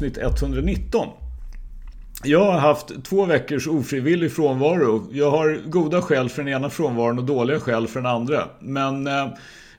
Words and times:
avsnitt 0.00 0.18
119. 0.18 1.08
Jag 2.24 2.44
har 2.44 2.58
haft 2.58 3.04
två 3.04 3.24
veckors 3.24 3.66
ofrivillig 3.66 4.32
frånvaro. 4.32 5.08
Jag 5.12 5.30
har 5.30 5.60
goda 5.66 6.02
skäl 6.02 6.28
för 6.28 6.42
den 6.42 6.52
ena 6.52 6.70
frånvaron 6.70 7.18
och 7.18 7.24
dåliga 7.24 7.60
skäl 7.60 7.86
för 7.86 8.00
den 8.00 8.10
andra. 8.10 8.48
Men 8.60 9.06
eh, 9.06 9.28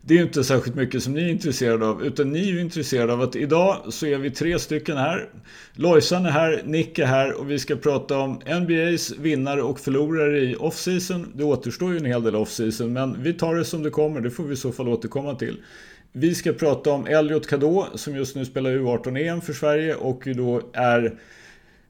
det 0.02 0.14
är 0.14 0.18
ju 0.18 0.24
inte 0.24 0.44
särskilt 0.44 0.76
mycket 0.76 1.04
som 1.04 1.14
ni 1.14 1.22
är 1.22 1.30
intresserade 1.30 1.86
av. 1.86 2.06
Utan 2.06 2.32
ni 2.32 2.40
är 2.40 2.54
ju 2.54 2.62
intresserade 2.62 3.14
av 3.14 3.22
att 3.22 3.36
idag 3.36 3.78
så 3.90 4.06
är 4.06 4.18
vi 4.18 4.32
tre 4.32 4.60
stycken 4.60 4.98
här. 4.98 5.30
Lojsan 5.74 6.26
är 6.26 6.32
här, 6.32 6.62
Nick 6.66 7.00
är 7.00 7.06
här 7.06 7.34
och 7.34 7.52
vi 7.52 7.60
ska 7.60 7.76
prata 7.76 8.18
om 8.18 8.32
NBAs 8.62 9.12
vinnare 9.20 9.62
och 9.62 9.80
förlorare 9.80 10.40
i 10.40 10.56
offseason. 10.56 11.32
Det 11.36 11.44
återstår 11.44 11.92
ju 11.92 11.98
en 11.98 12.06
hel 12.06 12.24
del 12.24 12.36
offseason, 12.36 12.94
men 12.94 13.24
vi 13.24 13.34
tar 13.34 13.56
det 13.56 13.66
som 13.66 13.84
det 13.84 13.90
kommer. 13.90 14.22
Det 14.22 14.32
får 14.32 14.44
vi 14.44 14.54
i 14.54 14.58
så 14.58 14.72
fall 14.72 14.88
återkomma 14.88 15.36
till. 15.36 15.58
Vi 16.14 16.36
ska 16.36 16.54
prata 16.54 16.92
om 16.92 17.08
Elliot 17.08 17.48
Kadå 17.48 17.88
som 17.96 18.16
just 18.16 18.36
nu 18.36 18.46
spelar 18.46 18.72
U18-EM 18.72 19.42
för 19.42 19.54
Sverige 19.54 19.96
och 19.96 20.28
då 20.36 20.62
är 20.74 21.20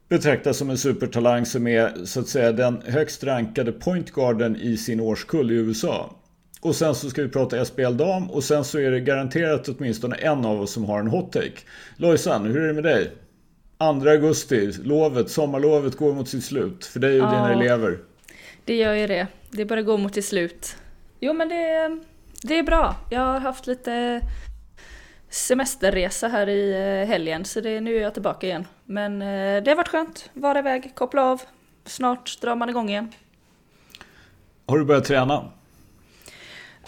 betraktas 0.08 0.56
som 0.56 0.70
en 0.70 0.78
supertalang 0.78 1.46
som 1.46 1.66
är 1.66 2.04
så 2.04 2.20
att 2.20 2.28
säga 2.28 2.52
den 2.52 2.82
högst 2.86 3.24
rankade 3.24 3.72
pointgarden 3.72 4.56
i 4.56 4.76
sin 4.76 5.00
årskull 5.00 5.50
i 5.50 5.54
USA. 5.54 6.16
Och 6.60 6.76
sen 6.76 6.94
så 6.94 7.10
ska 7.10 7.22
vi 7.22 7.28
prata 7.28 7.64
SBL 7.64 7.96
dam 7.96 8.30
och 8.30 8.44
sen 8.44 8.64
så 8.64 8.78
är 8.78 8.90
det 8.90 9.00
garanterat 9.00 9.68
åtminstone 9.68 10.16
en 10.16 10.44
av 10.44 10.60
oss 10.60 10.72
som 10.72 10.84
har 10.84 11.00
en 11.00 11.06
hot 11.06 11.32
take. 11.32 11.58
Lojsan, 11.96 12.46
hur 12.46 12.62
är 12.62 12.66
det 12.66 12.74
med 12.74 12.84
dig? 12.84 13.10
2 13.78 14.08
augusti, 14.08 14.72
lovet, 14.84 15.30
sommarlovet 15.30 15.96
går 15.96 16.14
mot 16.14 16.28
sitt 16.28 16.44
slut 16.44 16.84
för 16.84 17.00
dig 17.00 17.22
och 17.22 17.26
ja, 17.26 17.30
dina 17.30 17.52
elever. 17.52 17.98
Det 18.64 18.76
gör 18.76 18.94
ju 18.94 19.06
det. 19.06 19.26
Det 19.50 19.64
börjar 19.64 19.84
gå 19.84 19.96
mot 19.96 20.14
sitt 20.14 20.24
slut. 20.24 20.76
Jo 21.20 21.32
men 21.32 21.48
det, 21.48 22.00
det 22.42 22.58
är 22.58 22.62
bra. 22.62 22.96
Jag 23.10 23.20
har 23.20 23.40
haft 23.40 23.66
lite 23.66 24.20
semesterresa 25.28 26.28
här 26.28 26.48
i 26.48 26.72
eh, 26.72 27.08
helgen 27.08 27.44
så 27.44 27.60
det, 27.60 27.80
nu 27.80 27.96
är 27.96 28.02
jag 28.02 28.12
tillbaka 28.12 28.46
igen. 28.46 28.66
Men 28.84 29.22
eh, 29.22 29.62
det 29.62 29.70
har 29.70 29.76
varit 29.76 29.88
skönt. 29.88 30.30
Vara 30.32 30.58
iväg, 30.58 30.92
koppla 30.94 31.24
av. 31.24 31.42
Snart 31.84 32.40
drar 32.40 32.56
man 32.56 32.70
igång 32.70 32.88
igen. 32.88 33.12
Har 34.66 34.78
du 34.78 34.84
börjat 34.84 35.04
träna? 35.04 35.44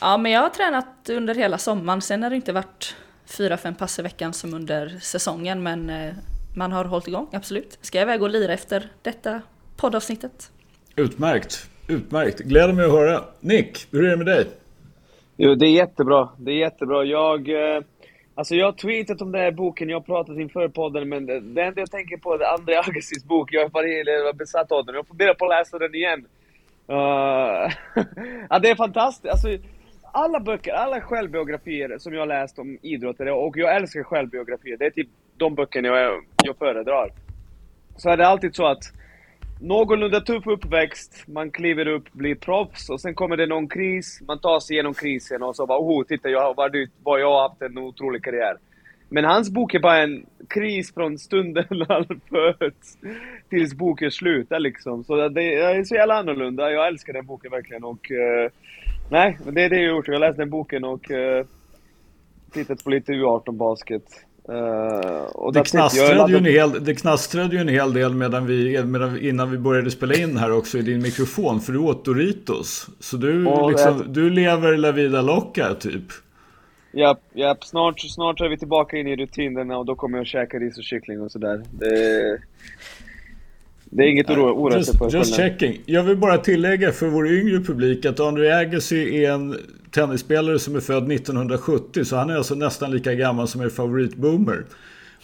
Ja, 0.00 0.16
men 0.16 0.32
jag 0.32 0.40
har 0.40 0.48
tränat 0.48 1.10
under 1.10 1.34
hela 1.34 1.58
sommaren. 1.58 2.00
Sen 2.00 2.22
har 2.22 2.30
det 2.30 2.36
inte 2.36 2.52
varit 2.52 2.96
fyra, 3.26 3.56
fem 3.56 3.74
pass 3.74 3.98
i 3.98 4.02
veckan 4.02 4.32
som 4.32 4.54
under 4.54 4.98
säsongen. 5.02 5.62
Men 5.62 5.90
eh, 5.90 6.14
man 6.56 6.72
har 6.72 6.84
hållit 6.84 7.08
igång, 7.08 7.28
absolut. 7.32 7.78
Ska 7.80 7.98
jag 7.98 8.06
iväg 8.06 8.22
och 8.22 8.30
lira 8.30 8.52
efter 8.52 8.90
detta 9.02 9.42
poddavsnittet. 9.76 10.50
Utmärkt, 10.96 11.70
utmärkt. 11.88 12.38
Gläder 12.38 12.72
mig 12.72 12.84
att 12.84 12.92
höra. 12.92 13.24
Nick, 13.40 13.86
hur 13.90 14.04
är 14.04 14.10
det 14.10 14.16
med 14.16 14.26
dig? 14.26 14.46
Jo, 15.36 15.54
det 15.54 15.66
är 15.66 15.70
jättebra. 15.70 16.28
Det 16.38 16.52
är 16.52 16.56
jättebra. 16.56 17.04
Jag... 17.04 17.48
Eh... 17.48 17.82
Alltså 18.36 18.54
jag 18.54 18.66
har 18.66 18.72
tweetat 18.72 19.22
om 19.22 19.32
den 19.32 19.40
här 19.40 19.50
boken, 19.50 19.88
jag 19.88 19.96
har 19.96 20.04
pratat 20.04 20.38
inför 20.38 20.68
podden, 20.68 21.08
men 21.08 21.26
det 21.26 21.62
enda 21.62 21.80
jag 21.80 21.90
tänker 21.90 22.16
på 22.16 22.34
är 22.34 22.54
André 22.54 22.76
Agassis 22.76 23.24
bok. 23.24 23.52
Jag 23.52 23.68
var 23.72 24.32
besatt 24.32 24.72
av 24.72 24.86
den. 24.86 24.94
Jag 24.94 25.06
funderar 25.06 25.34
på 25.34 25.44
att 25.44 25.58
läsa 25.58 25.78
den 25.78 25.94
igen. 25.94 26.26
Uh, 26.90 26.96
ja, 28.50 28.58
det 28.58 28.70
är 28.70 28.76
fantastiskt. 28.76 29.32
Alltså, 29.32 29.48
alla 30.12 30.40
böcker, 30.40 30.72
alla 30.72 31.00
självbiografier 31.00 31.98
som 31.98 32.14
jag 32.14 32.20
har 32.20 32.26
läst 32.26 32.58
om 32.58 32.78
idrottare, 32.82 33.32
och 33.32 33.56
jag 33.56 33.76
älskar 33.76 34.02
självbiografier, 34.02 34.76
det 34.76 34.86
är 34.86 34.90
typ 34.90 35.08
de 35.36 35.54
böckerna 35.54 35.88
jag, 35.88 36.24
jag 36.44 36.56
föredrar. 36.56 37.12
Så 37.96 38.10
är 38.10 38.16
det 38.16 38.26
alltid 38.26 38.54
så 38.54 38.66
att 38.66 38.82
någorlunda 39.60 40.20
tuff 40.20 40.46
uppväxt, 40.46 41.24
man 41.26 41.50
kliver 41.50 41.88
upp, 41.88 42.12
blir 42.12 42.34
proffs 42.34 42.90
och 42.90 43.00
sen 43.00 43.14
kommer 43.14 43.36
det 43.36 43.46
någon 43.46 43.68
kris, 43.68 44.20
man 44.26 44.38
tar 44.38 44.60
sig 44.60 44.74
igenom 44.74 44.94
krisen 44.94 45.42
och 45.42 45.56
så 45.56 45.66
bara 45.66 45.78
oh, 45.78 46.04
titta 46.04 46.28
jag, 46.28 46.54
vad, 46.56 46.76
vad 47.02 47.20
jag 47.20 47.30
har 47.30 47.48
haft 47.48 47.62
en 47.62 47.78
otrolig 47.78 48.24
karriär. 48.24 48.56
Men 49.08 49.24
hans 49.24 49.50
bok 49.50 49.74
är 49.74 49.78
bara 49.78 50.02
en 50.02 50.26
kris 50.48 50.94
från 50.94 51.18
stunden 51.18 51.64
han 51.88 52.20
föds 52.30 52.98
tills 53.48 53.74
boken 53.74 54.10
slutar 54.10 54.58
liksom. 54.58 55.04
Så 55.04 55.28
det, 55.28 55.54
är 55.54 55.84
så 55.84 55.94
jävla 55.94 56.14
annorlunda, 56.14 56.70
jag 56.70 56.86
älskar 56.86 57.12
den 57.12 57.26
boken 57.26 57.50
verkligen 57.50 57.84
och... 57.84 58.10
Uh, 58.10 58.50
nej, 59.10 59.38
det 59.52 59.62
är 59.62 59.68
det 59.68 59.80
jag 59.80 59.90
har 59.90 59.96
gjort, 59.96 60.08
jag 60.08 60.14
har 60.14 60.20
läst 60.20 60.38
den 60.38 60.50
boken 60.50 60.84
och 60.84 61.10
uh, 61.10 61.46
tittat 62.52 62.84
på 62.84 62.90
lite 62.90 63.12
U18-basket. 63.12 64.04
Uh, 64.48 65.52
det, 65.52 65.64
knastrade 65.64 66.32
ju 66.32 66.36
en 66.36 66.44
hel, 66.44 66.84
det 66.84 66.94
knastrade 66.94 67.54
ju 67.54 67.60
en 67.60 67.68
hel 67.68 67.92
del 67.92 68.14
medan 68.14 68.46
vi, 68.46 68.84
medan, 68.84 69.18
innan 69.18 69.50
vi 69.50 69.58
började 69.58 69.90
spela 69.90 70.14
in 70.14 70.36
här 70.36 70.52
också 70.52 70.78
i 70.78 70.82
din 70.82 71.02
mikrofon. 71.02 71.60
För 71.60 71.72
du 71.72 71.78
åt 71.78 72.04
Doritos. 72.04 72.86
Så 73.00 73.16
du, 73.16 73.46
oh, 73.46 73.70
liksom, 73.70 73.98
det... 73.98 74.04
du 74.20 74.30
lever 74.30 74.76
la 74.76 74.92
vida 74.92 75.22
loca 75.22 75.74
typ. 75.74 76.04
Japp, 76.92 77.20
japp. 77.34 77.64
Snart, 77.64 78.00
snart 78.00 78.40
är 78.40 78.48
vi 78.48 78.58
tillbaka 78.58 78.96
in 78.96 79.06
i 79.06 79.16
rutinerna 79.16 79.78
och 79.78 79.86
då 79.86 79.94
kommer 79.94 80.18
jag 80.18 80.26
käka 80.26 80.58
ris 80.58 80.78
och 80.78 80.84
kyckling 80.84 81.20
och 81.20 81.32
sådär. 81.32 81.62
Det... 81.70 82.38
Det 83.96 84.02
är 84.02 84.06
inget 84.06 84.30
att 84.30 84.38
oroa 84.38 84.82
sig 84.82 84.98
för. 84.98 85.10
Just 85.10 85.36
checking. 85.36 85.80
Jag 85.86 86.02
vill 86.02 86.16
bara 86.16 86.38
tillägga 86.38 86.92
för 86.92 87.06
vår 87.06 87.28
yngre 87.28 87.60
publik 87.60 88.04
att 88.04 88.20
André 88.20 88.52
Agassi 88.52 89.24
är 89.24 89.32
en 89.32 89.56
tennisspelare 89.90 90.58
som 90.58 90.76
är 90.76 90.80
född 90.80 91.12
1970 91.12 92.04
så 92.04 92.16
han 92.16 92.30
är 92.30 92.36
alltså 92.36 92.54
nästan 92.54 92.90
lika 92.90 93.14
gammal 93.14 93.48
som 93.48 93.60
er 93.60 93.68
favoritboomer. 93.68 94.64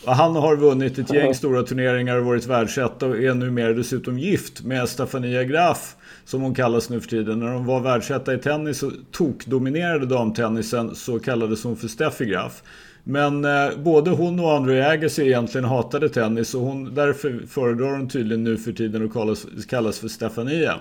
Och 0.04 0.14
han 0.14 0.36
har 0.36 0.56
vunnit 0.56 0.98
ett 0.98 1.12
gäng 1.12 1.34
stora 1.34 1.62
turneringar 1.62 2.16
och 2.16 2.24
varit 2.24 2.46
världsetta 2.46 3.06
och 3.06 3.16
är 3.16 3.34
numera 3.34 3.72
dessutom 3.72 4.18
gift 4.18 4.62
med 4.62 4.88
Stefania 4.88 5.44
Graf 5.44 5.96
som 6.24 6.42
hon 6.42 6.54
kallas 6.54 6.90
nu 6.90 7.00
för 7.00 7.08
tiden. 7.08 7.40
När 7.40 7.52
hon 7.52 7.66
var 7.66 7.80
världsetta 7.80 8.34
i 8.34 8.38
tennis 8.38 8.82
och 8.82 8.92
tokdominerade 9.12 10.06
damtennisen 10.06 10.94
så 10.94 11.18
kallades 11.18 11.64
hon 11.64 11.76
för 11.76 11.88
Steffi 11.88 12.24
Graf. 12.24 12.62
Men 13.04 13.44
eh, 13.44 13.78
både 13.78 14.10
hon 14.10 14.40
och 14.40 14.52
André 14.52 14.82
Agassi 14.82 15.22
egentligen 15.22 15.64
hatade 15.64 16.08
tennis 16.08 16.54
och 16.54 16.60
hon, 16.60 16.94
därför 16.94 17.42
föredrar 17.48 17.90
hon 17.90 18.08
tydligen 18.08 18.44
nu 18.44 18.56
för 18.56 18.72
tiden 18.72 19.04
att 19.04 19.12
kallas, 19.12 19.46
kallas 19.68 19.98
för 19.98 20.08
Stefania. 20.08 20.80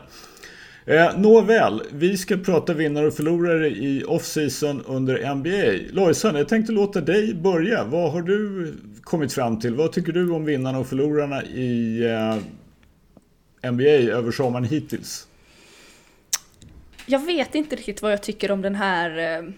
Eh, 0.86 1.20
nåväl, 1.20 1.82
vi 1.92 2.18
ska 2.18 2.38
prata 2.38 2.74
vinnare 2.74 3.08
och 3.08 3.14
förlorare 3.14 3.70
i 3.70 4.04
off-season 4.08 4.84
under 4.88 5.36
NBA. 5.36 5.94
Lojsan, 5.94 6.36
jag 6.36 6.48
tänkte 6.48 6.72
låta 6.72 7.02
dig 7.02 7.34
börja. 7.34 7.84
Vad 7.84 8.12
har 8.12 8.22
du 8.22 8.74
kommit 9.02 9.34
fram 9.34 9.60
till? 9.60 9.76
Vad 9.76 9.92
tycker 9.92 10.12
du 10.12 10.32
om 10.32 10.46
vinnarna 10.46 10.80
och 10.80 10.88
förlorarna 10.88 11.44
i 11.44 12.04
eh, 13.64 13.72
NBA 13.72 13.84
över 13.84 14.32
sommaren 14.32 14.66
hittills? 14.66 15.28
Jag 17.06 17.26
vet 17.26 17.56
inte 17.56 17.76
riktigt 17.76 18.02
vad 18.02 18.12
jag 18.12 18.24
tycker 18.24 18.52
om 18.52 18.62
den 18.62 18.76
här 18.76 19.38
eh, 19.38 19.50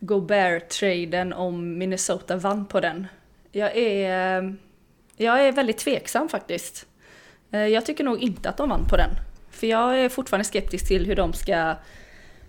Gobert-traden 0.00 1.32
om 1.32 1.78
Minnesota 1.78 2.36
vann 2.36 2.66
på 2.66 2.80
den. 2.80 3.06
Jag 3.52 3.76
är, 3.76 4.56
jag 5.16 5.46
är 5.46 5.52
väldigt 5.52 5.78
tveksam 5.78 6.28
faktiskt. 6.28 6.86
Eh, 7.50 7.66
jag 7.66 7.86
tycker 7.86 8.04
nog 8.04 8.18
inte 8.18 8.48
att 8.48 8.56
de 8.56 8.68
vann 8.68 8.86
på 8.88 8.96
den. 8.96 9.10
För 9.50 9.66
jag 9.66 10.00
är 10.00 10.08
fortfarande 10.08 10.44
skeptisk 10.44 10.88
till 10.88 11.06
hur 11.06 11.16
de 11.16 11.32
ska 11.32 11.74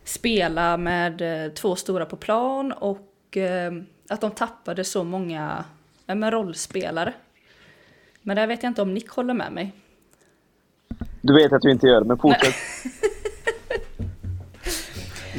spela 0.04 0.78
med 0.78 1.46
eh, 1.46 1.52
två 1.52 1.76
stora 1.76 2.06
på 2.06 2.16
plan 2.16 2.72
och 2.72 3.38
eh, 3.38 3.72
att 4.10 4.22
de 4.22 4.32
tappade 4.32 4.84
så 4.84 5.04
många 5.04 5.66
med 6.06 6.34
rollspelare. 6.34 7.14
Men 8.22 8.36
där 8.36 8.48
vet 8.48 8.64
jag 8.64 8.70
inte 8.70 8.82
om 8.82 8.94
Nick 8.94 9.10
håller 9.10 9.34
med 9.34 9.52
mig. 9.52 9.72
Du 11.22 11.34
vet 11.34 11.54
att 11.54 11.62
du 11.62 11.72
inte 11.72 11.88
gör 11.88 12.02
det, 12.02 12.08
men 12.08 12.18
fortsätt. 12.18 12.56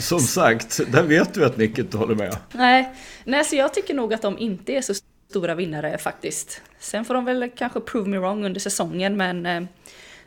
Som 0.01 0.21
sagt, 0.21 0.81
där 0.93 1.03
vet 1.03 1.35
du 1.35 1.45
att 1.45 1.57
Nick 1.57 1.79
inte 1.79 1.97
håller 1.97 2.15
med. 2.15 2.37
Nej, 2.53 2.95
Nej 3.25 3.45
så 3.45 3.57
jag 3.57 3.75
tycker 3.75 3.95
nog 3.95 4.15
att 4.15 4.23
de 4.23 4.39
inte 4.39 4.73
är 4.73 4.83
så 4.83 4.95
stora 5.31 5.55
vinnare 5.55 5.99
faktiskt. 5.99 6.63
Sen 6.79 7.05
får 7.05 7.15
de 7.15 7.25
väl 7.25 7.51
kanske 7.57 7.81
prove 7.81 8.09
me 8.11 8.19
wrong 8.19 8.45
under 8.45 8.61
säsongen, 8.61 9.17
men 9.17 9.47
eh, 9.47 9.63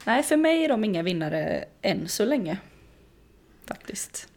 nej, 0.05 0.23
för 0.23 0.37
mig 0.37 0.63
är 0.63 0.69
de 0.69 0.83
inga 0.83 1.03
vinnare 1.03 1.63
än 1.81 2.07
så 2.07 2.25
länge. 2.25 2.57
Faktiskt. 3.67 4.27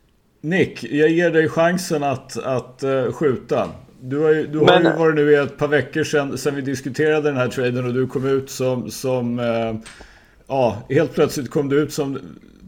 Nick, 0.41 0.85
jag 0.85 1.09
ger 1.09 1.31
dig 1.31 1.49
chansen 1.49 2.03
att, 2.03 2.37
att 2.37 2.85
uh, 2.85 3.13
skjuta. 3.13 3.71
Du 4.01 4.19
har 4.19 4.31
ju, 4.31 4.47
du 4.47 4.59
har 4.59 4.81
ju 4.81 4.93
varit 4.93 5.15
nu 5.15 5.33
i 5.33 5.35
ett 5.35 5.59
par 5.59 5.69
veckor 5.69 6.05
sedan, 6.05 6.39
sedan 6.39 6.55
vi 6.55 6.63
diskuterade 6.63 7.29
den 7.29 7.37
här 7.37 7.49
traden 7.49 7.87
och 7.87 7.95
du 7.95 8.07
kom 8.07 8.27
ut 8.27 8.51
som, 8.51 8.91
som 8.91 9.39
uh, 9.39 9.75
ja, 10.47 10.83
helt 10.89 11.15
plötsligt 11.15 11.51
kom 11.51 11.69
du 11.69 11.81
ut 11.81 11.93
som 11.93 12.19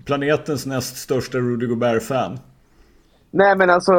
planetens 0.04 0.66
näst 0.66 0.96
största 0.96 1.38
Rudy 1.38 1.66
Gobert-fan. 1.66 2.38
Nej 3.36 3.56
men 3.56 3.70
alltså, 3.70 3.92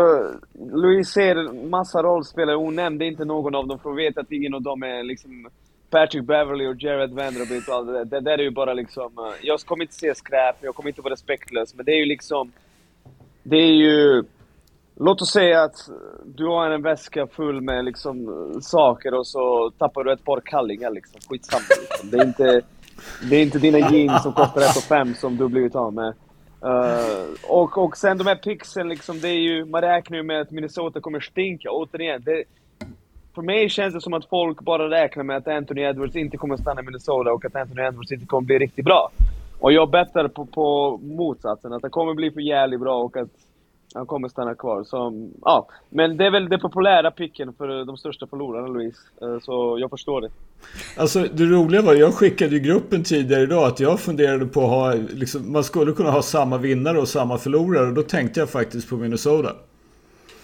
Louis 0.53 1.09
ser 1.09 1.67
massa 1.69 2.03
rollspelare, 2.03 2.55
hon 2.55 2.75
nämnde 2.75 3.05
inte 3.05 3.25
någon 3.25 3.55
av 3.55 3.67
dem 3.67 3.79
för 3.79 3.89
hon 3.89 3.97
vet 3.97 4.17
att 4.17 4.31
ingen 4.31 4.53
av 4.53 4.61
dem 4.61 4.83
är 4.83 5.03
liksom 5.03 5.49
Patrick 5.89 6.23
Beverly 6.23 6.67
och 6.67 6.83
Jared 6.83 7.11
Vanderbilt 7.11 7.67
och 7.67 7.75
allt 7.75 7.87
det 7.87 7.93
där. 7.93 8.05
Det 8.05 8.19
där 8.19 8.37
är 8.37 8.43
ju 8.43 8.51
bara 8.51 8.73
liksom... 8.73 9.11
Eh, 9.17 9.33
jag 9.41 9.59
kommer 9.59 9.83
inte 9.83 9.93
se 9.93 10.15
skräp, 10.15 10.55
jag 10.61 10.75
kommer 10.75 10.89
inte 10.89 11.01
vara 11.01 11.13
respektlös, 11.13 11.75
men 11.75 11.85
det 11.85 11.91
är 11.91 11.99
ju 11.99 12.05
liksom... 12.05 12.51
Det 13.43 13.57
är 13.57 13.73
ju... 13.73 14.23
Låt 14.95 15.21
oss 15.21 15.31
säga 15.31 15.63
att 15.63 15.89
du 16.25 16.45
har 16.45 16.69
en 16.69 16.81
väska 16.81 17.27
full 17.27 17.61
med 17.61 17.85
liksom 17.85 18.27
eh, 18.27 18.59
saker 18.59 19.13
och 19.13 19.27
så 19.27 19.71
tappar 19.77 20.03
du 20.03 20.13
ett 20.13 20.25
par 20.25 20.41
kallingar 20.45 20.91
liksom. 20.91 21.21
Skitsamma 21.29 21.63
liksom. 21.81 22.09
Det 22.09 22.17
är 22.17 22.25
inte, 22.25 22.61
det 23.29 23.35
är 23.35 23.43
inte 23.43 23.59
dina 23.59 23.79
jeans 23.91 24.23
som 24.23 24.33
kostar 24.33 24.61
1 24.61 24.83
5 24.83 25.13
som 25.13 25.37
du 25.37 25.47
blivit 25.47 25.75
av 25.75 25.93
med. 25.93 26.13
Uh, 26.65 27.35
och, 27.43 27.77
och 27.77 27.97
sen 27.97 28.17
de 28.17 28.27
här 28.27 28.35
pixen 28.35 28.89
liksom, 28.89 29.19
det 29.19 29.29
är 29.29 29.39
ju, 29.39 29.65
man 29.65 29.81
räknar 29.81 30.17
ju 30.17 30.23
med 30.23 30.41
att 30.41 30.51
Minnesota 30.51 31.01
kommer 31.01 31.19
stinka. 31.19 31.69
Återigen, 31.71 32.21
det, 32.25 32.43
för 33.35 33.41
mig 33.41 33.69
känns 33.69 33.93
det 33.93 34.01
som 34.01 34.13
att 34.13 34.25
folk 34.25 34.61
bara 34.61 34.89
räknar 34.89 35.23
med 35.23 35.37
att 35.37 35.47
Anthony 35.47 35.81
Edwards 35.81 36.15
inte 36.15 36.37
kommer 36.37 36.57
stanna 36.57 36.81
i 36.81 36.83
Minnesota 36.83 37.33
och 37.33 37.45
att 37.45 37.55
Anthony 37.55 37.81
Edwards 37.81 38.11
inte 38.11 38.25
kommer 38.25 38.45
bli 38.45 38.59
riktigt 38.59 38.85
bra. 38.85 39.11
Och 39.59 39.71
jag 39.71 39.89
bettar 39.89 40.27
på, 40.27 40.45
på 40.45 40.97
motsatsen, 41.03 41.73
att 41.73 41.81
det 41.81 41.89
kommer 41.89 42.13
bli 42.13 42.31
för 42.31 42.41
jävligt 42.41 42.79
bra 42.79 43.03
och 43.03 43.17
att 43.17 43.29
han 43.93 44.05
kommer 44.05 44.29
stanna 44.29 44.55
kvar. 44.55 44.83
Så, 44.83 45.29
ja. 45.41 45.67
Men 45.89 46.17
det 46.17 46.25
är 46.25 46.31
väl 46.31 46.49
den 46.49 46.59
populära 46.59 47.11
picken 47.11 47.53
för 47.53 47.85
de 47.85 47.97
största 47.97 48.27
förlorarna, 48.27 48.67
Louise. 48.67 48.99
Eh, 49.21 49.39
så 49.41 49.77
jag 49.79 49.89
förstår 49.89 50.21
det. 50.21 50.29
Alltså 50.97 51.25
det 51.33 51.45
roliga 51.45 51.81
var, 51.81 51.95
jag 51.95 52.13
skickade 52.13 52.55
ju 52.55 52.59
gruppen 52.59 53.03
tidigare 53.03 53.43
idag 53.43 53.63
att 53.63 53.79
jag 53.79 53.99
funderade 53.99 54.45
på 54.45 54.61
att 54.61 54.69
ha, 54.69 54.93
liksom, 54.93 55.51
man 55.51 55.63
skulle 55.63 55.91
kunna 55.91 56.11
ha 56.11 56.21
samma 56.21 56.57
vinnare 56.57 56.99
och 56.99 57.07
samma 57.07 57.37
förlorare 57.37 57.87
och 57.87 57.93
då 57.93 58.01
tänkte 58.01 58.39
jag 58.39 58.49
faktiskt 58.49 58.89
på 58.89 58.95
Minnesota. 58.95 59.51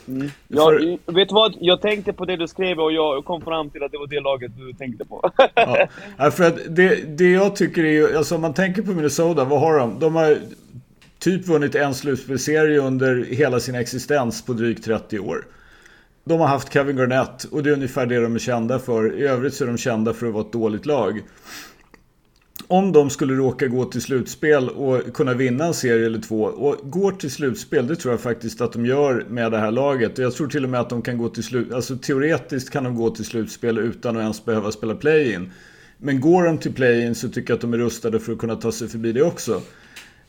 Mm. 0.08 0.30
Jag, 0.48 0.66
för... 0.66 1.14
Vet 1.14 1.30
du 1.30 1.36
vad? 1.36 1.56
Jag 1.60 1.82
tänkte 1.82 2.14
på 2.14 2.26
det 2.26 2.36
du 2.36 2.48
skrev 2.48 2.80
och 2.80 2.92
jag 2.92 3.26
kom 3.26 3.42
fram 3.42 3.70
till 3.70 3.84
att 3.84 3.92
det 3.92 3.98
var 3.98 4.08
det 4.08 4.20
laget 4.20 4.52
du 4.58 4.74
tänkte 4.74 5.06
på. 5.06 5.32
ja, 6.18 6.32
för 6.32 6.44
att 6.44 6.76
det, 6.76 7.18
det 7.18 7.32
jag 7.32 7.56
tycker 7.56 7.84
är 7.84 8.18
alltså 8.18 8.36
om 8.36 8.42
man 8.42 8.54
tänker 8.54 8.82
på 8.82 8.92
Minnesota, 8.92 9.44
vad 9.44 9.60
har 9.60 9.80
de? 9.80 10.00
De 10.00 10.16
har 10.16 10.38
typ 11.24 11.48
vunnit 11.48 11.76
en 11.76 11.94
slutspelserie 11.94 12.80
under 12.80 13.24
hela 13.24 13.60
sin 13.60 13.76
existens 13.76 14.42
på 14.42 14.54
drygt 14.54 14.86
30 14.86 15.20
år. 15.20 15.46
De 16.24 16.40
har 16.40 16.48
haft 16.48 16.74
Kevin 16.74 16.98
Garnett 16.98 17.44
och 17.44 17.64
det 17.64 17.70
är 17.70 17.74
ungefär 17.74 18.06
det 18.06 18.20
de 18.20 18.36
är 18.36 18.40
kända 18.40 18.80
för. 18.80 19.16
I 19.20 19.28
övrigt 19.28 19.54
så 19.54 19.64
är 19.64 19.68
de 19.68 19.78
kända 19.78 20.14
för 20.14 20.28
att 20.28 20.34
vara 20.34 20.46
ett 20.46 20.52
dåligt 20.52 20.86
lag. 20.86 21.22
Om 22.68 22.92
de 22.92 23.10
skulle 23.10 23.34
råka 23.34 23.68
gå 23.68 23.86
till 23.86 24.02
slutspel 24.02 24.70
och 24.70 25.14
kunna 25.14 25.34
vinna 25.34 25.66
en 25.66 25.74
serie 25.74 26.06
eller 26.06 26.20
två 26.20 26.44
och 26.44 26.92
går 26.92 27.12
till 27.12 27.32
slutspel, 27.32 27.88
det 27.88 27.96
tror 27.96 28.14
jag 28.14 28.22
faktiskt 28.22 28.62
att 28.62 28.74
de 28.74 28.86
gör 28.86 29.26
med 29.30 29.52
det 29.52 29.58
här 29.58 29.72
laget. 29.72 30.20
Och 30.20 30.26
jag 30.26 30.34
tror 30.34 30.48
till 30.48 30.64
och 30.64 30.70
med 30.70 30.80
att 30.80 30.90
de 30.90 31.02
kan 31.02 31.18
gå 31.18 31.30
till 31.30 31.44
slut, 31.44 31.74
alltså 31.74 31.98
teoretiskt 31.98 32.70
kan 32.70 32.84
de 32.84 32.96
gå 32.96 33.10
till 33.10 33.26
slutspel 33.26 33.78
utan 33.78 34.18
att 34.18 34.22
ens 34.22 34.46
behöva 34.46 34.72
spela 34.72 34.96
play-in. 34.96 35.52
Men 35.98 36.22
går 36.22 36.44
de 36.44 36.58
till 36.58 36.74
play-in 36.74 37.16
så 37.16 37.30
tycker 37.30 37.52
jag 37.52 37.56
att 37.56 37.62
de 37.62 37.74
är 37.74 37.78
rustade 37.78 38.20
för 38.20 38.34
att 38.34 38.40
kunna 38.40 38.56
ta 38.56 38.72
sig 38.72 38.88
förbi 38.88 39.12
det 39.12 39.24
också. 39.24 39.62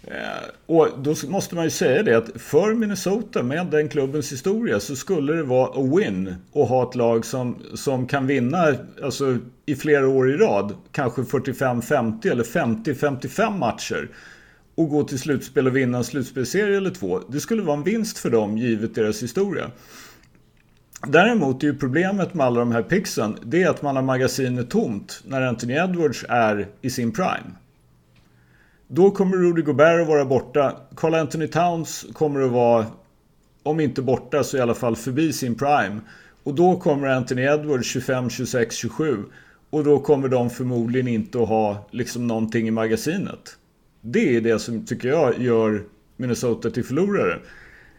Eh, 0.06 0.50
och 0.66 0.88
då 0.98 1.14
måste 1.28 1.54
man 1.54 1.64
ju 1.64 1.70
säga 1.70 2.02
det 2.02 2.16
att 2.16 2.30
för 2.42 2.74
Minnesota 2.74 3.42
med 3.42 3.66
den 3.66 3.88
klubbens 3.88 4.32
historia 4.32 4.80
så 4.80 4.96
skulle 4.96 5.32
det 5.32 5.42
vara 5.42 5.68
a 5.68 5.96
win 5.96 6.34
att 6.54 6.68
ha 6.68 6.88
ett 6.88 6.94
lag 6.94 7.24
som, 7.24 7.56
som 7.74 8.06
kan 8.06 8.26
vinna 8.26 8.74
alltså, 9.02 9.38
i 9.66 9.74
flera 9.74 10.08
år 10.08 10.30
i 10.30 10.36
rad. 10.36 10.74
Kanske 10.92 11.22
45-50 11.22 12.30
eller 12.30 12.44
50-55 12.44 13.58
matcher. 13.58 14.08
Och 14.74 14.88
gå 14.88 15.04
till 15.04 15.18
slutspel 15.18 15.66
och 15.66 15.76
vinna 15.76 15.98
en 15.98 16.04
slutspelserie 16.04 16.76
eller 16.76 16.90
två. 16.90 17.20
Det 17.28 17.40
skulle 17.40 17.62
vara 17.62 17.76
en 17.76 17.82
vinst 17.82 18.18
för 18.18 18.30
dem 18.30 18.58
givet 18.58 18.94
deras 18.94 19.22
historia. 19.22 19.70
Däremot 21.06 21.62
är 21.62 21.66
ju 21.66 21.78
problemet 21.78 22.34
med 22.34 22.46
alla 22.46 22.60
de 22.60 22.72
här 22.72 22.82
pixen 22.82 23.36
det 23.42 23.62
är 23.62 23.70
att 23.70 23.82
man 23.82 23.96
har 23.96 24.02
magasinet 24.02 24.70
tomt 24.70 25.22
när 25.24 25.42
Anthony 25.42 25.74
Edwards 25.74 26.24
är 26.28 26.68
i 26.80 26.90
sin 26.90 27.12
prime. 27.12 27.50
Då 28.88 29.10
kommer 29.10 29.36
Rudy 29.36 29.62
Gobert 29.62 30.02
att 30.02 30.08
vara 30.08 30.24
borta. 30.24 30.76
Carl 30.96 31.14
Anthony 31.14 31.46
Towns 31.46 32.06
kommer 32.12 32.40
att 32.40 32.52
vara, 32.52 32.86
om 33.62 33.80
inte 33.80 34.02
borta 34.02 34.44
så 34.44 34.56
i 34.56 34.60
alla 34.60 34.74
fall 34.74 34.96
förbi 34.96 35.32
sin 35.32 35.54
prime. 35.54 36.00
Och 36.42 36.54
då 36.54 36.76
kommer 36.76 37.08
Anthony 37.08 37.42
Edwards 37.42 37.86
25, 37.86 38.30
26, 38.30 38.76
27. 38.76 39.16
Och 39.70 39.84
då 39.84 39.98
kommer 39.98 40.28
de 40.28 40.50
förmodligen 40.50 41.08
inte 41.08 41.42
att 41.42 41.48
ha 41.48 41.88
liksom 41.90 42.26
någonting 42.26 42.68
i 42.68 42.70
magasinet. 42.70 43.56
Det 44.00 44.36
är 44.36 44.40
det 44.40 44.58
som 44.58 44.86
tycker 44.86 45.08
jag 45.08 45.42
gör 45.42 45.82
Minnesota 46.16 46.70
till 46.70 46.84
förlorare. 46.84 47.38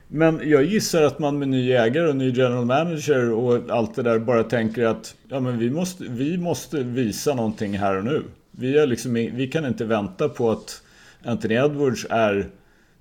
Men 0.07 0.41
jag 0.43 0.63
gissar 0.63 1.01
att 1.01 1.19
man 1.19 1.39
med 1.39 1.47
ny 1.47 1.71
ägare 1.71 2.07
och 2.07 2.15
ny 2.15 2.31
general 2.31 2.65
manager 2.65 3.31
och 3.31 3.69
allt 3.69 3.95
det 3.95 4.03
där 4.03 4.19
bara 4.19 4.43
tänker 4.43 4.85
att 4.85 5.15
ja, 5.29 5.39
men 5.39 5.57
vi, 5.57 5.69
måste, 5.69 6.03
vi 6.03 6.37
måste 6.37 6.83
visa 6.83 7.33
någonting 7.33 7.77
här 7.77 7.97
och 7.97 8.05
nu. 8.05 8.23
Vi, 8.57 8.77
är 8.77 8.87
liksom, 8.87 9.13
vi 9.13 9.47
kan 9.47 9.65
inte 9.65 9.85
vänta 9.85 10.29
på 10.29 10.51
att 10.51 10.81
Anthony 11.25 11.55
Edwards 11.55 12.05
är 12.09 12.49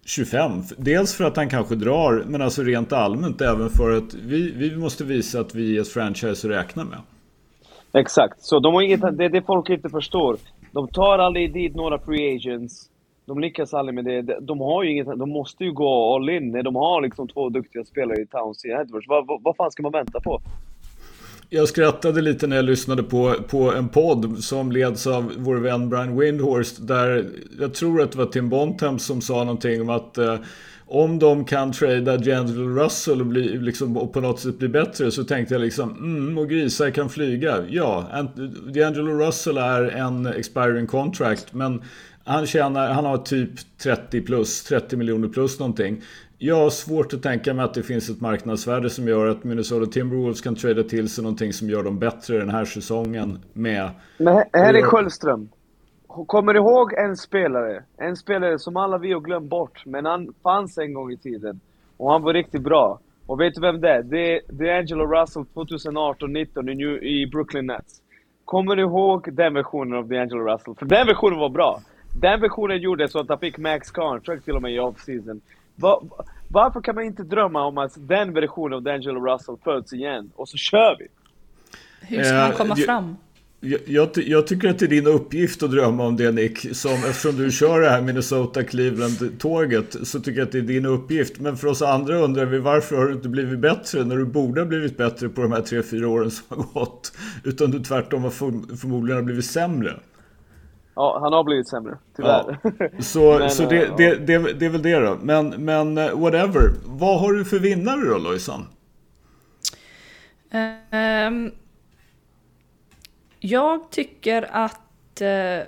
25. 0.05 0.51
Dels 0.79 1.15
för 1.15 1.25
att 1.25 1.37
han 1.37 1.49
kanske 1.49 1.75
drar, 1.75 2.25
men 2.27 2.43
alltså 2.43 2.63
rent 2.63 2.93
allmänt 2.93 3.41
även 3.41 3.71
för 3.71 3.91
att 3.91 4.15
vi, 4.15 4.53
vi 4.57 4.77
måste 4.77 5.05
visa 5.05 5.41
att 5.41 5.55
vi 5.55 5.77
är 5.77 5.81
ett 5.81 5.89
franchise 5.89 6.49
att 6.49 6.55
räkna 6.55 6.85
med. 6.85 6.99
Exakt, 7.93 8.43
så 8.43 8.61
de 8.61 8.75
har 8.75 8.83
inget, 8.83 9.01
det 9.01 9.25
är 9.25 9.29
det 9.29 9.43
folk 9.43 9.71
inte 9.71 9.89
förstår. 9.89 10.37
De 10.73 10.89
tar 10.89 11.19
aldrig 11.19 11.53
dit 11.53 11.75
några 11.75 11.99
free 11.99 12.37
agents. 12.37 12.91
De 13.27 13.41
lyckas 13.41 13.75
aldrig 13.75 13.95
med 13.95 14.05
det. 14.05 14.41
De 14.41 14.61
har 14.61 14.83
ju 14.83 14.91
inget, 14.91 15.07
de 15.07 15.31
måste 15.31 15.65
ju 15.65 15.73
gå 15.73 16.15
all 16.15 16.31
in. 16.31 16.51
när 16.51 16.63
De 16.63 16.75
har 16.75 17.03
liksom 17.03 17.29
två 17.29 17.49
duktiga 17.49 17.85
spelare 17.85 18.21
i 18.21 18.27
Towns 18.27 18.65
och 18.65 18.71
Edwards. 18.71 19.09
Vad, 19.09 19.27
vad, 19.27 19.43
vad 19.43 19.57
fan 19.57 19.71
ska 19.71 19.83
man 19.83 19.93
vänta 19.93 20.21
på? 20.21 20.41
Jag 21.55 21.69
skrattade 21.69 22.21
lite 22.21 22.47
när 22.47 22.57
jag 22.57 22.65
lyssnade 22.65 23.03
på, 23.03 23.35
på 23.49 23.73
en 23.73 23.89
podd 23.89 24.45
som 24.45 24.73
leds 24.73 25.07
av 25.07 25.33
vår 25.37 25.57
vän 25.57 25.89
Brian 25.89 26.19
Windhorst. 26.19 26.77
Där 26.81 27.31
jag 27.61 27.75
tror 27.75 28.03
att 28.03 28.13
det 28.13 28.19
var 28.19 28.27
Tim 28.27 28.49
Bontemp 28.49 29.01
som 29.01 29.21
sa 29.21 29.45
någonting 29.45 29.81
om 29.81 29.91
att 29.91 30.19
eh, 30.19 30.37
om 30.87 31.19
de 31.19 31.45
kan 31.45 31.73
trada 31.73 32.17
General 32.17 32.79
Russell 32.79 33.21
och, 33.21 33.27
bli, 33.27 33.59
liksom, 33.59 33.97
och 33.97 34.13
på 34.13 34.21
något 34.21 34.41
sätt 34.41 34.59
bli 34.59 34.69
bättre 34.69 35.11
så 35.11 35.25
tänkte 35.25 35.55
jag 35.55 35.61
liksom 35.61 35.91
mm, 35.91 36.39
och 36.39 36.49
grisar 36.49 36.91
kan 36.91 37.09
flyga. 37.09 37.65
Ja, 37.69 38.09
D'Angelo 38.67 39.27
Russell 39.27 39.59
är 39.59 39.83
en 39.83 40.27
expiring 40.27 40.87
contract 40.87 41.47
men 41.53 41.83
han, 42.25 42.47
tjänar, 42.47 42.93
han 42.93 43.05
har 43.05 43.19
typ 43.19 43.51
30 43.79 44.21
plus, 44.21 44.65
30 44.65 44.97
miljoner 44.97 45.29
plus 45.29 45.59
någonting. 45.59 46.03
Jag 46.47 46.57
har 46.57 46.71
svårt 46.71 47.13
att 47.13 47.23
tänka 47.23 47.55
mig 47.55 47.65
att 47.65 47.75
det 47.75 47.83
finns 47.83 48.11
ett 48.11 48.21
marknadsvärde 48.21 48.91
som 48.91 49.09
gör 49.09 49.27
att 49.27 49.45
Minnesota 49.45 49.87
Timberwolves 49.87 50.41
kan 50.41 50.55
trada 50.55 50.83
till 50.83 51.09
sig 51.09 51.25
någonting 51.25 51.53
som 51.53 51.71
gör 51.71 51.83
dem 51.83 51.99
bättre 51.99 52.39
den 52.39 52.51
här 52.51 52.65
säsongen 52.65 53.39
med... 53.53 53.91
Men 54.19 54.35
här 54.53 54.75
är 54.75 54.83
Sköldström. 54.83 55.49
Kommer 56.07 56.55
du 56.55 56.61
ihåg 56.61 56.93
en 56.93 57.17
spelare? 57.17 57.83
En 57.97 58.17
spelare 58.17 58.59
som 58.59 58.77
alla 58.77 58.99
vi 58.99 59.13
har 59.13 59.21
glömt 59.21 59.51
bort, 59.51 59.87
men 59.87 60.05
han 60.05 60.35
fanns 60.43 60.79
en 60.79 60.95
gång 60.95 61.13
i 61.13 61.17
tiden. 61.17 61.61
Och 61.97 62.13
han 62.13 62.23
var 62.23 62.33
riktigt 62.33 62.63
bra. 62.63 63.01
Och 63.27 63.41
vet 63.41 63.55
du 63.55 63.61
vem 63.61 63.81
det 63.81 63.91
är? 63.91 64.03
Det 64.03 64.35
är, 64.35 64.41
det 64.49 64.69
är 64.69 64.79
Angelo 64.79 65.07
Russell 65.07 65.45
2018-19 65.55 66.71
i, 66.71 67.23
i 67.23 67.27
Brooklyn 67.27 67.67
Nets. 67.67 68.01
Kommer 68.45 68.77
du 68.77 68.83
ihåg 68.83 69.33
den 69.33 69.55
versionen 69.55 69.99
av 69.99 70.07
D'Angelo 70.13 70.53
Russell? 70.53 70.75
För 70.75 70.87
den 70.87 71.07
versionen 71.07 71.39
var 71.39 71.49
bra. 71.49 71.81
Den 72.21 72.41
versionen 72.41 72.79
gjorde 72.79 73.09
så 73.09 73.19
att 73.19 73.29
han 73.29 73.39
fick 73.39 73.59
max 73.59 73.91
contract 73.91 74.45
till 74.45 74.55
och 74.57 74.63
med 74.63 74.73
i 74.73 74.79
off-season. 74.79 75.41
Va, 75.77 76.03
varför 76.49 76.81
kan 76.81 76.95
man 76.95 77.05
inte 77.05 77.23
drömma 77.23 77.67
om 77.67 77.79
att 77.79 77.93
den 77.97 78.33
versionen 78.33 78.73
av 78.73 78.83
D'Angelo 78.83 79.33
Russell 79.33 79.57
föds 79.65 79.93
igen? 79.93 80.31
Och 80.35 80.49
så 80.49 80.57
kör 80.57 80.97
vi! 80.99 81.07
Hur 82.01 82.25
ska 82.25 82.35
han 82.35 82.53
komma 82.53 82.75
uh, 82.75 82.85
fram? 82.85 83.17
Jag, 83.61 83.81
jag, 83.87 84.09
jag, 84.15 84.47
tycker 84.47 84.69
att 84.69 84.79
det 84.79 84.85
är 84.85 84.89
din 84.89 85.07
uppgift 85.07 85.63
att 85.63 85.71
drömma 85.71 86.07
om 86.07 86.17
det 86.17 86.31
Nick. 86.31 86.77
Som, 86.77 86.93
eftersom 86.93 87.37
du 87.37 87.51
kör 87.51 87.81
det 87.81 87.91
här 87.91 88.01
Minnesota-Cleveland-tåget 88.01 89.97
så 90.03 90.21
tycker 90.21 90.39
jag 90.39 90.47
att 90.47 90.53
det 90.53 90.59
är 90.59 90.63
din 90.63 90.87
uppgift. 90.87 91.41
Men 91.41 91.57
för 91.57 91.69
oss 91.69 91.83
andra 91.83 92.17
undrar 92.17 92.45
vi 92.45 92.59
varför 92.59 92.97
har 92.97 93.07
du 93.07 93.13
inte 93.13 93.29
blivit 93.29 93.59
bättre 93.59 94.05
när 94.05 94.17
du 94.17 94.25
borde 94.25 94.61
ha 94.61 94.67
blivit 94.67 94.97
bättre 94.97 95.29
på 95.29 95.43
de 95.43 95.53
här 95.53 95.61
tre 95.61 95.83
fyra 95.83 96.09
åren 96.09 96.31
som 96.31 96.57
har 96.57 96.81
gått. 96.81 97.13
Utan 97.45 97.71
du 97.71 97.81
tvärtom 97.81 98.23
har 98.23 98.31
för, 98.31 98.77
förmodligen 98.77 99.17
har 99.17 99.25
blivit 99.25 99.47
sämre. 99.47 100.01
Ja, 100.97 101.19
han 101.21 101.33
har 101.33 101.45
blivit 101.45 101.69
sämre, 101.69 101.99
tyvärr. 102.17 102.59
Ja. 102.63 102.71
Så, 102.99 103.39
men, 103.39 103.51
så 103.51 103.67
det, 103.67 103.77
ja. 103.77 103.95
det, 103.97 104.15
det, 104.15 104.53
det, 104.53 104.67
är 104.67 104.71
väl 104.71 104.83
det 104.83 104.99
då. 104.99 105.19
Men, 105.23 105.49
men 105.49 105.99
eh, 105.99 106.19
whatever. 106.19 106.73
Vad 106.85 107.21
har 107.21 107.33
du 107.33 107.45
för 107.45 107.59
vinnare 107.59 108.09
då, 108.09 108.19
Lojsan? 108.19 108.67
Um, 110.93 111.53
jag 113.41 113.91
tycker 113.91 114.49
att 114.53 115.21
uh, 115.21 115.29
eh, 115.29 115.63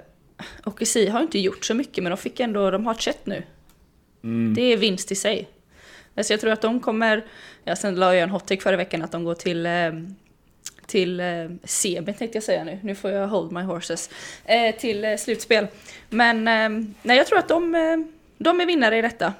OKC 0.64 0.96
har 1.10 1.20
inte 1.20 1.38
gjort 1.38 1.64
så 1.64 1.74
mycket, 1.74 2.04
men 2.04 2.10
de 2.10 2.16
fick 2.16 2.40
ändå, 2.40 2.70
de 2.70 2.86
har 2.86 2.94
ett 2.94 3.00
chet 3.00 3.26
nu. 3.26 3.42
Mm. 4.24 4.54
Det 4.54 4.62
är 4.62 4.76
vinst 4.76 5.12
i 5.12 5.14
sig. 5.14 5.48
Alltså 6.16 6.32
jag 6.32 6.40
tror 6.40 6.52
att 6.52 6.62
de 6.62 6.80
kommer, 6.80 7.24
ja, 7.64 7.76
sen 7.76 7.94
la 7.94 8.14
jag 8.14 8.22
en 8.22 8.30
hot 8.30 8.46
take 8.46 8.62
förra 8.62 8.76
veckan 8.76 9.02
att 9.02 9.12
de 9.12 9.24
går 9.24 9.34
till 9.34 9.66
um, 9.66 10.14
till 10.86 11.20
eh, 11.20 11.26
semi 11.64 12.12
tänkte 12.12 12.36
jag 12.36 12.42
säga 12.42 12.64
nu. 12.64 12.78
Nu 12.82 12.94
får 12.94 13.10
jag 13.10 13.28
hold 13.28 13.52
my 13.52 13.62
horses. 13.62 14.10
Eh, 14.44 14.74
till 14.76 15.04
eh, 15.04 15.16
slutspel. 15.16 15.66
Men 16.08 16.48
eh, 16.48 16.68
nej, 17.02 17.16
jag 17.16 17.26
tror 17.26 17.38
att 17.38 17.48
de, 17.48 17.74
eh, 17.74 17.96
de 18.38 18.60
är 18.60 18.66
vinnare 18.66 18.98
i 18.98 19.02
detta. 19.02 19.32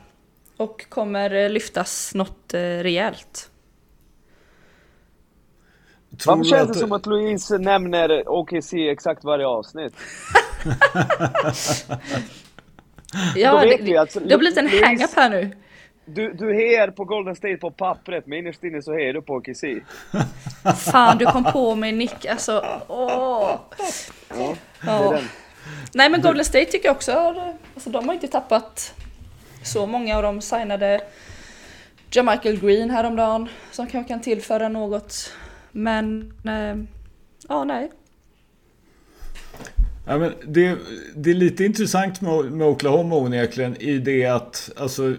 Och 0.56 0.86
kommer 0.88 1.34
eh, 1.34 1.50
lyftas 1.50 2.14
något 2.14 2.54
eh, 2.54 2.58
rejält. 2.60 3.50
Varför 6.26 6.44
känns 6.44 6.68
det 6.68 6.74
som 6.74 6.92
att 6.92 7.06
Louise 7.06 7.58
nämner 7.58 8.28
OKC 8.28 8.72
exakt 8.74 9.24
varje 9.24 9.46
avsnitt? 9.46 9.94
ja, 13.36 13.60
det, 13.60 13.76
det, 13.76 13.96
alltså, 13.96 14.20
det 14.20 14.34
har 14.34 14.38
blivit 14.38 14.58
en 14.58 14.68
hang-up 14.68 15.10
här 15.16 15.30
nu. 15.30 15.50
Du, 16.08 16.32
du 16.32 16.54
hejar 16.54 16.90
på 16.90 17.04
Golden 17.04 17.36
State 17.36 17.56
på 17.56 17.70
pappret, 17.70 18.26
men 18.26 18.38
innerst 18.38 18.64
inne 18.64 18.82
så 18.82 18.92
hejar 18.92 19.12
du 19.12 19.22
på 19.22 19.34
OKC. 19.34 19.64
Fan, 20.76 21.18
du 21.18 21.26
kom 21.26 21.44
på 21.44 21.75
mig 21.75 21.92
Nick, 21.92 22.26
alltså 22.26 22.64
åh. 22.88 23.58
Ja, 24.86 25.12
den. 25.12 25.25
Nej 25.94 26.10
men 26.10 26.22
Golden 26.22 26.44
State 26.44 26.64
tycker 26.64 26.88
jag 26.88 26.96
också, 26.96 27.34
alltså 27.75 27.90
de 27.90 28.06
har 28.08 28.14
inte 28.14 28.28
tappat 28.28 28.94
så 29.62 29.86
många 29.86 30.16
av 30.16 30.22
dem 30.22 30.40
signade 30.40 31.00
Jamichael 32.10 32.60
Green 32.60 32.90
häromdagen 32.90 33.48
som 33.70 33.86
kanske 33.86 34.08
kan 34.08 34.20
tillföra 34.20 34.68
något 34.68 35.32
Men, 35.72 36.32
eh, 36.44 36.76
ja 37.48 37.64
nej. 37.64 37.90
Ja, 40.06 40.18
men 40.18 40.34
det, 40.46 40.78
det 41.16 41.30
är 41.30 41.34
lite 41.34 41.64
intressant 41.64 42.20
med, 42.20 42.52
med 42.52 42.66
Oklahoma 42.66 43.16
onekligen 43.16 43.76
i 43.76 43.98
det 43.98 44.26
att, 44.26 44.70
alltså 44.76 45.16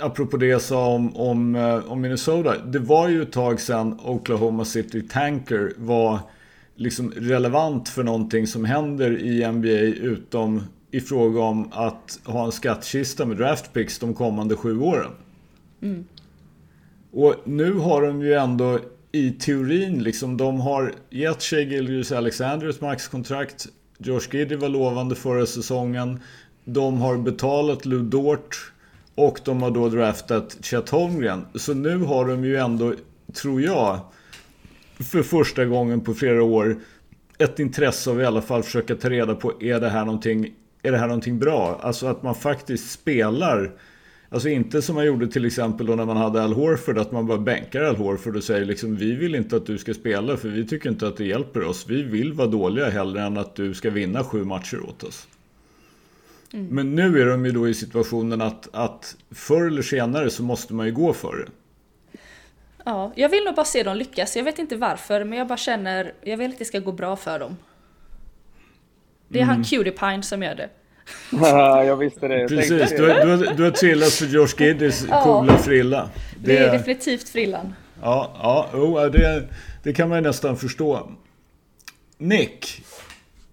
apropå 0.00 0.36
det 0.36 0.46
jag 0.46 0.60
sa 0.60 0.86
om, 0.86 1.16
om, 1.16 1.54
eh, 1.54 1.92
om 1.92 2.00
Minnesota. 2.00 2.58
Det 2.58 2.78
var 2.78 3.08
ju 3.08 3.22
ett 3.22 3.32
tag 3.32 3.60
sedan 3.60 4.00
Oklahoma 4.04 4.64
City 4.64 5.02
Tanker 5.02 5.72
var 5.76 6.18
liksom 6.74 7.12
relevant 7.16 7.88
för 7.88 8.02
någonting 8.02 8.46
som 8.46 8.64
händer 8.64 9.18
i 9.18 9.52
NBA 9.52 9.80
utom 10.06 10.62
i 10.90 11.00
fråga 11.00 11.40
om 11.40 11.68
att 11.72 12.20
ha 12.24 12.44
en 12.44 12.52
skattkista 12.52 13.26
med 13.26 13.36
draftpicks 13.36 13.98
de 13.98 14.14
kommande 14.14 14.56
sju 14.56 14.80
åren. 14.80 15.10
Mm. 15.82 16.04
Och 17.12 17.34
nu 17.44 17.72
har 17.72 18.02
de 18.02 18.22
ju 18.22 18.34
ändå 18.34 18.78
i 19.12 19.30
teorin 19.30 20.02
liksom, 20.02 20.36
de 20.36 20.60
har 20.60 20.94
gett 21.10 21.42
Shea 21.42 21.60
Gilgis 21.60 22.12
Alexander 22.12 22.68
ett 22.68 22.80
maxkontrakt. 22.80 23.66
Josh 23.98 24.28
Giddy 24.30 24.56
var 24.56 24.68
lovande 24.68 25.14
förra 25.14 25.46
säsongen. 25.46 26.20
De 26.64 27.00
har 27.00 27.16
betalat 27.18 27.86
Lou 27.86 28.02
Dort 28.02 28.72
och 29.14 29.40
de 29.44 29.62
har 29.62 29.70
då 29.70 29.88
draftat 29.88 30.56
Chet 30.60 30.88
Holmgren. 30.88 31.46
Så 31.54 31.74
nu 31.74 31.98
har 31.98 32.28
de 32.28 32.44
ju 32.44 32.56
ändå, 32.56 32.94
tror 33.34 33.60
jag, 33.60 34.00
för 34.98 35.22
första 35.22 35.64
gången 35.64 36.00
på 36.00 36.14
flera 36.14 36.42
år 36.42 36.76
ett 37.38 37.58
intresse 37.58 38.10
av 38.10 38.20
i 38.20 38.24
alla 38.24 38.42
fall 38.42 38.62
försöka 38.62 38.94
ta 38.94 39.10
reda 39.10 39.34
på 39.34 39.62
är 39.62 39.80
det 39.80 39.88
här 39.88 40.04
någonting, 40.04 40.54
är 40.82 40.92
det 40.92 40.98
här 40.98 41.06
någonting 41.06 41.38
bra? 41.38 41.80
Alltså 41.82 42.06
att 42.06 42.22
man 42.22 42.34
faktiskt 42.34 42.90
spelar 42.90 43.72
Alltså 44.32 44.48
inte 44.48 44.82
som 44.82 44.94
man 44.94 45.06
gjorde 45.06 45.28
till 45.28 45.44
exempel 45.44 45.86
då 45.86 45.94
när 45.94 46.04
man 46.04 46.16
hade 46.16 46.42
Al 46.42 46.52
Horford, 46.52 46.98
att 46.98 47.12
man 47.12 47.26
bara 47.26 47.38
bänkar 47.38 47.82
Al 47.82 47.96
Horford 47.96 48.36
och 48.36 48.44
säger 48.44 48.64
liksom 48.64 48.96
vi 48.96 49.14
vill 49.14 49.34
inte 49.34 49.56
att 49.56 49.66
du 49.66 49.78
ska 49.78 49.94
spela 49.94 50.36
för 50.36 50.48
vi 50.48 50.66
tycker 50.66 50.90
inte 50.90 51.06
att 51.06 51.16
det 51.16 51.24
hjälper 51.24 51.62
oss. 51.64 51.86
Vi 51.88 52.02
vill 52.02 52.32
vara 52.32 52.48
dåliga 52.48 52.90
hellre 52.90 53.22
än 53.22 53.38
att 53.38 53.56
du 53.56 53.74
ska 53.74 53.90
vinna 53.90 54.24
sju 54.24 54.44
matcher 54.44 54.80
åt 54.88 55.02
oss. 55.02 55.28
Mm. 56.52 56.66
Men 56.66 56.94
nu 56.94 57.22
är 57.22 57.26
de 57.26 57.46
ju 57.46 57.52
då 57.52 57.68
i 57.68 57.74
situationen 57.74 58.40
att, 58.40 58.68
att 58.72 59.16
förr 59.30 59.66
eller 59.66 59.82
senare 59.82 60.30
så 60.30 60.42
måste 60.42 60.74
man 60.74 60.86
ju 60.86 60.92
gå 60.92 61.12
för 61.12 61.36
det. 61.36 61.52
Ja, 62.84 63.12
jag 63.14 63.28
vill 63.28 63.44
nog 63.44 63.54
bara 63.54 63.66
se 63.66 63.82
dem 63.82 63.96
lyckas. 63.96 64.36
Jag 64.36 64.44
vet 64.44 64.58
inte 64.58 64.76
varför, 64.76 65.24
men 65.24 65.38
jag 65.38 65.46
bara 65.46 65.58
känner, 65.58 66.14
jag 66.22 66.36
vill 66.36 66.50
att 66.50 66.58
det 66.58 66.64
ska 66.64 66.78
gå 66.78 66.92
bra 66.92 67.16
för 67.16 67.38
dem. 67.38 67.56
Det 69.28 69.38
är 69.38 69.42
mm. 69.42 69.54
han 69.54 69.64
Cutie 69.64 70.22
som 70.22 70.42
gör 70.42 70.54
det. 70.54 70.68
Ja, 71.32 71.84
jag 71.84 71.96
visste 71.96 72.28
det. 72.28 72.48
Precis, 72.48 72.90
du, 72.90 73.06
du, 73.06 73.36
du 73.56 73.64
har 73.64 73.70
trillat 73.70 74.12
för 74.12 74.26
Josh 74.26 74.54
Giddys 74.58 75.06
ja, 75.08 75.24
coola 75.24 75.58
frilla. 75.58 76.10
Det, 76.36 76.52
det, 76.52 76.58
är 76.58 76.72
definitivt 76.72 77.28
frillan. 77.28 77.74
Ja, 78.02 78.36
ja 78.42 78.78
oh, 78.78 79.10
det, 79.10 79.48
det 79.82 79.92
kan 79.92 80.08
man 80.08 80.18
ju 80.18 80.22
nästan 80.22 80.56
förstå. 80.56 81.10
Nick, 82.18 82.82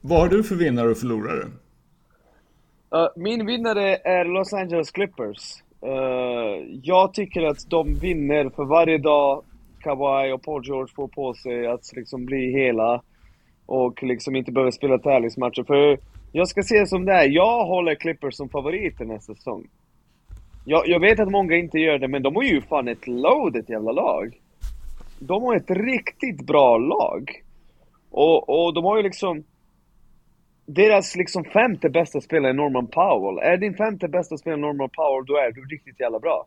vad 0.02 0.20
har 0.20 0.30
du 0.30 0.44
för 0.44 0.56
vinnare 0.56 0.90
och 0.90 0.98
förlorare? 0.98 1.48
Uh, 2.96 3.08
min 3.16 3.46
vinnare 3.46 3.96
är 3.96 4.26
Los 4.26 4.54
Angeles 4.54 4.92
Clippers. 4.92 5.64
Uh, 5.86 6.80
jag 6.84 7.14
tycker 7.14 7.44
att 7.44 7.70
de 7.70 7.94
vinner 7.94 8.50
för 8.50 8.66
varje 8.66 8.98
dag 8.98 9.44
Kawhi 9.80 10.32
och 10.32 10.42
Paul 10.42 10.66
George 10.66 10.94
får 10.96 11.08
på 11.08 11.34
sig 11.34 11.68
att 11.68 11.94
liksom 11.96 12.26
bli 12.26 12.52
hela 12.52 13.02
och 13.66 14.04
liksom 14.04 14.36
inte 14.36 14.52
behöver 14.52 14.72
spela 14.72 14.98
tävlingsmatcher. 14.98 15.64
För 15.64 16.00
jag 16.32 16.48
ska 16.48 16.64
säga 16.64 16.86
som 16.86 17.06
det 17.06 17.14
är, 17.14 17.30
jag 17.30 17.66
håller 17.66 17.96
Clippers 17.96 18.36
som 18.36 18.50
favoriter 18.50 19.06
nästa 19.06 19.36
säsong. 19.36 19.68
Jag, 20.66 20.88
jag 20.88 21.00
vet 21.00 21.20
att 21.20 21.32
många 21.32 21.56
inte 21.56 21.80
gör 21.80 22.00
det, 22.00 22.08
men 22.08 22.24
de 22.24 22.36
har 22.36 22.44
ju 22.44 22.62
fan 22.62 22.88
ett 22.88 23.08
loadet 23.08 23.70
jävla 23.70 23.92
lag. 23.92 24.38
De 25.20 25.44
har 25.44 25.56
ett 25.56 25.72
riktigt 25.72 26.42
bra 26.42 26.78
lag. 26.78 27.32
Och, 28.12 28.50
och 28.50 28.74
de 28.74 28.84
har 28.84 28.98
ju 28.98 29.04
liksom... 29.04 29.44
Deras 30.70 31.16
liksom 31.16 31.44
femte 31.44 31.90
bästa 31.90 32.22
spelare 32.22 32.52
är 32.52 32.54
Norman 32.54 32.88
Powell. 32.88 33.38
Är 33.38 33.58
din 33.58 33.74
femte 33.74 34.08
bästa 34.08 34.38
spelare 34.38 34.62
Norman 34.62 34.90
Powell, 34.90 35.26
då 35.26 35.38
är 35.38 35.52
du 35.52 35.62
riktigt 35.76 36.00
jävla 36.00 36.20
bra. 36.20 36.46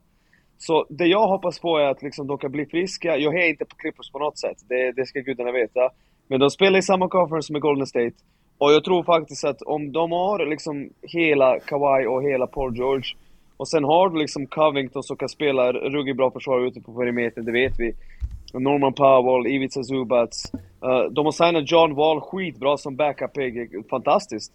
Så 0.58 0.86
det 0.88 1.06
jag 1.06 1.28
hoppas 1.28 1.60
på 1.60 1.78
är 1.78 1.86
att 1.86 2.02
liksom 2.02 2.26
de 2.26 2.38
kan 2.38 2.52
bli 2.52 2.66
friska. 2.66 3.16
Jag 3.16 3.34
är 3.34 3.48
inte 3.48 3.64
på 3.64 3.76
Clippers 3.76 4.10
på 4.10 4.18
något 4.18 4.38
sätt, 4.38 4.56
det, 4.68 4.92
det 4.92 5.06
ska 5.06 5.20
gudarna 5.20 5.52
veta. 5.52 5.90
Men 6.28 6.40
de 6.40 6.50
spelar 6.50 6.78
i 6.78 6.82
samma 6.82 7.08
conference 7.08 7.52
med 7.52 7.62
Golden 7.62 7.86
State. 7.86 8.14
Och 8.58 8.72
jag 8.72 8.84
tror 8.84 9.02
faktiskt 9.02 9.44
att 9.44 9.62
om 9.62 9.92
de 9.92 10.12
har 10.12 10.46
liksom 10.46 10.90
hela 11.02 11.60
Kawhi 11.60 12.06
och 12.06 12.22
hela 12.22 12.46
Paul 12.46 12.76
George 12.76 13.14
och 13.60 13.68
sen 13.68 13.84
har 13.84 14.08
du 14.08 14.18
liksom 14.18 14.46
Covington 14.46 15.02
som 15.02 15.16
kan 15.16 15.28
spela 15.28 15.72
ruggigt 15.72 16.16
bra 16.16 16.30
försvar 16.30 16.66
ute 16.66 16.80
på 16.80 16.92
perimetern, 16.92 17.44
det 17.44 17.52
vet 17.52 17.72
vi. 17.78 17.94
Norman 18.52 18.92
Powell, 18.92 19.54
Ivica 19.54 19.84
Zubats. 19.84 20.52
Uh, 20.84 21.12
de 21.12 21.24
har 21.24 21.32
signat 21.32 21.70
John 21.70 21.94
Wall 21.94 22.20
skitbra 22.20 22.76
som 22.76 22.96
backup-pigg, 22.96 23.88
fantastiskt. 23.90 24.52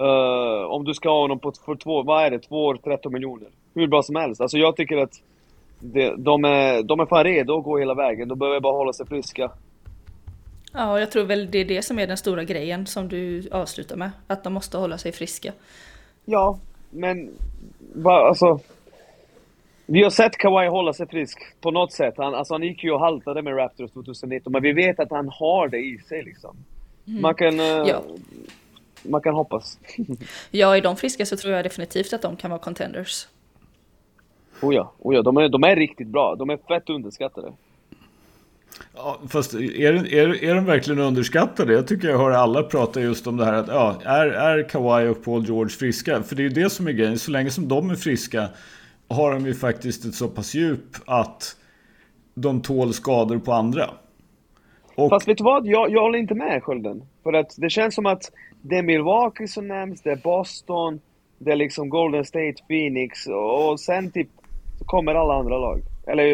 Uh, 0.00 0.64
om 0.64 0.84
du 0.84 0.94
ska 0.94 1.08
ha 1.08 1.20
honom 1.20 1.38
på, 1.38 1.52
för 1.64 1.74
två, 1.74 2.02
vad 2.02 2.24
är 2.24 2.30
det, 2.30 2.38
två 2.38 2.64
år, 2.64 2.78
13 2.84 3.12
miljoner. 3.12 3.48
Hur 3.74 3.86
bra 3.86 4.02
som 4.02 4.16
helst. 4.16 4.40
Alltså 4.40 4.58
jag 4.58 4.76
tycker 4.76 4.96
att 4.96 5.22
det, 5.78 6.14
de, 6.16 6.44
är, 6.44 6.82
de 6.82 7.00
är 7.00 7.06
fan 7.06 7.24
redo 7.24 7.58
att 7.58 7.64
gå 7.64 7.78
hela 7.78 7.94
vägen. 7.94 8.28
De 8.28 8.38
behöver 8.38 8.60
bara 8.60 8.76
hålla 8.76 8.92
sig 8.92 9.06
friska. 9.06 9.50
Ja, 10.72 11.00
jag 11.00 11.10
tror 11.10 11.24
väl 11.24 11.50
det 11.50 11.58
är 11.58 11.64
det 11.64 11.82
som 11.82 11.98
är 11.98 12.06
den 12.06 12.16
stora 12.16 12.44
grejen 12.44 12.86
som 12.86 13.08
du 13.08 13.48
avslutar 13.52 13.96
med. 13.96 14.10
Att 14.26 14.44
de 14.44 14.52
måste 14.52 14.78
hålla 14.78 14.98
sig 14.98 15.12
friska. 15.12 15.52
Ja, 16.24 16.58
men 16.90 17.30
alltså. 18.04 18.60
Vi 19.86 20.02
har 20.02 20.10
sett 20.10 20.36
Kawhi 20.36 20.68
hålla 20.68 20.92
sig 20.92 21.08
frisk 21.08 21.38
på 21.60 21.70
något 21.70 21.92
sätt. 21.92 22.14
Han, 22.16 22.34
alltså 22.34 22.54
han 22.54 22.62
gick 22.62 22.84
ju 22.84 22.90
och 22.90 23.00
haltade 23.00 23.42
med 23.42 23.56
Raptors 23.56 23.90
2019, 23.90 24.52
men 24.52 24.62
vi 24.62 24.72
vet 24.72 25.00
att 25.00 25.10
han 25.10 25.28
har 25.28 25.68
det 25.68 25.78
i 25.78 25.98
sig 25.98 26.22
liksom. 26.22 26.56
Mm. 27.06 27.22
Man 27.22 27.34
kan... 27.34 27.60
Uh, 27.60 27.66
ja. 27.66 28.02
Man 29.02 29.20
kan 29.20 29.34
hoppas. 29.34 29.78
ja, 30.50 30.76
är 30.76 30.80
de 30.80 30.96
friska 30.96 31.26
så 31.26 31.36
tror 31.36 31.54
jag 31.54 31.64
definitivt 31.64 32.12
att 32.12 32.22
de 32.22 32.36
kan 32.36 32.50
vara 32.50 32.60
contenders. 32.60 33.28
Oh 34.62 34.74
ja, 34.74 34.92
oh 34.98 35.14
ja 35.14 35.22
de, 35.22 35.36
är, 35.36 35.48
de 35.48 35.64
är 35.64 35.76
riktigt 35.76 36.08
bra. 36.08 36.34
De 36.34 36.50
är 36.50 36.56
fett 36.56 36.90
underskattade. 36.90 37.52
Ja, 38.94 39.18
fast 39.28 39.54
är, 39.54 40.14
är, 40.14 40.44
är 40.44 40.54
de 40.54 40.64
verkligen 40.64 41.00
underskattade? 41.00 41.72
Jag 41.72 41.86
tycker 41.86 42.08
jag 42.08 42.18
hör 42.18 42.30
alla 42.30 42.62
prata 42.62 43.00
just 43.00 43.26
om 43.26 43.36
det 43.36 43.44
här 43.44 43.52
att 43.52 43.68
ja, 43.68 43.96
är, 44.04 44.26
är 44.26 44.68
Kawhi 44.68 45.08
och 45.08 45.24
Paul 45.24 45.44
George 45.44 45.70
friska? 45.70 46.22
För 46.22 46.36
det 46.36 46.42
är 46.42 46.44
ju 46.44 46.62
det 46.62 46.70
som 46.70 46.86
är 46.86 46.92
grejen. 46.92 47.18
Så 47.18 47.30
länge 47.30 47.50
som 47.50 47.68
de 47.68 47.90
är 47.90 47.94
friska 47.94 48.48
har 49.08 49.32
de 49.32 49.46
ju 49.46 49.54
faktiskt 49.54 50.04
ett 50.04 50.14
så 50.14 50.28
pass 50.28 50.54
djup 50.54 50.96
att 51.06 51.56
de 52.34 52.60
tål 52.62 52.92
skador 52.92 53.38
på 53.38 53.52
andra. 53.52 53.90
Och... 54.94 55.10
Fast 55.10 55.28
vet 55.28 55.38
du 55.38 55.44
vad? 55.44 55.66
Jag, 55.66 55.90
jag 55.90 56.02
håller 56.02 56.18
inte 56.18 56.34
med 56.34 56.62
Skölden. 56.62 57.02
För 57.22 57.32
att 57.32 57.54
det 57.56 57.70
känns 57.70 57.94
som 57.94 58.06
att 58.06 58.32
det 58.62 58.78
är 58.78 58.82
Milwaukee 58.82 59.48
som 59.48 59.68
nämns, 59.68 60.02
det 60.02 60.10
är 60.10 60.16
Boston, 60.16 61.00
det 61.38 61.52
är 61.52 61.56
liksom 61.56 61.88
Golden 61.88 62.24
State, 62.24 62.54
Phoenix 62.68 63.26
och 63.26 63.80
sen 63.80 64.10
typ 64.10 64.28
kommer 64.86 65.14
alla 65.14 65.34
andra 65.34 65.58
lag. 65.58 65.82
Eller, 66.10 66.24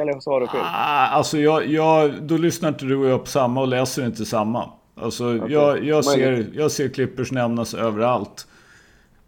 eller 0.00 0.20
sa 0.20 0.40
du 0.40 0.46
fel? 0.46 0.60
Ah, 0.60 1.06
alltså 1.06 1.38
jag, 1.38 1.66
jag, 1.66 2.22
då 2.22 2.36
lyssnar 2.36 2.68
inte 2.68 2.84
du 2.84 2.96
och 2.96 3.06
jag 3.06 3.20
på 3.20 3.26
samma 3.30 3.60
och 3.60 3.68
läser 3.68 4.06
inte 4.06 4.24
samma. 4.24 4.70
Alltså 4.94 5.34
okay. 5.34 5.52
jag, 5.52 5.84
jag, 5.84 6.04
ser, 6.04 6.46
jag 6.54 6.70
ser 6.70 6.88
Clippers 6.88 7.32
nämnas 7.32 7.74
överallt. 7.74 8.46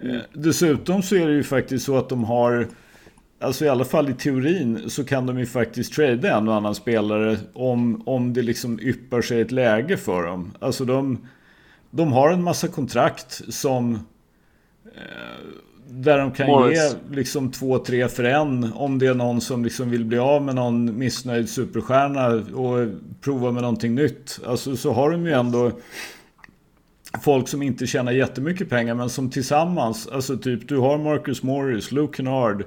Mm. 0.02 0.20
Dessutom 0.32 1.02
så 1.02 1.16
är 1.16 1.26
det 1.26 1.32
ju 1.32 1.42
faktiskt 1.42 1.86
så 1.86 1.96
att 1.96 2.08
de 2.08 2.24
har 2.24 2.68
Alltså 3.40 3.64
i 3.64 3.68
alla 3.68 3.84
fall 3.84 4.08
i 4.08 4.14
teorin 4.14 4.90
så 4.90 5.04
kan 5.04 5.26
de 5.26 5.38
ju 5.38 5.46
faktiskt 5.46 5.92
trada 5.92 6.36
en 6.36 6.48
och 6.48 6.54
annan 6.54 6.74
spelare 6.74 7.36
om, 7.52 8.02
om 8.06 8.32
det 8.32 8.42
liksom 8.42 8.80
yppar 8.80 9.22
sig 9.22 9.40
ett 9.40 9.50
läge 9.50 9.96
för 9.96 10.22
dem. 10.22 10.52
Alltså 10.58 10.84
de, 10.84 11.28
de 11.90 12.12
har 12.12 12.30
en 12.30 12.42
massa 12.42 12.68
kontrakt 12.68 13.54
som 13.54 13.94
eh, 14.84 15.46
där 15.88 16.18
de 16.18 16.32
kan 16.32 16.46
Morris. 16.46 16.78
ge 16.78 17.16
liksom 17.16 17.50
två, 17.50 17.78
tre 17.78 18.08
för 18.08 18.24
en 18.24 18.72
om 18.74 18.98
det 18.98 19.06
är 19.06 19.14
någon 19.14 19.40
som 19.40 19.64
liksom 19.64 19.90
vill 19.90 20.04
bli 20.04 20.18
av 20.18 20.42
med 20.42 20.54
någon 20.54 20.98
missnöjd 20.98 21.48
superstjärna 21.48 22.26
och 22.56 22.88
prova 23.20 23.52
med 23.52 23.62
någonting 23.62 23.94
nytt. 23.94 24.40
Alltså 24.46 24.76
så 24.76 24.92
har 24.92 25.10
de 25.10 25.26
ju 25.26 25.32
ändå 25.32 25.72
folk 27.22 27.48
som 27.48 27.62
inte 27.62 27.86
tjänar 27.86 28.12
jättemycket 28.12 28.68
pengar 28.68 28.94
men 28.94 29.10
som 29.10 29.30
tillsammans, 29.30 30.08
alltså 30.08 30.36
typ 30.36 30.68
du 30.68 30.78
har 30.78 30.98
Marcus 30.98 31.42
Morris, 31.42 31.92
Luke 31.92 32.16
Kennard, 32.16 32.64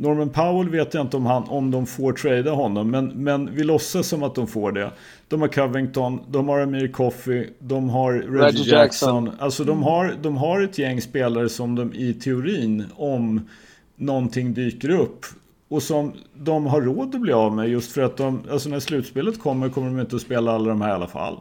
Norman 0.00 0.28
Powell 0.28 0.68
vet 0.68 0.94
jag 0.94 1.00
inte 1.00 1.16
om, 1.16 1.26
han, 1.26 1.44
om 1.48 1.70
de 1.70 1.86
får 1.86 2.12
trada 2.12 2.50
honom, 2.50 2.90
men, 2.90 3.06
men 3.06 3.54
vi 3.54 3.64
låtsas 3.64 4.06
som 4.06 4.22
att 4.22 4.34
de 4.34 4.46
får 4.46 4.72
det. 4.72 4.90
De 5.28 5.40
har 5.40 5.48
Covington, 5.48 6.20
de 6.30 6.48
har 6.48 6.60
Amir 6.60 6.88
Coffey, 6.88 7.48
de 7.58 7.90
har 7.90 8.12
Reggie, 8.12 8.30
Reggie 8.30 8.72
Jackson. 8.72 9.24
Jackson. 9.24 9.30
Alltså 9.38 9.64
de 9.64 9.82
har, 9.82 10.14
de 10.22 10.36
har 10.36 10.62
ett 10.62 10.78
gäng 10.78 11.00
spelare 11.00 11.48
som 11.48 11.74
de 11.74 11.94
i 11.94 12.14
teorin, 12.14 12.84
om 12.96 13.48
någonting 13.96 14.54
dyker 14.54 14.90
upp, 14.90 15.26
och 15.68 15.82
som 15.82 16.12
de 16.34 16.66
har 16.66 16.80
råd 16.80 17.14
att 17.14 17.20
bli 17.20 17.32
av 17.32 17.56
med 17.56 17.68
just 17.68 17.92
för 17.92 18.02
att 18.02 18.16
de, 18.16 18.42
alltså 18.50 18.68
när 18.68 18.80
slutspelet 18.80 19.38
kommer 19.38 19.68
kommer 19.68 19.88
de 19.88 20.00
inte 20.00 20.16
att 20.16 20.22
spela 20.22 20.52
alla 20.52 20.68
de 20.68 20.80
här 20.80 20.88
i 20.88 20.92
alla 20.92 21.08
fall. 21.08 21.38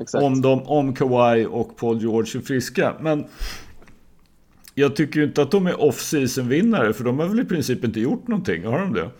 Exakt. 0.00 0.24
Om, 0.24 0.40
de, 0.40 0.62
om 0.62 0.94
Kawhi 0.94 1.46
och 1.50 1.76
Paul 1.76 2.00
George 2.00 2.38
är 2.38 2.42
friska. 2.42 2.94
Men 3.00 3.24
jag 4.78 4.96
tycker 4.96 5.20
ju 5.20 5.26
inte 5.26 5.42
att 5.42 5.50
de 5.50 5.66
är 5.66 5.80
off-season 5.82 6.48
vinnare 6.48 6.92
för 6.92 7.04
de 7.04 7.18
har 7.18 7.26
väl 7.28 7.40
i 7.40 7.44
princip 7.44 7.84
inte 7.84 8.00
gjort 8.00 8.28
någonting, 8.28 8.64
har 8.64 8.78
de 8.78 8.92
det? 8.92 9.10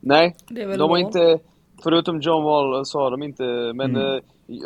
Nej, 0.00 0.36
de 0.48 0.90
har 0.90 0.98
inte, 0.98 1.38
Förutom 1.82 2.20
John 2.20 2.42
Wall 2.44 2.86
så 2.86 3.00
har 3.00 3.10
de 3.10 3.22
inte, 3.22 3.42
men 3.74 3.96
Mm. 3.96 4.14
eh, 4.16 4.20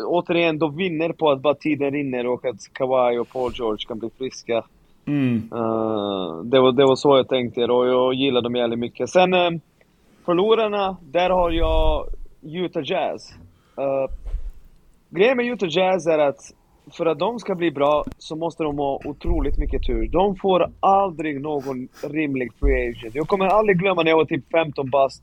återigen, 0.06 0.58
de 0.58 0.76
vinner 0.76 1.12
på 1.12 1.30
att 1.30 1.40
bara 1.42 1.54
tiden 1.54 1.90
rinner 1.90 2.26
och 2.26 2.44
att 2.44 2.56
Kawhi 2.72 3.18
och 3.18 3.28
Paul 3.28 3.52
George 3.54 3.86
kan 3.88 3.98
bli 3.98 4.10
friska. 4.18 4.64
Mm. 5.06 5.36
Eh, 5.52 6.42
det, 6.44 6.60
var, 6.60 6.72
det 6.72 6.84
var 6.84 6.96
så 6.96 7.16
jag 7.16 7.28
tänkte 7.28 7.64
och 7.64 7.86
jag 7.86 8.14
gillar 8.14 8.42
dem 8.42 8.56
jävligt 8.56 8.78
mycket. 8.78 9.08
Sen 9.10 9.34
uh, 9.34 9.50
förlorarna, 10.24 10.96
där 11.02 11.30
har 11.30 11.50
jag 11.50 12.06
Utah 12.42 12.82
Jazz. 12.84 13.30
Uh, 13.78 14.16
grejen 15.10 15.36
med 15.36 15.46
Utah 15.46 15.68
Jazz 15.68 16.06
är 16.06 16.18
att 16.18 16.40
för 16.94 17.06
att 17.06 17.18
de 17.18 17.38
ska 17.38 17.54
bli 17.54 17.70
bra 17.70 18.04
så 18.18 18.36
måste 18.36 18.62
de 18.62 18.78
ha 18.78 19.00
otroligt 19.04 19.58
mycket 19.58 19.86
tur. 19.86 20.08
De 20.08 20.36
får 20.36 20.72
aldrig 20.80 21.40
någon 21.40 21.88
rimlig 22.10 22.52
free 22.60 22.88
agent. 22.88 23.14
Jag 23.14 23.28
kommer 23.28 23.46
aldrig 23.46 23.78
glömma 23.78 24.02
när 24.02 24.10
jag 24.10 24.16
var 24.16 24.24
typ 24.24 24.50
15 24.50 24.90
bast 24.90 25.22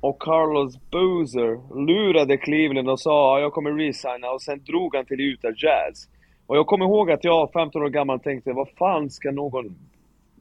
och 0.00 0.22
Carlos 0.22 0.78
Boozer 0.90 1.76
lurade 1.86 2.36
Cleveland 2.36 2.90
och 2.90 3.00
sa 3.00 3.36
att 3.36 3.42
jag 3.42 3.52
kommer 3.52 3.72
resigna 3.72 4.30
och 4.30 4.42
sen 4.42 4.62
drog 4.64 4.94
han 4.96 5.04
till 5.04 5.20
Utah 5.20 5.50
Jazz. 5.56 6.08
Och 6.46 6.56
jag 6.56 6.66
kommer 6.66 6.84
ihåg 6.84 7.10
att 7.10 7.24
jag 7.24 7.52
15 7.52 7.82
år 7.82 7.88
gammal 7.88 8.20
tänkte, 8.20 8.52
vad 8.52 8.68
fan 8.78 9.10
ska 9.10 9.30
någon... 9.30 9.76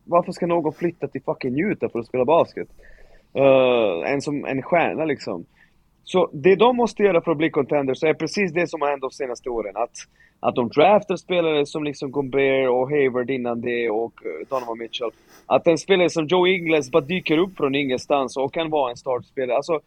Varför 0.06 0.32
ska 0.32 0.48
någon 0.48 0.74
flytta 0.74 1.08
till 1.08 1.22
fucking 1.22 1.60
Utah 1.60 1.90
för 1.90 2.00
att 2.00 2.06
spela 2.06 2.26
basket? 2.26 2.68
Uh, 3.38 4.12
en 4.12 4.22
som 4.22 4.46
en 4.46 4.62
stjärna 4.62 5.06
liksom. 5.06 5.46
Så 6.12 6.30
det 6.34 6.56
de 6.56 6.76
måste 6.78 7.04
göra 7.04 7.22
för 7.22 7.32
att 7.32 7.38
bli 7.38 7.50
contenders 7.50 8.04
är 8.04 8.14
precis 8.14 8.52
det 8.52 8.68
som 8.68 8.82
har 8.82 8.90
hänt 8.90 9.02
de 9.02 9.12
senaste 9.12 9.50
åren. 9.50 9.78
Att, 9.78 9.92
att 10.40 10.56
de 10.56 10.70
draftar 10.70 11.16
spelare 11.16 11.66
som 11.66 11.84
liksom 11.84 12.12
Gobert 12.12 12.70
och 12.70 12.90
Hayward 12.90 13.30
innan 13.30 13.62
det 13.62 13.90
och 13.90 14.14
eh, 14.26 14.48
Donovan 14.50 14.78
Mitchell. 14.78 15.12
Att 15.46 15.68
en 15.68 15.78
spelare 15.78 16.10
som 16.10 16.28
Joe 16.28 16.48
Ingles 16.48 16.92
bara 16.92 17.04
dyker 17.04 17.38
upp 17.38 17.58
från 17.58 17.76
ingenstans 17.76 18.38
och 18.38 18.54
kan 18.54 18.70
vara 18.70 18.92
en 18.92 18.98
startspelare. 18.98 19.58
Alltså, 19.58 19.80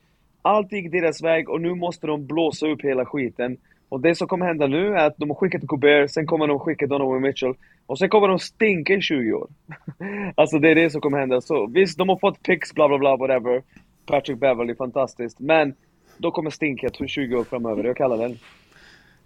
allt 0.43 0.73
gick 0.73 0.93
deras 0.93 1.23
väg 1.23 1.49
och 1.49 1.61
nu 1.61 1.75
måste 1.75 2.07
de 2.07 2.26
blåsa 2.26 2.67
upp 2.67 2.83
hela 2.83 3.07
skiten. 3.07 3.57
Och 3.88 4.00
det 4.00 4.14
som 4.14 4.29
kommer 4.29 4.47
hända 4.47 4.67
nu 4.67 4.95
är 4.95 5.07
att 5.07 5.17
de 5.17 5.31
har 5.31 5.37
skickat 5.37 5.62
Gobert, 5.62 6.11
sen 6.11 6.26
kommer 6.26 6.47
de 6.47 6.59
skicka 6.59 6.87
Donovan 6.87 7.23
Mitchell. 7.23 7.55
Och 7.87 7.99
sen 7.99 8.09
kommer 8.09 8.29
de 8.29 8.38
stinka 8.38 8.95
i 8.95 9.00
20 9.00 9.33
år. 9.33 9.49
alltså 10.35 10.59
det 10.59 10.71
är 10.71 10.75
det 10.75 10.91
som 10.91 11.00
kommer 11.00 11.19
hända. 11.19 11.41
Så 11.41 11.67
visst, 11.67 11.99
de 11.99 12.09
har 12.09 12.17
fått 12.17 12.43
picks, 12.43 12.75
bla 12.75 12.88
bla 12.88 12.99
bla, 12.99 13.17
whatever. 13.17 13.62
Patrick 14.07 14.38
Beverly, 14.38 14.75
fantastiskt. 14.75 15.41
Men 15.41 15.75
då 16.19 16.31
kommer 16.31 16.50
stinket 16.50 16.92
20 17.07 17.37
år 17.37 17.45
framöver, 17.45 17.85
jag 17.85 17.97
kallar 17.97 18.19
den. 18.19 18.38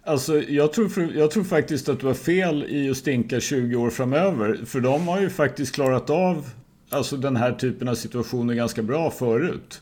Alltså, 0.03 0.41
jag 0.41 0.73
tror, 0.73 1.11
jag 1.15 1.31
tror 1.31 1.43
faktiskt 1.43 1.89
att 1.89 1.99
du 1.99 2.07
har 2.07 2.13
fel 2.13 2.65
i 2.69 2.89
att 2.89 2.97
stinka 2.97 3.39
20 3.39 3.75
år 3.75 3.89
framöver. 3.89 4.59
För 4.65 4.79
de 4.79 5.07
har 5.07 5.21
ju 5.21 5.29
faktiskt 5.29 5.75
klarat 5.75 6.09
av 6.09 6.45
alltså, 6.89 7.17
den 7.17 7.35
här 7.35 7.51
typen 7.51 7.87
av 7.87 7.95
situationer 7.95 8.53
ganska 8.53 8.81
bra 8.81 9.11
förut. 9.11 9.81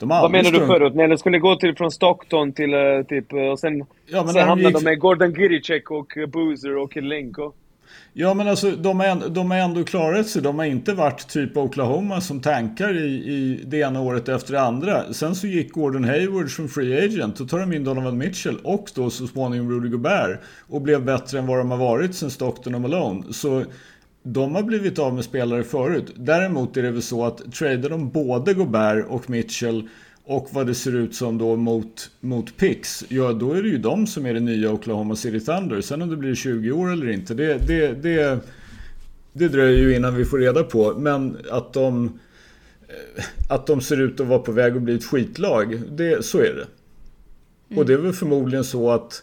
Vad 0.00 0.30
menar 0.30 0.50
du 0.50 0.66
förut? 0.66 0.94
När 0.94 1.08
de 1.08 1.18
skulle 1.18 1.38
gå 1.38 1.56
till, 1.56 1.76
från 1.76 1.90
Stockton 1.90 2.52
till 2.52 2.74
uh, 2.74 3.02
typ, 3.02 3.32
och 3.32 3.58
sen, 3.58 3.84
ja, 4.06 4.26
sen 4.26 4.48
hamnade 4.48 4.68
gick... 4.68 4.78
de 4.78 4.84
med 4.84 4.98
Gordon 4.98 5.34
Giricek 5.34 5.90
och 5.90 6.12
Boozer 6.28 6.76
och 6.76 6.92
Kilenko. 6.92 7.52
Ja 8.12 8.34
men 8.34 8.48
alltså 8.48 8.70
de 8.70 9.00
har, 9.00 9.28
de 9.28 9.50
har 9.50 9.58
ändå 9.58 9.84
klarat 9.84 10.28
sig. 10.28 10.42
De 10.42 10.58
har 10.58 10.66
inte 10.66 10.92
varit 10.92 11.28
typ 11.28 11.56
Oklahoma 11.56 12.20
som 12.20 12.40
tankar 12.40 12.96
i, 12.96 13.06
i 13.06 13.64
det 13.66 13.76
ena 13.76 14.00
året 14.00 14.28
efter 14.28 14.52
det 14.52 14.60
andra. 14.60 15.12
Sen 15.12 15.34
så 15.34 15.46
gick 15.46 15.72
Gordon 15.72 16.04
Hayward 16.04 16.56
som 16.56 16.68
free 16.68 17.04
agent. 17.04 17.36
Då 17.36 17.46
tar 17.46 17.58
de 17.58 17.72
in 17.72 17.84
Donovan 17.84 18.18
Mitchell 18.18 18.58
och 18.64 18.90
då 18.94 19.10
så 19.10 19.26
småningom 19.26 19.70
Rudy 19.70 19.88
Gobert. 19.88 20.40
Och 20.68 20.80
blev 20.80 21.04
bättre 21.04 21.38
än 21.38 21.46
vad 21.46 21.58
de 21.58 21.70
har 21.70 21.78
varit 21.78 22.14
sen 22.14 22.30
Stockton 22.30 22.74
och 22.74 22.80
Malone. 22.80 23.32
Så 23.32 23.64
de 24.22 24.54
har 24.54 24.62
blivit 24.62 24.98
av 24.98 25.14
med 25.14 25.24
spelare 25.24 25.64
förut. 25.64 26.12
Däremot 26.16 26.76
är 26.76 26.82
det 26.82 26.90
väl 26.90 27.02
så 27.02 27.24
att 27.24 27.52
tradar 27.52 27.90
de 27.90 28.10
både 28.10 28.54
Gobert 28.54 29.06
och 29.08 29.30
Mitchell 29.30 29.88
och 30.28 30.48
vad 30.50 30.66
det 30.66 30.74
ser 30.74 30.96
ut 30.96 31.14
som 31.14 31.38
då 31.38 31.56
mot, 31.56 32.10
mot 32.20 32.56
Pix, 32.56 33.04
ja 33.08 33.32
då 33.32 33.52
är 33.52 33.62
det 33.62 33.68
ju 33.68 33.78
de 33.78 34.06
som 34.06 34.26
är 34.26 34.34
det 34.34 34.40
nya 34.40 34.72
Oklahoma 34.72 35.16
City 35.16 35.40
Thunder. 35.40 35.80
Sen 35.80 36.02
om 36.02 36.10
det 36.10 36.16
blir 36.16 36.34
20 36.34 36.72
år 36.72 36.92
eller 36.92 37.08
inte, 37.08 37.34
det, 37.34 37.58
det, 37.66 38.02
det, 38.02 38.38
det 39.32 39.48
dröjer 39.48 39.78
ju 39.78 39.96
innan 39.96 40.14
vi 40.14 40.24
får 40.24 40.38
reda 40.38 40.62
på. 40.62 40.94
Men 40.98 41.36
att 41.50 41.72
de, 41.72 42.18
eh, 42.88 43.24
att 43.48 43.66
de 43.66 43.80
ser 43.80 44.00
ut 44.00 44.20
att 44.20 44.26
vara 44.26 44.38
på 44.38 44.52
väg 44.52 44.76
att 44.76 44.82
bli 44.82 44.94
ett 44.94 45.04
skitlag, 45.04 45.80
det, 45.90 46.24
så 46.24 46.38
är 46.38 46.54
det. 46.54 46.66
Mm. 47.68 47.78
Och 47.78 47.86
det 47.86 47.92
är 47.92 47.98
väl 47.98 48.12
förmodligen 48.12 48.64
så 48.64 48.90
att 48.90 49.22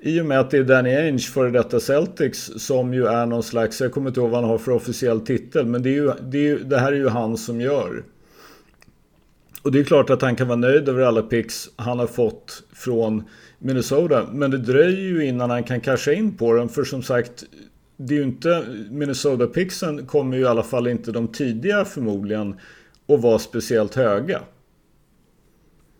i 0.00 0.20
och 0.20 0.26
med 0.26 0.40
att 0.40 0.50
det 0.50 0.58
är 0.58 0.64
Danny 0.64 0.94
Ainge, 0.94 1.18
före 1.18 1.50
detta 1.50 1.80
Celtics, 1.80 2.50
som 2.56 2.94
ju 2.94 3.06
är 3.06 3.26
någon 3.26 3.42
slags, 3.42 3.80
jag 3.80 3.92
kommer 3.92 4.08
inte 4.08 4.20
ihåg 4.20 4.30
vad 4.30 4.40
han 4.40 4.50
har 4.50 4.58
för 4.58 4.72
officiell 4.72 5.20
titel, 5.20 5.66
men 5.66 5.82
det, 5.82 5.88
är 5.88 5.94
ju, 5.94 6.12
det, 6.22 6.38
är 6.38 6.42
ju, 6.42 6.58
det 6.58 6.78
här 6.78 6.92
är 6.92 6.96
ju 6.96 7.08
han 7.08 7.36
som 7.36 7.60
gör. 7.60 8.02
Och 9.66 9.72
det 9.72 9.78
är 9.78 9.84
klart 9.84 10.10
att 10.10 10.22
han 10.22 10.36
kan 10.36 10.48
vara 10.48 10.56
nöjd 10.56 10.88
över 10.88 11.02
alla 11.02 11.22
picks 11.22 11.68
han 11.76 11.98
har 11.98 12.06
fått 12.06 12.62
från 12.72 13.22
Minnesota. 13.58 14.26
Men 14.32 14.50
det 14.50 14.58
dröjer 14.58 15.00
ju 15.00 15.26
innan 15.26 15.50
han 15.50 15.64
kan 15.64 15.80
casha 15.80 16.12
in 16.12 16.36
på 16.36 16.52
dem. 16.52 16.68
För 16.68 16.84
som 16.84 17.02
sagt, 17.02 17.44
det 17.96 18.14
är 18.14 18.18
ju 18.18 18.24
inte 18.24 18.64
Minnesota-pixen 18.90 20.06
kommer 20.06 20.36
ju 20.36 20.42
i 20.42 20.46
alla 20.46 20.62
fall 20.62 20.86
inte 20.86 21.12
de 21.12 21.28
tidiga 21.28 21.84
förmodligen 21.84 22.54
att 23.08 23.20
vara 23.20 23.38
speciellt 23.38 23.94
höga. 23.94 24.40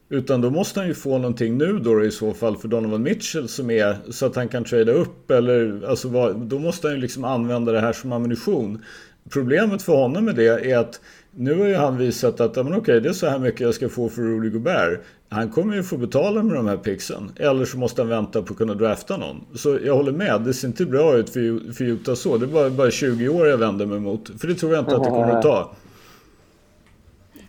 Utan 0.09 0.41
då 0.41 0.51
måste 0.51 0.81
han 0.81 0.89
ju 0.89 0.95
få 0.95 1.19
någonting 1.19 1.59
nu 1.59 1.79
då 1.79 2.05
i 2.05 2.11
så 2.11 2.35
fall 2.35 2.57
för 2.57 2.69
Donovan 2.69 3.03
Mitchell 3.03 3.49
som 3.49 3.71
är 3.71 3.97
så 4.11 4.27
att 4.27 4.37
han 4.37 4.49
kan 4.49 4.65
trada 4.65 4.93
upp 4.93 5.31
eller 5.31 5.89
alltså 5.89 6.09
vad, 6.09 6.41
då 6.41 6.59
måste 6.59 6.87
han 6.87 6.95
ju 6.95 7.01
liksom 7.01 7.25
använda 7.25 7.73
det 7.73 7.81
här 7.81 7.93
som 7.93 8.13
ammunition. 8.13 8.83
Problemet 9.31 9.83
för 9.83 9.97
honom 9.97 10.25
med 10.25 10.35
det 10.35 10.71
är 10.71 10.79
att 10.79 11.01
nu 11.39 11.59
har 11.59 11.67
ju 11.67 11.75
han 11.75 11.99
visat 11.99 12.41
att 12.41 12.57
men 12.57 12.75
okej, 12.75 13.01
det 13.01 13.09
är 13.09 13.13
så 13.13 13.29
här 13.29 13.39
mycket 13.39 13.61
jag 13.61 13.75
ska 13.75 13.89
få 13.89 14.09
för 14.09 14.23
Rudy 14.23 14.51
Gobert. 14.51 15.01
Han 15.29 15.51
kommer 15.51 15.77
ju 15.77 15.83
få 15.83 15.97
betala 15.97 16.43
med 16.43 16.57
de 16.57 16.67
här 16.67 16.77
pixen. 16.77 17.33
Eller 17.37 17.65
så 17.65 17.79
måste 17.79 18.03
han 18.03 18.09
vänta 18.09 18.43
på 18.43 18.53
att 18.53 18.59
kunna 18.59 18.75
drafta 18.75 19.17
någon. 19.17 19.45
Så 19.55 19.79
jag 19.85 19.95
håller 19.95 20.13
med, 20.13 20.41
det 20.41 20.55
ser 20.55 20.69
inte 20.69 20.87
bra 20.87 21.17
ut 21.17 21.31
för, 21.31 21.73
för 21.73 21.85
Utah 21.85 22.15
så. 22.15 22.37
Det 22.37 22.47
är 22.47 22.49
bara, 22.49 22.71
bara 22.71 22.91
20 22.91 23.29
år 23.29 23.47
jag 23.47 23.59
vänder 23.59 23.87
mig 23.87 24.01
mot. 24.01 24.41
För 24.41 24.49
det 24.49 24.55
tror 24.55 24.73
jag 24.75 24.83
inte 24.83 24.97
att 24.97 25.05
det 25.05 25.11
kommer 25.11 25.33
att 25.33 25.43
ta. 25.43 25.71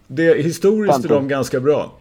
Det, 0.07 0.41
historiskt 0.41 1.05
är 1.05 1.09
de 1.09 1.27
ganska 1.27 1.59
bra. 1.59 1.91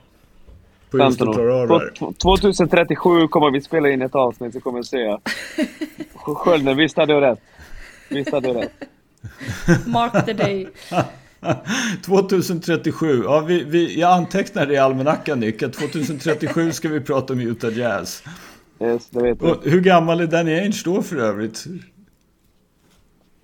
På 0.90 0.98
just 0.98 1.22
att 1.22 1.34
klara 1.34 1.54
av 1.54 1.68
det 1.68 1.74
här. 1.74 2.12
2037 2.22 3.28
kommer 3.28 3.50
vi 3.50 3.60
spela 3.60 3.88
in 3.88 4.02
ett 4.02 4.14
avsnitt 4.14 4.52
så 4.52 4.60
kommer 4.60 4.78
vi 4.78 4.84
se. 4.84 5.16
Skölden, 6.14 6.76
visst 6.76 6.96
hade 6.96 7.12
jag 7.12 7.22
rätt. 7.22 7.40
Visst 8.10 8.32
hade 8.32 8.48
jag 8.48 8.56
rätt. 8.56 8.72
Mark 9.86 10.26
the 10.26 10.32
day. 10.32 10.68
2037. 12.04 13.22
Ja, 13.24 13.40
vi, 13.40 13.64
vi, 13.64 14.00
jag 14.00 14.12
antecknar 14.12 14.66
det 14.66 14.74
i 14.74 14.78
almanackan 14.78 15.40
Nick. 15.40 15.62
Att 15.62 15.72
2037 15.72 16.72
ska 16.72 16.88
vi 16.88 17.00
prata 17.00 17.32
om 17.32 17.40
Utah 17.40 17.78
Jazz. 17.78 18.22
Yes, 18.80 19.08
det 19.10 19.22
vet 19.22 19.42
jag. 19.42 19.58
Hur 19.62 19.80
gammal 19.80 20.20
är 20.20 20.26
Danny 20.26 20.54
Ainge 20.54 20.82
då 20.84 21.02
för 21.02 21.16
övrigt? 21.16 21.66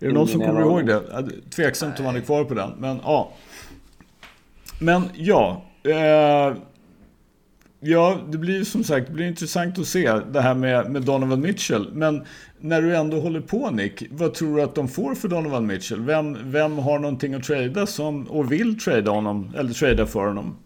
Är 0.00 0.06
det 0.06 0.12
någon 0.12 0.28
som 0.28 0.40
kommer 0.40 0.60
ihåg 0.60 0.86
det? 0.86 1.02
Tveksamt 1.50 2.00
om 2.00 2.06
han 2.06 2.16
är 2.16 2.20
kvar 2.20 2.44
på 2.44 2.54
den. 2.54 2.70
Men 2.78 3.00
ja. 3.04 3.32
Men 4.78 5.08
ja. 5.14 5.62
Eh, 5.82 6.56
ja, 7.84 8.18
det 8.28 8.38
blir 8.38 8.58
ju 8.58 8.64
som 8.64 8.84
sagt 8.84 9.06
det 9.06 9.12
blir 9.12 9.26
intressant 9.26 9.78
att 9.78 9.86
se 9.86 10.12
det 10.12 10.40
här 10.40 10.54
med, 10.54 10.90
med 10.90 11.02
Donovan 11.02 11.40
Mitchell. 11.40 11.88
Men 11.92 12.24
när 12.60 12.82
du 12.82 12.96
ändå 12.96 13.20
håller 13.20 13.40
på 13.40 13.70
Nick, 13.70 14.02
vad 14.10 14.34
tror 14.34 14.56
du 14.56 14.62
att 14.62 14.74
de 14.74 14.88
får 14.88 15.14
för 15.14 15.28
Donovan 15.28 15.66
Mitchell? 15.66 16.00
Vem, 16.00 16.52
vem 16.52 16.78
har 16.78 16.98
någonting 16.98 17.34
att 17.34 17.42
trada 17.42 17.86
som, 17.86 18.24
och 18.24 18.52
vill 18.52 18.78
trada 18.78 19.10
honom, 19.10 19.52
eller 19.56 19.70
trada 19.70 20.06
för 20.06 20.26
honom? 20.26 20.56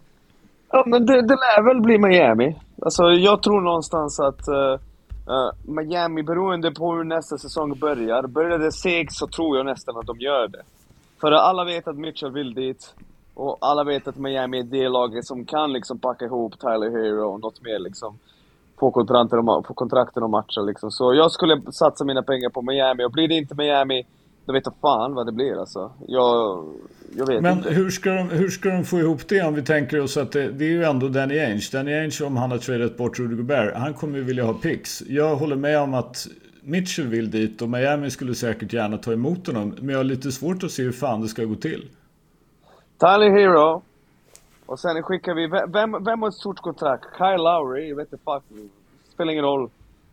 Ja, 0.71 0.83
men 0.87 1.05
det, 1.05 1.21
det 1.21 1.35
lär 1.35 1.63
väl 1.63 1.81
bli 1.81 1.97
Miami. 1.97 2.55
Alltså, 2.81 3.03
jag 3.03 3.43
tror 3.43 3.61
någonstans 3.61 4.19
att 4.19 4.47
uh, 4.49 4.79
uh, 5.33 5.51
Miami, 5.63 6.23
beroende 6.23 6.71
på 6.71 6.93
hur 6.93 7.03
nästa 7.03 7.37
säsong 7.37 7.79
börjar, 7.79 8.27
börjar 8.27 8.59
det 8.59 8.71
segt 8.71 9.13
så 9.13 9.27
tror 9.27 9.57
jag 9.57 9.65
nästan 9.65 9.97
att 9.97 10.07
de 10.07 10.19
gör 10.19 10.47
det. 10.47 10.61
För 11.21 11.31
alla 11.31 11.65
vet 11.65 11.87
att 11.87 11.97
Mitchell 11.97 12.31
vill 12.31 12.53
dit. 12.53 12.93
Och 13.37 13.57
alla 13.61 13.83
vet 13.83 14.07
att 14.07 14.17
Miami 14.17 14.59
är 14.59 14.63
det 14.63 14.89
laget 14.89 15.25
som 15.25 15.45
kan 15.45 15.73
liksom 15.73 15.99
packa 15.99 16.25
ihop 16.25 16.59
Tyler 16.59 16.89
Hero 16.89 17.33
och 17.33 17.39
något 17.39 17.61
mer 17.61 17.79
liksom 17.79 18.19
på 18.75 18.91
kontrakten 18.91 19.39
och, 19.39 19.65
på 19.65 19.73
kontrakten 19.73 20.23
och 20.23 20.29
matcher 20.29 20.65
liksom. 20.65 20.91
Så 20.91 21.13
jag 21.13 21.31
skulle 21.31 21.61
satsa 21.71 22.03
mina 22.05 22.23
pengar 22.23 22.49
på 22.49 22.61
Miami 22.61 23.05
och 23.05 23.11
blir 23.11 23.27
det 23.27 23.33
inte 23.33 23.55
Miami, 23.55 24.05
då 24.45 24.53
vet 24.53 24.65
jag 24.65 24.73
fan 24.81 25.13
vad 25.13 25.25
det 25.25 25.31
blir 25.31 25.59
alltså. 25.59 25.91
Jag, 26.07 26.65
jag 27.15 27.27
vet 27.27 27.41
Men 27.41 27.57
inte. 27.57 27.69
hur 27.69 27.89
ska, 27.89 28.09
de, 28.13 28.29
hur 28.29 28.49
ska 28.49 28.69
de 28.69 28.83
få 28.85 28.99
ihop 28.99 29.27
det 29.27 29.41
om 29.41 29.53
vi 29.53 29.61
tänker 29.61 30.01
oss 30.01 30.17
att 30.17 30.31
det, 30.31 30.51
det 30.51 30.65
är 30.65 30.69
ju 30.69 30.83
ändå 30.83 31.07
Danny 31.07 31.39
Ainge. 31.39 31.69
Danny 31.71 31.93
Ainge 31.93 32.25
om 32.25 32.37
han 32.37 32.51
har 32.51 32.57
tradat 32.57 32.97
bort 32.97 33.19
Rudy 33.19 33.35
Gobert, 33.35 33.75
han 33.75 33.93
kommer 33.93 34.17
ju 34.17 34.23
vilja 34.23 34.43
ha 34.45 34.53
picks. 34.53 35.03
Jag 35.07 35.35
håller 35.35 35.55
med 35.55 35.79
om 35.79 35.93
att 35.93 36.27
Mitchell 36.61 37.07
vill 37.07 37.31
dit 37.31 37.61
och 37.61 37.69
Miami 37.69 38.09
skulle 38.09 38.35
säkert 38.35 38.73
gärna 38.73 38.97
ta 38.97 39.13
emot 39.13 39.47
honom. 39.47 39.75
Men 39.79 39.89
jag 39.89 39.99
har 39.99 40.03
lite 40.03 40.31
svårt 40.31 40.63
att 40.63 40.71
se 40.71 40.83
hur 40.83 40.91
fan 40.91 41.21
det 41.21 41.27
ska 41.27 41.43
gå 41.43 41.55
till. 41.55 41.89
Tyler 42.99 43.29
Hero. 43.29 43.81
Och 44.65 44.79
sen 44.79 45.03
skickar 45.03 45.33
vi, 45.33 45.47
vem, 45.47 46.03
vem 46.03 46.21
har 46.21 46.29
ett 46.29 46.35
stort 46.35 46.59
kontrakt? 46.59 47.05
Kyle 47.17 47.43
Lowry, 47.43 47.89
jag 47.89 47.95
vet 47.95 48.11
inte 48.11 48.23
fuck. 48.25 48.43
Spelar 49.13 49.31
ingen 49.31 49.45
roll. 49.45 49.69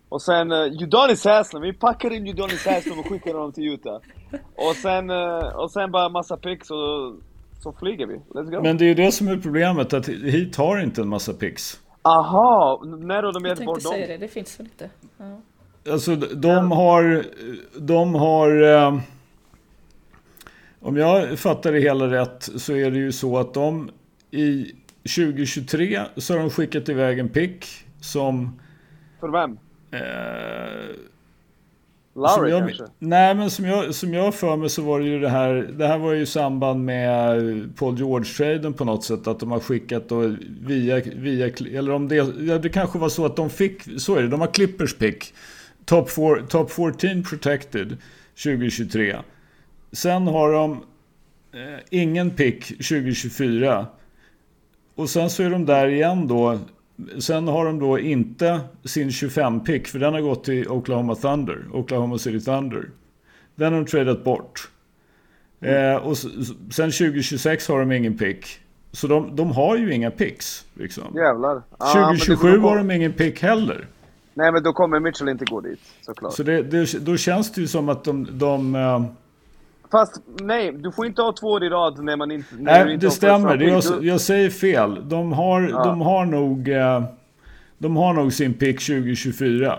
Och 0.09 0.23
sen 0.23 0.53
uh, 0.53 0.83
Udonis 0.83 1.25
Haslem, 1.25 1.63
vi 1.63 1.73
packar 1.73 2.13
in 2.13 2.29
Udonis 2.29 2.67
Haslem 2.67 2.99
och 2.99 3.07
skickar 3.07 3.35
honom 3.35 3.53
till 3.53 3.65
Utah. 3.65 4.01
Och 4.55 4.77
sen, 4.77 5.11
uh, 5.11 5.57
och 5.57 5.71
sen 5.71 5.91
bara 5.91 6.09
massa 6.09 6.37
picks 6.37 6.71
och 6.71 7.15
så 7.63 7.73
flyger 7.73 8.07
vi. 8.07 8.15
Let's 8.15 8.51
go. 8.51 8.63
Men 8.63 8.79
det 8.79 8.85
är 8.85 8.87
ju 8.89 8.95
det 8.95 9.13
som 9.13 9.29
är 9.29 9.37
problemet, 9.37 9.93
att 9.93 10.09
hit 10.09 10.57
har 10.57 10.79
inte 10.79 11.01
en 11.01 11.09
massa 11.09 11.33
picks. 11.33 11.81
Aha, 12.03 12.83
när 12.85 13.23
har 13.23 13.33
de 13.33 13.45
Jag 13.45 13.59
gett 13.59 13.67
bort 13.67 13.75
tänkte 13.75 13.89
dem? 13.89 13.93
säga 13.93 14.07
det, 14.07 14.17
det 14.17 14.29
finns 14.29 14.61
väl 14.61 14.67
inte. 14.67 14.91
Ja. 15.17 15.93
Alltså 15.93 16.17
de 16.17 16.73
har... 16.73 17.25
De 17.81 18.15
har... 18.15 18.63
Eh, 18.63 18.99
om 20.85 20.97
jag 20.97 21.39
fattar 21.39 21.73
det 21.73 21.81
hela 21.81 22.11
rätt 22.11 22.51
så 22.57 22.73
är 22.77 22.91
det 22.91 22.99
ju 22.99 23.13
så 23.13 23.39
att 23.39 23.55
de 23.55 23.91
i 24.31 24.73
2023 25.17 26.01
så 26.17 26.35
har 26.35 26.41
de 26.41 26.51
skickat 26.51 26.89
iväg 26.89 27.19
en 27.19 27.29
pick 27.29 27.67
som... 28.01 28.61
För 29.21 29.29
vem? 29.29 29.59
Eh, 29.91 30.97
Lowry 32.15 32.51
jag, 32.51 32.61
kanske? 32.61 32.85
Nej, 32.99 33.35
men 33.35 33.51
som 33.51 33.65
jag, 33.65 33.95
som 33.95 34.15
jag 34.15 34.35
för 34.35 34.57
mig 34.57 34.69
så 34.69 34.83
var 34.83 35.01
det 35.01 35.07
ju 35.07 35.21
det 35.21 35.29
här. 35.29 35.55
Det 35.55 35.87
här 35.87 35.99
var 35.99 36.13
ju 36.13 36.23
i 36.23 36.27
samband 36.27 36.85
med 36.85 37.41
Paul 37.77 37.99
George-traden 37.99 38.73
på 38.73 38.85
något 38.85 39.05
sätt. 39.05 39.27
Att 39.27 39.41
de 39.41 39.51
har 39.51 39.61
skickat 39.61 40.09
då 40.09 40.37
via, 40.61 41.01
via 41.17 41.47
eller 41.47 41.93
om 41.93 42.09
det, 42.09 42.17
ja, 42.17 42.59
det 42.59 42.69
kanske 42.69 42.99
var 42.99 43.09
så 43.09 43.27
att 43.27 43.37
de 43.37 43.51
fick, 43.51 44.01
så 44.01 44.17
är 44.17 44.23
det, 44.23 44.29
de 44.29 44.41
har 44.41 44.55
Clippers 44.55 44.95
pick. 44.95 45.35
Top, 45.85 46.11
four, 46.11 46.47
top 46.49 46.71
14 46.71 47.23
protected 47.23 47.97
2023. 48.45 49.17
Sen 49.95 50.27
har 50.27 50.53
de 50.53 50.73
eh, 51.53 51.81
ingen 51.91 52.31
pick 52.31 52.67
2024. 52.67 53.87
Och 54.95 55.11
sen 55.11 55.31
så 55.31 55.43
är 55.43 55.51
de 55.51 55.67
där 55.67 55.89
igen 55.89 56.29
då. 56.29 56.59
Sen 57.19 57.49
har 57.49 57.65
de 57.65 57.79
då 57.79 57.99
inte 57.99 58.61
sin 58.85 59.09
25-pick 59.09 59.89
för 59.89 59.99
den 59.99 60.15
har 60.15 60.21
gått 60.21 60.45
till 60.45 60.69
Oklahoma 60.69 61.15
Thunder, 61.15 61.65
Oklahoma 61.73 62.19
City 62.19 62.41
Thunder. 62.45 62.89
Den 63.55 63.73
har 63.73 63.81
de 63.81 63.87
tradat 63.87 64.25
bort. 64.25 64.69
Eh, 65.61 65.95
och 65.97 66.17
sen 66.19 66.91
2026 66.91 67.69
har 67.69 67.81
de 67.81 67.93
ingen 67.93 68.19
pick. 68.19 68.47
Så 68.93 69.07
de, 69.07 69.37
de 69.37 69.51
har 69.53 69.77
ju 69.77 69.95
inga 69.95 70.11
picks. 70.11 70.65
Liksom. 70.75 71.05
Jävlar. 71.17 71.63
Ah, 71.79 71.95
men 71.95 72.03
det- 72.03 72.19
2027 72.19 72.49
då 72.49 72.55
kom- 72.55 72.65
har 72.65 72.77
de 72.77 72.91
ingen 72.91 73.13
pick 73.13 73.43
heller. 73.43 73.87
Nej 74.35 74.53
men 74.53 74.63
då 74.63 74.73
kommer 74.73 75.01
Mitchell 75.01 75.29
inte 75.29 75.45
gå 75.45 75.61
dit, 75.61 75.81
såklart. 76.01 76.33
Så 76.35 76.43
det, 76.43 76.63
det, 76.63 77.05
då 77.07 77.17
känns 77.17 77.53
det 77.53 77.61
ju 77.61 77.67
som 77.67 77.89
att 77.89 78.05
de... 78.05 78.29
de 78.39 78.75
eh, 78.75 79.05
Fast 79.95 80.23
nej, 80.41 80.73
du 80.73 80.93
får 80.93 81.07
inte 81.07 81.23
ha 81.23 81.33
två 81.33 81.47
år 81.47 81.65
i 81.65 81.69
rad 81.69 82.05
när 82.05 82.17
man 82.17 82.31
inte... 82.31 82.55
när 82.59 82.79
du 82.79 82.85
nej, 82.85 82.95
inte 82.95 83.07
det 83.07 83.11
stämmer. 83.11 83.57
Det, 83.57 83.65
jag, 83.65 83.83
jag 84.05 84.21
säger 84.21 84.51
fel. 84.51 85.09
De 85.09 85.33
har, 85.33 85.61
Ja. 85.71 85.85
de 85.85 86.01
har 86.01 86.25
nog... 86.27 86.69
Eh, 86.69 87.03
de 87.79 87.97
har 87.97 88.13
nog 88.13 88.33
sin 88.33 88.55
pick 88.55 88.87
2024. 88.87 89.79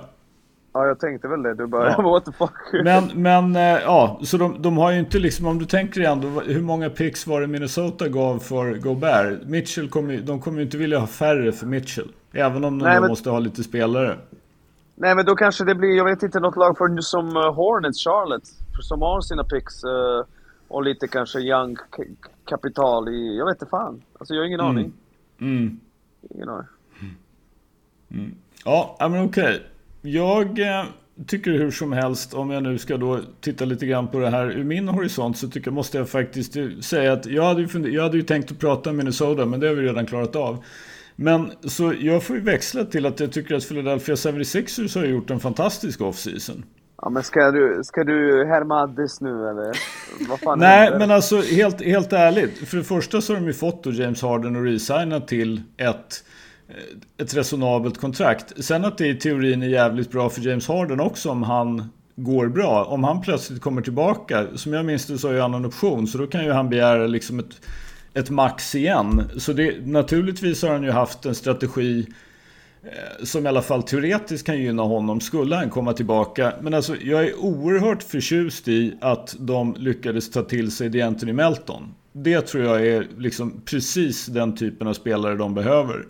Ja, 0.73 0.86
jag 0.86 0.99
tänkte 0.99 1.28
väl 1.28 1.43
det. 1.43 1.54
Du 1.54 1.67
bara, 1.67 1.89
Ja. 1.97 2.01
what 2.12 2.25
the 2.25 2.32
fuck? 2.32 2.51
Men, 2.84 3.04
men 3.15 3.56
eh, 3.56 3.82
ja, 3.84 4.19
så 4.23 4.38
de, 4.38 4.62
de 4.62 4.78
har 4.78 4.91
ju 4.91 4.99
inte 4.99 5.19
liksom, 5.19 5.45
om 5.47 5.60
du 5.60 5.65
tänker 5.65 6.01
igen, 6.01 6.21
då, 6.21 6.41
hur 6.41 6.62
många 6.62 6.89
picks 6.89 7.28
var 7.28 7.41
det 7.41 7.47
Minnesota 7.47 8.08
gav 8.08 8.39
för 8.39 8.73
Gobert? 8.73 9.39
Mitchell 9.45 9.89
kommer 9.89 10.17
de 10.17 10.39
kommer 10.41 10.58
ju 10.58 10.63
inte 10.63 10.78
vilja 10.78 10.99
ha 10.99 11.08
färre 11.08 11.51
för 11.51 11.65
Mitchell. 11.65 12.08
Även 12.34 12.63
om 12.63 12.80
de 12.80 12.86
Nej, 12.86 12.99
men- 12.99 13.10
måste 13.10 13.30
ha 13.30 13.39
lite 13.39 13.63
spelare. 13.63 14.17
Nej 14.95 15.15
men 15.15 15.25
då 15.25 15.36
kanske 15.36 15.63
det 15.65 15.75
blir, 15.75 15.97
jag 15.97 16.06
vet 16.06 16.23
inte, 16.23 16.39
något 16.39 16.56
lag 16.56 16.78
för, 16.78 17.01
som 17.01 17.38
uh, 17.38 17.54
Hornets, 17.54 18.04
Charlotte. 18.04 18.49
Som 18.81 19.01
har 19.01 19.21
sina 19.21 19.43
picks 19.43 19.83
uh, 19.83 20.23
och 20.67 20.83
lite 20.83 21.07
kanske 21.07 21.39
young 21.39 21.77
kapital 22.45 23.09
i, 23.09 23.38
jag 23.38 23.45
vet 23.45 23.55
inte 23.55 23.65
fan. 23.65 24.01
Alltså 24.19 24.33
jag 24.33 24.41
har 24.41 24.47
ingen 24.47 24.59
aning. 24.59 24.93
Mm. 25.39 25.79
Ingen 26.35 26.49
aning. 26.49 26.67
Ja, 28.65 28.95
ja, 28.99 29.09
men 29.09 29.25
okej. 29.25 29.61
Jag 30.01 30.59
eh, 30.59 30.85
tycker 31.27 31.51
hur 31.51 31.71
som 31.71 31.93
helst, 31.93 32.33
om 32.33 32.51
jag 32.51 32.63
nu 32.63 32.77
ska 32.77 32.97
då 32.97 33.19
titta 33.41 33.65
lite 33.65 33.85
grann 33.85 34.07
på 34.07 34.19
det 34.19 34.29
här 34.29 34.51
ur 34.51 34.63
min 34.63 34.88
horisont 34.88 35.38
så 35.38 35.49
tycker, 35.49 35.71
måste 35.71 35.97
jag 35.97 36.09
faktiskt 36.09 36.57
säga 36.81 37.13
att 37.13 37.25
jag 37.25 37.43
hade, 37.43 37.61
ju 37.61 37.93
jag 37.93 38.03
hade 38.03 38.17
ju 38.17 38.23
tänkt 38.23 38.51
att 38.51 38.59
prata 38.59 38.89
om 38.89 38.97
Minnesota, 38.97 39.45
men 39.45 39.59
det 39.59 39.67
har 39.67 39.75
vi 39.75 39.81
redan 39.81 40.05
klarat 40.05 40.35
av. 40.35 40.63
Men 41.15 41.51
så 41.63 41.93
jag 41.99 42.23
får 42.23 42.35
ju 42.35 42.41
växla 42.41 42.85
till 42.85 43.05
att 43.05 43.19
jag 43.19 43.31
tycker 43.31 43.55
att 43.55 43.67
Philadelphia 43.67 44.15
76ers 44.15 44.99
har 44.99 45.05
gjort 45.05 45.29
en 45.29 45.39
fantastisk 45.39 46.01
offseason. 46.01 46.63
Ja 47.05 47.09
men 47.09 47.23
ska 47.23 47.51
du, 47.51 47.81
ska 47.83 48.03
du 48.03 48.45
härma 48.45 48.81
Addis 48.81 49.21
nu 49.21 49.49
eller? 49.49 49.71
Vad 50.29 50.39
fan 50.39 50.59
Nej, 50.59 50.91
men 50.99 51.11
alltså 51.11 51.41
helt, 51.41 51.81
helt 51.81 52.13
ärligt. 52.13 52.69
För 52.69 52.77
det 52.77 52.83
första 52.83 53.21
så 53.21 53.33
har 53.33 53.39
de 53.39 53.47
ju 53.47 53.53
fått 53.53 53.83
då 53.83 53.91
James 53.91 54.21
Harden 54.21 54.55
och 54.55 54.63
resigna 54.63 55.19
till 55.19 55.61
ett, 55.77 56.23
eh, 56.67 57.23
ett 57.23 57.35
resonabelt 57.35 57.97
kontrakt. 57.97 58.63
Sen 58.63 58.85
att 58.85 58.97
det 58.97 59.07
i 59.07 59.15
teorin 59.15 59.63
är 59.63 59.67
jävligt 59.67 60.11
bra 60.11 60.29
för 60.29 60.41
James 60.41 60.67
Harden 60.67 60.99
också 60.99 61.29
om 61.29 61.43
han 61.43 61.89
går 62.15 62.47
bra. 62.47 62.83
Om 62.83 63.03
han 63.03 63.21
plötsligt 63.21 63.61
kommer 63.61 63.81
tillbaka, 63.81 64.45
som 64.55 64.73
jag 64.73 64.85
minns 64.85 65.05
det 65.05 65.17
så 65.17 65.27
har 65.27 65.33
ju 65.33 65.41
han 65.41 65.53
en 65.53 65.65
option, 65.65 66.07
så 66.07 66.17
då 66.17 66.27
kan 66.27 66.45
ju 66.45 66.51
han 66.51 66.69
begära 66.69 67.07
liksom 67.07 67.39
ett, 67.39 67.61
ett 68.13 68.29
max 68.29 68.75
igen. 68.75 69.29
Så 69.37 69.53
det, 69.53 69.87
naturligtvis 69.87 70.63
har 70.63 70.69
han 70.69 70.83
ju 70.83 70.91
haft 70.91 71.25
en 71.25 71.35
strategi 71.35 72.07
som 73.24 73.45
i 73.45 73.50
alla 73.50 73.62
fall 73.62 73.84
teoretiskt 73.84 74.45
kan 74.45 74.58
gynna 74.58 74.84
honom 74.84 75.21
skulle 75.21 75.56
han 75.56 75.69
komma 75.69 75.93
tillbaka. 75.93 76.54
Men 76.62 76.74
alltså 76.74 76.95
jag 76.95 77.24
är 77.26 77.39
oerhört 77.39 78.04
förtjust 78.04 78.67
i 78.67 78.98
att 79.02 79.36
de 79.39 79.76
lyckades 79.80 80.32
ta 80.32 80.41
till 80.41 80.71
sig 80.71 80.89
DeAnthony 80.89 81.34
Melton. 81.34 81.93
Det 82.13 82.41
tror 82.41 82.63
jag 82.63 82.88
är 82.88 83.08
liksom 83.17 83.62
precis 83.65 84.26
den 84.26 84.56
typen 84.56 84.88
av 84.88 84.93
spelare 84.93 85.36
de 85.36 85.54
behöver. 85.54 86.06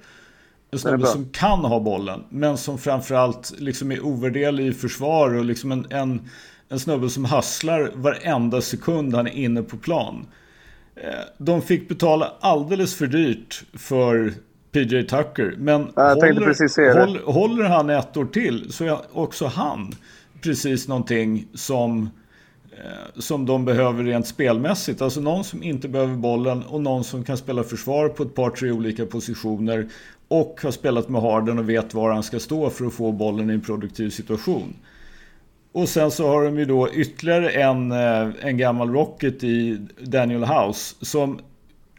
En 0.72 0.80
snubbe 0.80 1.06
som 1.06 1.30
kan 1.30 1.60
ha 1.60 1.80
bollen, 1.80 2.24
men 2.30 2.58
som 2.58 2.78
framförallt 2.78 3.54
liksom 3.60 3.92
är 3.92 4.06
ovärderlig 4.06 4.68
i 4.68 4.74
försvar 4.74 5.34
och 5.34 5.46
liksom 5.46 5.72
en, 5.72 5.86
en, 5.90 6.30
en 6.70 6.80
snubbe 6.80 7.10
som 7.10 7.26
hasslar 7.26 7.92
varenda 7.96 8.62
sekund 8.62 9.16
han 9.16 9.28
är 9.28 9.32
inne 9.32 9.64
på 9.64 9.78
plan. 9.78 10.28
Eh, 10.96 11.10
De 11.38 11.62
fick 11.62 11.90
betala 11.90 12.34
alldeles 12.40 12.96
för 12.96 13.08
dyrt 13.08 13.64
för 13.74 14.34
PJ 14.76 15.04
Tucker. 15.04 15.56
Men 15.58 15.82
håller, 17.06 17.32
håller 17.32 17.64
han 17.64 17.90
ett 17.90 18.18
år 18.18 18.26
till 18.26 18.74
så 18.74 18.86
är 18.86 18.98
också 19.12 19.46
han 19.46 19.96
precis 20.42 20.88
någonting 20.88 21.48
som, 21.54 22.10
eh, 22.72 23.20
som 23.22 23.46
de 23.46 23.66
behöver 23.66 24.04
rent 24.04 24.28
spelmässigt. 24.28 25.02
Alltså 25.02 25.22
någon 25.22 25.44
som 25.44 25.64
inte 25.64 25.88
behöver 25.88 26.16
bollen 26.16 26.64
och 26.64 26.82
någon 26.82 27.04
som 27.04 27.24
kan 27.24 27.38
spela 27.38 27.64
försvar 27.64 28.10
på 28.10 28.24
ett 28.24 28.36
par, 28.36 28.50
tre 28.50 28.72
olika 28.72 29.06
positioner. 29.06 29.90
Och 30.28 30.60
har 30.64 30.72
spelat 30.72 31.10
med 31.10 31.22
Harden 31.22 31.60
och 31.60 31.70
vet 31.70 31.94
var 31.94 32.12
han 32.12 32.24
ska 32.24 32.40
stå 32.40 32.70
för 32.70 32.86
att 32.86 32.94
få 32.94 33.12
bollen 33.12 33.50
i 33.50 33.54
en 33.54 33.62
produktiv 33.62 34.10
situation. 34.10 34.76
Och 35.72 35.90
sen 35.90 36.12
så 36.12 36.28
har 36.28 36.44
de 36.44 36.60
ju 36.60 36.66
då 36.66 36.90
ytterligare 36.94 37.50
en, 37.50 37.92
eh, 37.92 38.30
en 38.42 38.58
gammal 38.58 38.90
Rocket 38.90 39.44
i 39.44 39.88
Daniel 40.00 40.44
House. 40.44 40.96
Som, 41.02 41.40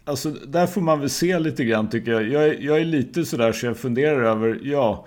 alltså 0.07 0.31
där 0.31 0.67
får 0.67 0.81
man 0.81 1.01
väl 1.01 1.11
se 1.11 1.39
lite 1.39 1.65
grann 1.65 1.91
tycker 1.91 2.13
jag. 2.13 2.29
Jag 2.29 2.47
är, 2.47 2.59
jag 2.61 2.81
är 2.81 2.85
lite 2.85 3.25
sådär 3.25 3.53
så 3.53 3.67
jag 3.67 3.77
funderar 3.77 4.23
över, 4.23 4.61
ja. 4.63 5.07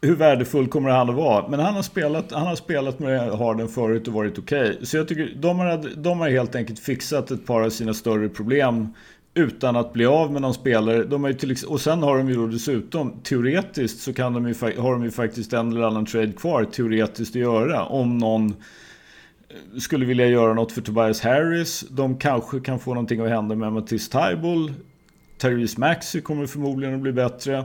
Hur 0.00 0.16
värdefull 0.16 0.68
kommer 0.68 0.90
han 0.90 1.10
att 1.10 1.16
vara? 1.16 1.48
Men 1.48 1.60
han 1.60 1.74
har 1.74 1.82
spelat, 1.82 2.32
han 2.32 2.46
har 2.46 2.56
spelat 2.56 2.98
med 2.98 3.32
Harden 3.32 3.68
förut 3.68 4.08
och 4.08 4.14
varit 4.14 4.38
okej. 4.38 4.78
Så 4.82 4.96
jag 4.96 5.08
tycker 5.08 5.32
de 5.36 5.58
har, 5.58 5.96
de 5.96 6.20
har 6.20 6.30
helt 6.30 6.54
enkelt 6.54 6.78
fixat 6.78 7.30
ett 7.30 7.46
par 7.46 7.60
av 7.60 7.70
sina 7.70 7.94
större 7.94 8.28
problem 8.28 8.88
utan 9.34 9.76
att 9.76 9.92
bli 9.92 10.06
av 10.06 10.32
med 10.32 10.42
någon 10.42 10.54
spelare. 10.54 11.04
De 11.04 11.22
har 11.22 11.30
ju 11.30 11.36
till, 11.36 11.56
och 11.66 11.80
sen 11.80 12.02
har 12.02 12.18
de 12.18 12.28
ju 12.28 12.34
då 12.34 12.46
dessutom, 12.46 13.20
teoretiskt 13.22 14.00
så 14.00 14.12
kan 14.12 14.32
de 14.32 14.48
ju, 14.48 14.54
har 14.80 14.92
de 14.92 15.04
ju 15.04 15.10
faktiskt 15.10 15.52
en 15.52 15.72
eller 15.72 15.82
annan 15.82 16.06
trade 16.06 16.32
kvar 16.32 16.64
teoretiskt 16.64 17.36
att 17.36 17.42
göra. 17.42 17.84
Om 17.84 18.18
någon 18.18 18.54
skulle 19.78 20.06
vilja 20.06 20.26
göra 20.26 20.54
något 20.54 20.72
för 20.72 20.80
Tobias 20.80 21.20
Harris. 21.20 21.84
De 21.90 22.18
kanske 22.18 22.60
kan 22.60 22.78
få 22.78 22.94
någonting 22.94 23.20
att 23.20 23.28
hända 23.28 23.54
med 23.54 23.72
Matisse 23.72 24.10
Tybull, 24.12 24.72
Therese 25.38 25.78
Maxi 25.78 26.20
kommer 26.20 26.46
förmodligen 26.46 26.94
att 26.94 27.00
bli 27.00 27.12
bättre. 27.12 27.58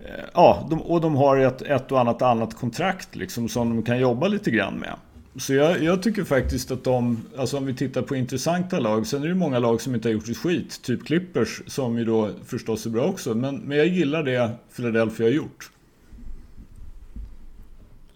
Eh, 0.00 0.24
ja, 0.34 0.66
de, 0.70 0.82
och 0.82 1.00
de 1.00 1.16
har 1.16 1.36
ett, 1.36 1.62
ett 1.62 1.92
och 1.92 2.00
annat 2.00 2.22
annat 2.22 2.54
kontrakt 2.54 3.16
liksom 3.16 3.48
som 3.48 3.68
de 3.68 3.82
kan 3.82 3.98
jobba 3.98 4.28
lite 4.28 4.50
grann 4.50 4.74
med. 4.74 4.94
Så 5.36 5.54
jag, 5.54 5.82
jag 5.82 6.02
tycker 6.02 6.24
faktiskt 6.24 6.70
att 6.70 6.84
de, 6.84 7.24
alltså 7.36 7.56
om 7.56 7.66
vi 7.66 7.74
tittar 7.74 8.02
på 8.02 8.16
intressanta 8.16 8.78
lag, 8.78 9.06
sen 9.06 9.22
är 9.22 9.28
det 9.28 9.34
många 9.34 9.58
lag 9.58 9.80
som 9.80 9.94
inte 9.94 10.08
har 10.08 10.12
gjort 10.12 10.28
ett 10.28 10.36
skit, 10.36 10.82
typ 10.82 11.06
Clippers 11.06 11.62
som 11.66 11.98
ju 11.98 12.04
då 12.04 12.30
förstås 12.46 12.86
är 12.86 12.90
bra 12.90 13.04
också. 13.04 13.34
Men, 13.34 13.56
men 13.56 13.78
jag 13.78 13.86
gillar 13.86 14.22
det 14.22 14.50
Philadelphia 14.76 15.26
har 15.26 15.32
gjort. 15.32 15.70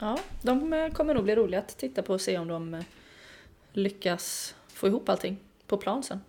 Ja, 0.02 0.18
de 0.42 0.72
eh, 0.72 0.88
kommer 0.88 1.14
nog 1.14 1.24
bli 1.24 1.34
roliga 1.34 1.60
att 1.60 1.78
titta 1.78 2.02
på 2.02 2.12
och 2.12 2.20
se 2.20 2.38
om 2.38 2.48
de 2.48 2.74
eh, 2.74 2.80
lyckas 3.72 4.54
få 4.68 4.86
ihop 4.86 5.08
allting 5.08 5.36
på 5.66 5.76
plan 5.76 6.02
sen. 6.02 6.20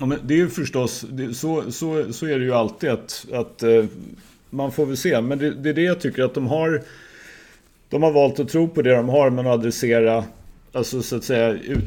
Ja, 0.00 0.06
men 0.06 0.18
det 0.22 0.34
är 0.34 0.38
ju 0.38 0.48
förstås, 0.48 1.00
det, 1.00 1.34
så, 1.34 1.72
så, 1.72 2.12
så 2.12 2.26
är 2.26 2.38
det 2.38 2.44
ju 2.44 2.54
alltid 2.54 2.90
att, 2.90 3.26
att 3.32 3.62
eh, 3.62 3.84
man 4.50 4.72
får 4.72 4.86
väl 4.86 4.96
se. 4.96 5.20
Men 5.20 5.38
det, 5.38 5.50
det 5.50 5.68
är 5.68 5.74
det 5.74 5.82
jag 5.82 6.00
tycker 6.00 6.22
att 6.22 6.34
de 6.34 6.46
har. 6.46 6.82
De 7.88 8.02
har 8.02 8.12
valt 8.12 8.40
att 8.40 8.48
tro 8.48 8.68
på 8.68 8.82
det 8.82 8.96
de 8.96 9.08
har 9.08 9.30
men 9.30 9.46
adressera 9.46 10.24
Alltså 10.74 11.02
så 11.02 11.16
att 11.16 11.24
säga 11.24 11.52
ut, 11.52 11.84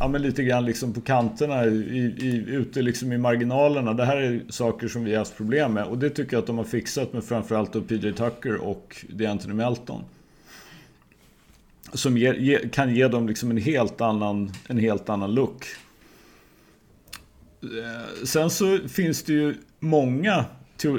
ja, 0.00 0.08
men 0.08 0.22
lite 0.22 0.42
grann 0.42 0.64
liksom 0.64 0.92
på 0.92 1.00
kanterna 1.00 1.64
i, 1.64 2.14
i, 2.18 2.44
ute 2.48 2.82
liksom 2.82 3.12
i 3.12 3.18
marginalerna. 3.18 3.94
Det 3.94 4.04
här 4.04 4.16
är 4.16 4.40
saker 4.48 4.88
som 4.88 5.04
vi 5.04 5.10
har 5.10 5.18
haft 5.18 5.36
problem 5.36 5.72
med 5.72 5.84
och 5.84 5.98
det 5.98 6.10
tycker 6.10 6.32
jag 6.36 6.40
att 6.40 6.46
de 6.46 6.58
har 6.58 6.64
fixat 6.64 7.12
med 7.12 7.24
framförallt 7.24 7.72
då 7.72 7.80
PJ 7.80 8.12
Tucker 8.12 8.56
och 8.56 9.06
DeAnthony 9.08 9.54
Melton. 9.54 10.02
som 11.92 12.18
ge, 12.18 12.34
ge, 12.34 12.68
kan 12.68 12.94
ge 12.94 13.08
dem 13.08 13.28
liksom 13.28 13.50
en 13.50 13.56
helt 13.56 14.00
annan, 14.00 14.52
en 14.68 14.78
helt 14.78 15.08
annan 15.08 15.34
look. 15.34 15.64
Eh, 17.62 18.24
sen 18.24 18.50
så 18.50 18.78
finns 18.88 19.22
det 19.22 19.32
ju 19.32 19.54
många, 19.78 20.44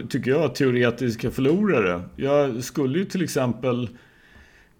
tycker 0.09 0.31
jag, 0.31 0.55
teoretiska 0.55 1.31
förlorare. 1.31 2.01
Jag 2.15 2.63
skulle 2.63 2.99
ju 2.99 3.05
till 3.05 3.23
exempel 3.23 3.89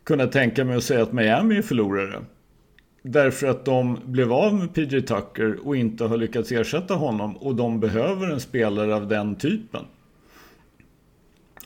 kunna 0.04 0.28
tänka 0.28 0.66
mig 0.66 0.78
att 0.78 0.84
säga 0.84 1.04
att 1.04 1.14
Miami 1.14 1.58
är 1.58 1.62
förlorare. 1.62 2.22
Därför 3.10 3.48
att 3.48 3.66
de 3.66 4.00
blev 4.06 4.34
av 4.34 4.54
med 4.54 4.74
PJ 4.74 5.02
Tucker 5.02 5.68
och 5.68 5.76
inte 5.76 6.06
har 6.06 6.18
lyckats 6.18 6.52
ersätta 6.52 6.94
honom 6.94 7.38
och 7.38 7.56
de 7.56 7.80
behöver 7.80 8.28
en 8.28 8.40
spelare 8.40 8.96
av 8.96 9.08
den 9.08 9.36
typen. 9.36 9.86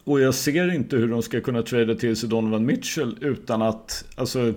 Och 0.03 0.21
jag 0.21 0.33
ser 0.33 0.73
inte 0.73 0.95
hur 0.97 1.07
de 1.07 1.21
ska 1.21 1.41
kunna 1.41 1.61
trada 1.61 1.95
till 1.95 2.15
sig 2.15 2.29
Donovan 2.29 2.65
Mitchell 2.65 3.17
utan 3.21 3.61
att, 3.61 4.05
alltså 4.15 4.53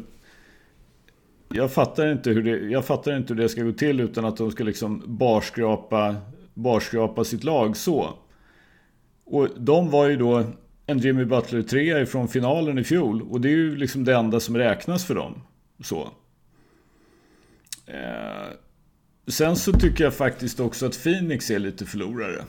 jag 1.48 1.72
fattar 1.72 2.12
inte 2.12 2.30
hur 2.30 2.42
det, 2.42 2.70
jag 2.70 2.84
fattar 2.84 3.16
inte 3.16 3.34
hur 3.34 3.42
det 3.42 3.48
ska 3.48 3.62
gå 3.62 3.72
till 3.72 4.00
utan 4.00 4.24
att 4.24 4.36
de 4.36 4.50
ska 4.50 4.64
liksom 4.64 5.02
barskrapa, 5.06 6.16
barskrapa 6.54 7.24
sitt 7.24 7.44
lag 7.44 7.76
så. 7.76 8.14
Och 9.24 9.48
de 9.56 9.90
var 9.90 10.08
ju 10.08 10.16
då 10.16 10.44
en 10.86 10.98
Jimmy 10.98 11.24
Butler 11.24 11.62
3 11.62 12.00
ifrån 12.00 12.28
finalen 12.28 12.78
i 12.78 12.84
fjol 12.84 13.22
och 13.22 13.40
det 13.40 13.48
är 13.48 13.56
ju 13.56 13.76
liksom 13.76 14.04
det 14.04 14.14
enda 14.14 14.40
som 14.40 14.56
räknas 14.56 15.04
för 15.04 15.14
dem. 15.14 15.42
Så. 15.84 16.08
Eh, 17.86 18.52
sen 19.26 19.56
så 19.56 19.72
tycker 19.72 20.04
jag 20.04 20.14
faktiskt 20.14 20.60
också 20.60 20.86
att 20.86 21.02
Phoenix 21.02 21.50
är 21.50 21.58
lite 21.58 21.84
förlorare. 21.84 22.44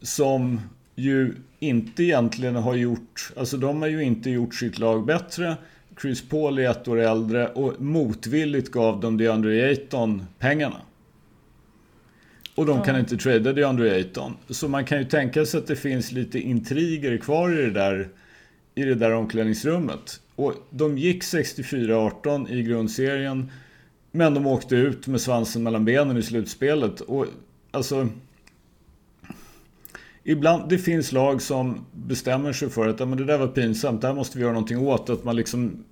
Som 0.00 0.60
ju 0.94 1.34
inte 1.58 2.02
egentligen 2.02 2.56
har 2.56 2.74
gjort, 2.74 3.32
alltså 3.36 3.56
de 3.56 3.82
har 3.82 3.88
ju 3.88 4.02
inte 4.02 4.30
gjort 4.30 4.54
sitt 4.54 4.78
lag 4.78 5.06
bättre. 5.06 5.56
Chris 6.00 6.28
Paul 6.28 6.58
är 6.58 6.70
ett 6.70 6.88
år 6.88 7.00
äldre 7.00 7.48
och 7.48 7.80
motvilligt 7.80 8.70
gav 8.70 9.00
de 9.00 9.16
DeAndre 9.16 9.66
Ayton 9.66 10.24
pengarna. 10.38 10.80
Och 12.54 12.66
de 12.66 12.82
kan 12.82 12.98
inte 12.98 13.16
trada 13.16 13.52
DeAndre 13.52 13.92
Ayton. 13.92 14.36
Så 14.48 14.68
man 14.68 14.84
kan 14.84 14.98
ju 14.98 15.04
tänka 15.04 15.46
sig 15.46 15.58
att 15.58 15.66
det 15.66 15.76
finns 15.76 16.12
lite 16.12 16.38
intriger 16.38 17.18
kvar 17.18 17.58
i 17.58 17.62
det 17.62 17.70
där, 17.70 18.08
i 18.74 18.82
det 18.82 18.94
där 18.94 19.12
omklädningsrummet. 19.12 20.20
Och 20.38 20.54
de 20.70 20.98
gick 20.98 21.22
64-18 21.22 22.50
i 22.50 22.62
grundserien. 22.62 23.50
Men 24.10 24.34
de 24.34 24.46
åkte 24.46 24.76
ut 24.76 25.06
med 25.06 25.20
svansen 25.20 25.62
mellan 25.62 25.84
benen 25.84 26.16
i 26.16 26.22
slutspelet. 26.22 27.00
Och 27.00 27.26
alltså... 27.70 28.08
Ibland, 30.24 30.68
det 30.68 30.78
finns 30.78 31.12
lag 31.12 31.42
som 31.42 31.86
bestämmer 31.92 32.52
sig 32.52 32.70
för 32.70 32.88
att 32.88 33.00
ja, 33.00 33.06
men 33.06 33.18
det 33.18 33.24
där 33.24 33.38
var 33.38 33.46
pinsamt, 33.46 34.00
det 34.00 34.06
här 34.06 34.14
måste 34.14 34.38
vi 34.38 34.42
göra 34.42 34.52
någonting 34.52 34.78
åt. 34.78 35.10
Att 35.10 35.24
man 35.24 35.36
liksom 35.36 35.84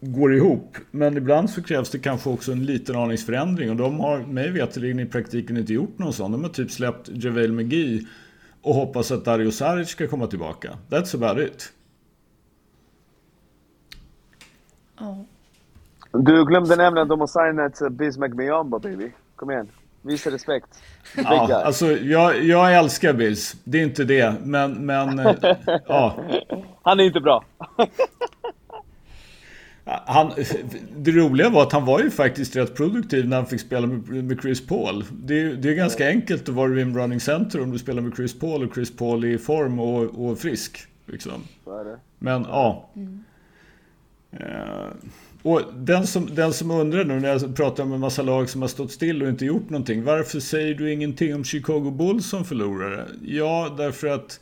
går 0.00 0.34
ihop. 0.34 0.76
Men 0.90 1.16
ibland 1.16 1.50
så 1.50 1.62
krävs 1.62 1.90
det 1.90 1.98
kanske 1.98 2.30
också 2.30 2.52
en 2.52 2.66
liten 2.66 2.96
aningsförändring. 2.96 3.70
Och 3.70 3.76
de 3.76 4.00
har 4.00 4.18
mig 4.18 4.50
veterligen 4.50 5.00
i 5.00 5.06
praktiken 5.06 5.56
inte 5.56 5.72
gjort 5.72 5.98
någon 5.98 6.12
sån. 6.12 6.32
De 6.32 6.42
har 6.42 6.50
typ 6.50 6.70
släppt 6.70 7.08
JaVale 7.12 7.52
McGee 7.52 8.06
och 8.62 8.74
hoppas 8.74 9.10
att 9.10 9.24
Dario 9.24 9.50
Saric 9.50 9.88
ska 9.88 10.06
komma 10.06 10.26
tillbaka. 10.26 10.78
That's 10.90 11.14
about 11.14 11.46
it. 11.46 11.72
Oh. 15.00 15.20
Du 16.12 16.44
glömde 16.44 16.76
nämna 16.76 17.02
att 17.02 17.08
de 17.08 17.20
har 17.20 17.26
signat 17.26 17.92
Bismack 17.92 18.32
Biyombo 18.32 18.78
baby. 18.78 19.12
Kom 19.36 19.50
igen. 19.50 19.68
Visa 20.02 20.30
respekt. 20.30 20.82
Ja, 21.16 21.62
alltså 21.64 21.86
jag, 21.86 22.44
jag 22.44 22.76
älskar 22.76 23.12
Biz. 23.12 23.56
Det 23.64 23.78
är 23.78 23.82
inte 23.82 24.04
det. 24.04 24.34
Men, 24.44 24.86
men 24.86 25.18
ja. 25.86 26.16
Han 26.82 27.00
är 27.00 27.04
inte 27.04 27.20
bra. 27.20 27.44
Han, 30.06 30.32
det 30.96 31.10
roliga 31.10 31.50
var 31.50 31.62
att 31.62 31.72
han 31.72 31.84
var 31.84 32.00
ju 32.00 32.10
faktiskt 32.10 32.56
rätt 32.56 32.76
produktiv 32.76 33.28
när 33.28 33.36
han 33.36 33.46
fick 33.46 33.60
spela 33.60 33.86
med, 33.86 34.24
med 34.24 34.40
Chris 34.40 34.66
Paul. 34.66 35.04
Det, 35.10 35.56
det 35.56 35.70
är 35.70 35.74
ganska 35.74 36.04
mm. 36.04 36.18
enkelt 36.18 36.48
att 36.48 36.54
vara 36.54 36.68
rim 36.68 36.98
running 36.98 37.20
center 37.20 37.62
om 37.62 37.70
du 37.70 37.78
spelar 37.78 38.02
med 38.02 38.16
Chris 38.16 38.38
Paul 38.38 38.68
och 38.68 38.74
Chris 38.74 38.96
Paul 38.96 39.24
är 39.24 39.28
i 39.28 39.38
form 39.38 39.78
och, 39.78 40.28
och 40.28 40.38
frisk. 40.38 40.86
Liksom. 41.06 41.42
Men 42.18 42.46
ja. 42.48 42.90
Mm. 42.96 43.24
Eh, 44.30 44.88
och 45.42 45.62
den 45.74 46.06
som, 46.06 46.34
den 46.34 46.52
som 46.52 46.70
undrar 46.70 47.04
nu 47.04 47.20
när 47.20 47.28
jag 47.28 47.56
pratar 47.56 47.82
om 47.82 47.92
en 47.92 48.00
massa 48.00 48.22
lag 48.22 48.48
som 48.48 48.60
har 48.60 48.68
stått 48.68 48.92
still 48.92 49.22
och 49.22 49.28
inte 49.28 49.44
gjort 49.44 49.70
någonting. 49.70 50.04
Varför 50.04 50.40
säger 50.40 50.74
du 50.74 50.92
ingenting 50.92 51.34
om 51.34 51.44
Chicago 51.44 51.90
Bulls 51.90 52.26
som 52.26 52.44
förlorare? 52.44 53.04
Ja, 53.24 53.74
därför 53.78 54.08
att 54.08 54.40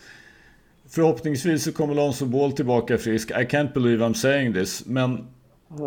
förhoppningsvis 0.88 1.64
så 1.64 1.72
kommer 1.72 1.94
Lonzo 1.94 2.27
Ball 2.27 2.53
tillbaka 2.53 2.99
frisk. 2.99 3.31
I 3.31 3.35
can't 3.35 3.72
believe 3.72 4.05
I'm 4.05 4.14
saying 4.14 4.55
this. 4.55 4.87
Men 4.87 5.27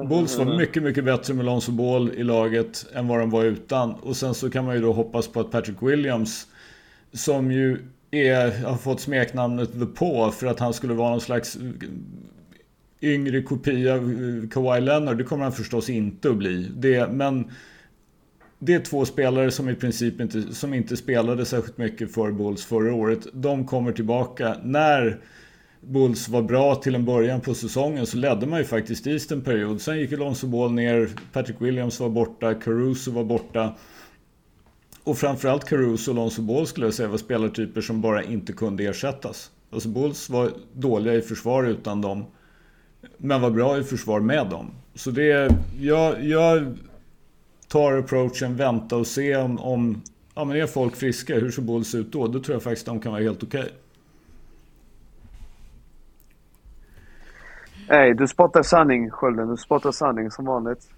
Bulls 0.09 0.37
var 0.37 0.57
mycket, 0.57 0.83
mycket 0.83 1.05
bättre 1.05 1.33
med 1.33 1.45
Lonzo 1.45 1.71
Ball 1.71 2.11
i 2.11 2.23
laget 2.23 2.85
än 2.93 3.07
vad 3.07 3.19
de 3.19 3.29
var 3.29 3.43
utan. 3.43 3.93
Och 3.93 4.17
sen 4.17 4.33
så 4.33 4.49
kan 4.49 4.65
man 4.65 4.75
ju 4.75 4.81
då 4.81 4.93
hoppas 4.93 5.27
på 5.27 5.39
att 5.39 5.51
Patrick 5.51 5.77
Williams, 5.81 6.47
som 7.13 7.51
ju 7.51 7.77
är, 8.11 8.63
har 8.65 8.77
fått 8.77 8.99
smeknamnet 8.99 9.71
The 9.73 9.85
Paw 9.85 10.31
för 10.31 10.47
att 10.47 10.59
han 10.59 10.73
skulle 10.73 10.93
vara 10.93 11.09
någon 11.09 11.21
slags 11.21 11.57
yngre 13.01 13.41
kopia 13.41 13.93
av 13.93 14.11
eh, 14.11 14.49
Kawhi 14.49 14.81
Leonard. 14.81 15.17
Det 15.17 15.23
kommer 15.23 15.43
han 15.43 15.53
förstås 15.53 15.89
inte 15.89 16.29
att 16.29 16.37
bli. 16.37 16.71
Det, 16.75 17.11
men 17.11 17.51
det 18.59 18.73
är 18.73 18.79
två 18.79 19.05
spelare 19.05 19.51
som 19.51 19.69
i 19.69 19.75
princip 19.75 20.21
inte, 20.21 20.53
som 20.53 20.73
inte 20.73 20.97
spelade 20.97 21.45
särskilt 21.45 21.77
mycket 21.77 22.13
för 22.13 22.31
Bulls 22.31 22.65
förra 22.65 22.93
året. 22.93 23.27
De 23.33 23.65
kommer 23.65 23.91
tillbaka 23.91 24.55
när 24.63 25.19
Bulls 25.81 26.29
var 26.29 26.41
bra 26.41 26.75
till 26.75 26.95
en 26.95 27.05
början 27.05 27.41
på 27.41 27.53
säsongen 27.53 28.05
så 28.05 28.17
ledde 28.17 28.47
man 28.47 28.59
ju 28.59 28.65
faktiskt 28.65 29.07
East 29.07 29.31
en 29.31 29.41
period. 29.41 29.81
Sen 29.81 29.99
gick 29.99 30.13
Alonso 30.13 30.47
Ball 30.47 30.71
ner, 30.71 31.09
Patrick 31.33 31.61
Williams 31.61 31.99
var 31.99 32.09
borta, 32.09 32.53
Caruso 32.53 33.11
var 33.11 33.23
borta. 33.23 33.75
Och 35.03 35.17
framförallt 35.17 35.65
Caruso 35.65 36.11
och 36.11 36.17
Alonso 36.17 36.41
Ball 36.41 36.67
skulle 36.67 36.85
jag 36.85 36.93
säga 36.93 37.07
var 37.07 37.17
spelartyper 37.17 37.81
som 37.81 38.01
bara 38.01 38.23
inte 38.23 38.53
kunde 38.53 38.83
ersättas. 38.83 39.51
Alltså 39.69 39.89
Bulls 39.89 40.29
var 40.29 40.51
dåliga 40.73 41.13
i 41.13 41.21
försvar 41.21 41.63
utan 41.63 42.01
dem. 42.01 42.25
Men 43.17 43.41
var 43.41 43.49
bra 43.49 43.77
i 43.77 43.83
försvar 43.83 44.19
med 44.19 44.49
dem. 44.49 44.71
Så 44.95 45.11
det 45.11 45.51
jag, 45.79 46.23
jag 46.23 46.77
tar 47.67 47.97
approachen 47.97 48.55
vänta 48.55 48.95
och 48.97 49.07
se 49.07 49.35
om, 49.35 49.59
om 49.59 50.01
ja, 50.35 50.45
men 50.45 50.57
är 50.57 50.67
folk 50.67 50.95
friska, 50.95 51.35
hur 51.35 51.51
ser 51.51 51.61
Bulls 51.61 51.95
ut 51.95 52.11
då? 52.11 52.27
Då 52.27 52.39
tror 52.39 52.55
jag 52.55 52.63
faktiskt 52.63 52.85
de 52.85 52.99
kan 52.99 53.11
vara 53.11 53.21
helt 53.21 53.43
okej. 53.43 53.59
Okay. 53.59 53.71
Nej, 57.89 58.13
du 58.13 58.27
spottar 58.27 58.63
sanning 58.63 59.09
Skölden. 59.09 59.47
Du 59.47 59.57
spottar 59.57 59.91
sanning 59.91 60.31
som 60.31 60.45
vanligt. 60.45 60.89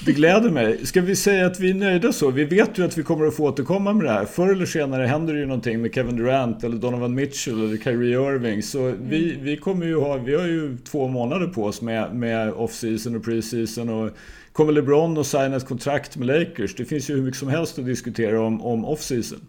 Det 0.00 0.12
gläder 0.12 0.50
mig. 0.50 0.86
Ska 0.86 1.00
vi 1.00 1.16
säga 1.16 1.46
att 1.46 1.60
vi 1.60 1.70
är 1.70 1.74
nöjda 1.74 2.12
så? 2.12 2.30
Vi 2.30 2.44
vet 2.44 2.78
ju 2.78 2.84
att 2.84 2.98
vi 2.98 3.02
kommer 3.02 3.26
att 3.26 3.36
få 3.36 3.44
återkomma 3.48 3.92
med 3.92 4.06
det 4.06 4.12
här. 4.12 4.24
Förr 4.24 4.52
eller 4.52 4.66
senare 4.66 5.06
händer 5.06 5.34
det 5.34 5.40
ju 5.40 5.46
någonting 5.46 5.82
med 5.82 5.94
Kevin 5.94 6.16
Durant 6.16 6.64
eller 6.64 6.76
Donovan 6.76 7.14
Mitchell 7.14 7.64
eller 7.64 7.76
Kyrie 7.76 8.34
Irving. 8.34 8.62
Så 8.62 8.78
mm. 8.78 9.08
vi, 9.08 9.38
vi 9.40 9.56
kommer 9.56 9.86
ju 9.86 10.00
ha, 10.00 10.16
vi 10.16 10.34
har 10.34 10.46
ju 10.46 10.76
två 10.78 11.08
månader 11.08 11.46
på 11.46 11.64
oss 11.64 11.82
med, 11.82 12.14
med 12.14 12.52
off-season 12.52 13.16
och 13.16 13.24
pre-season. 13.24 13.88
Och 13.88 14.16
kommer 14.52 14.72
LeBron 14.72 15.18
att 15.18 15.26
signa 15.26 15.56
ett 15.56 15.68
kontrakt 15.68 16.16
med 16.16 16.26
Lakers? 16.26 16.74
Det 16.74 16.84
finns 16.84 17.10
ju 17.10 17.14
hur 17.14 17.22
mycket 17.22 17.40
som 17.40 17.48
helst 17.48 17.78
att 17.78 17.86
diskutera 17.86 18.40
om, 18.40 18.62
om 18.62 18.84
off-season. 18.84 19.40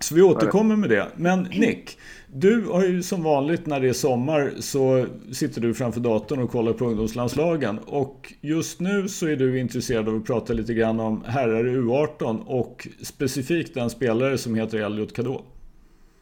Så 0.00 0.14
vi 0.14 0.22
återkommer 0.22 0.76
med 0.76 0.90
det. 0.90 1.08
Men 1.16 1.42
Nick, 1.50 1.98
du 2.26 2.66
har 2.66 2.84
ju 2.84 3.02
som 3.02 3.22
vanligt 3.22 3.66
när 3.66 3.80
det 3.80 3.88
är 3.88 3.92
sommar 3.92 4.52
så 4.60 5.06
sitter 5.32 5.60
du 5.60 5.74
framför 5.74 6.00
datorn 6.00 6.42
och 6.42 6.50
kollar 6.50 6.72
på 6.72 6.84
ungdomslandslagen. 6.84 7.78
Och 7.78 8.32
just 8.40 8.80
nu 8.80 9.08
så 9.08 9.26
är 9.26 9.36
du 9.36 9.58
intresserad 9.58 10.08
av 10.08 10.16
att 10.16 10.24
prata 10.24 10.52
lite 10.52 10.74
grann 10.74 11.00
om 11.00 11.24
herrar 11.24 11.66
i 11.66 11.76
U18 11.76 12.44
och 12.46 12.88
specifikt 13.02 13.74
den 13.74 13.90
spelare 13.90 14.38
som 14.38 14.54
heter 14.54 14.78
Elliot 14.78 15.12
Kadå. 15.12 15.44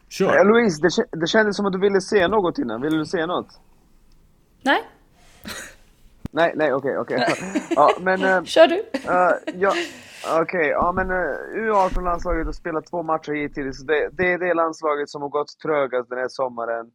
Kör! 0.09 0.35
Ja, 0.35 0.43
Louise, 0.43 0.81
det, 0.81 1.19
det 1.19 1.27
kändes 1.27 1.55
som 1.55 1.65
att 1.65 1.73
du 1.73 1.79
ville 1.79 2.01
se 2.01 2.27
något 2.27 2.57
innan. 2.57 2.81
Ville 2.81 2.97
du 2.97 3.05
se 3.05 3.25
något? 3.25 3.47
Nej. 4.61 4.83
Nej, 6.31 6.53
nej, 6.55 6.73
okej, 6.73 6.97
okay, 6.97 7.17
okej. 7.17 7.33
Okay. 7.33 7.61
Ja, 7.75 7.91
men... 8.01 8.23
Uh, 8.23 8.43
Kör 8.43 8.67
du! 8.67 8.75
Uh, 8.75 9.61
ja, 9.61 9.73
Okej, 10.35 10.41
okay, 10.41 10.67
ja 10.67 10.91
men 10.91 11.11
eh, 11.11 11.17
uh, 11.17 11.71
U18-landslaget 11.71 12.45
har 12.45 12.51
spelat 12.51 12.85
två 12.85 13.03
matcher 13.03 13.33
hittills. 13.33 13.83
Det, 13.83 14.09
det 14.11 14.33
är 14.33 14.37
det 14.37 14.53
landslaget 14.53 15.09
som 15.09 15.21
har 15.21 15.29
gått 15.29 15.59
trögast 15.63 16.09
den 16.09 16.19
här 16.19 16.27
sommaren. 16.29 16.91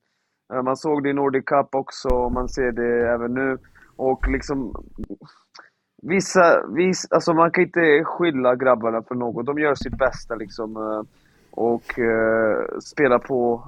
Uh, 0.54 0.62
man 0.62 0.76
såg 0.76 1.02
det 1.02 1.10
i 1.10 1.12
Nordic 1.12 1.44
Cup 1.44 1.74
också, 1.74 2.08
och 2.08 2.32
man 2.32 2.48
ser 2.48 2.72
det 2.72 3.08
även 3.08 3.34
nu. 3.34 3.58
Och 3.96 4.28
liksom... 4.28 4.74
Vissa, 6.02 6.66
vissa, 6.66 7.08
alltså 7.10 7.34
man 7.34 7.50
kan 7.50 7.64
inte 7.64 8.04
skylla 8.04 8.56
grabbarna 8.56 9.02
för 9.02 9.14
något. 9.14 9.46
De 9.46 9.58
gör 9.58 9.74
sitt 9.74 9.98
bästa 9.98 10.34
liksom. 10.34 10.76
Uh, 10.76 11.02
och 11.50 11.98
uh, 11.98 12.78
spelar 12.78 13.18
på. 13.18 13.62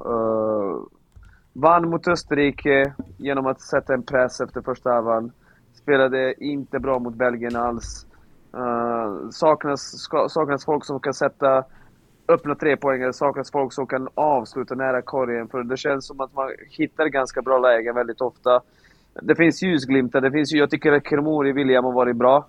vann 1.53 1.91
mot 1.91 2.09
Österrike 2.09 2.95
genom 3.19 3.47
att 3.47 3.61
sätta 3.61 3.95
en 3.95 4.03
press 4.03 4.41
efter 4.41 4.61
första 4.61 4.91
halvan. 4.91 5.33
Spelade 5.75 6.45
inte 6.45 6.79
bra 6.79 6.99
mot 6.99 7.15
Belgien 7.15 7.57
alls. 7.57 8.07
Uh, 8.57 9.31
saknas, 9.31 9.81
ska, 9.81 10.29
saknas 10.29 10.65
folk 10.65 10.85
som 10.85 11.01
kan 11.01 11.15
sätta 11.15 11.65
öppna 12.29 12.55
tre 12.55 12.77
poängare 12.77 13.13
saknas 13.13 13.51
folk 13.51 13.73
som 13.73 13.87
kan 13.87 14.09
avsluta 14.15 14.75
nära 14.75 15.03
korgen. 15.03 15.49
För 15.49 15.63
det 15.63 15.77
känns 15.77 16.07
som 16.07 16.21
att 16.21 16.35
man 16.35 16.51
hittar 16.71 17.07
ganska 17.07 17.43
bra 17.43 17.59
lägen 17.59 17.95
väldigt 17.95 18.21
ofta. 18.21 18.61
Det 19.23 19.37
finns 19.37 19.63
ljusglimtar. 19.63 20.21
Det 20.21 20.31
finns, 20.31 20.53
jag 20.53 20.71
tycker 20.71 20.93
att 20.93 21.09
Kermori 21.09 21.53
William 21.53 21.85
har 21.85 21.93
varit 21.93 22.17
bra. 22.17 22.47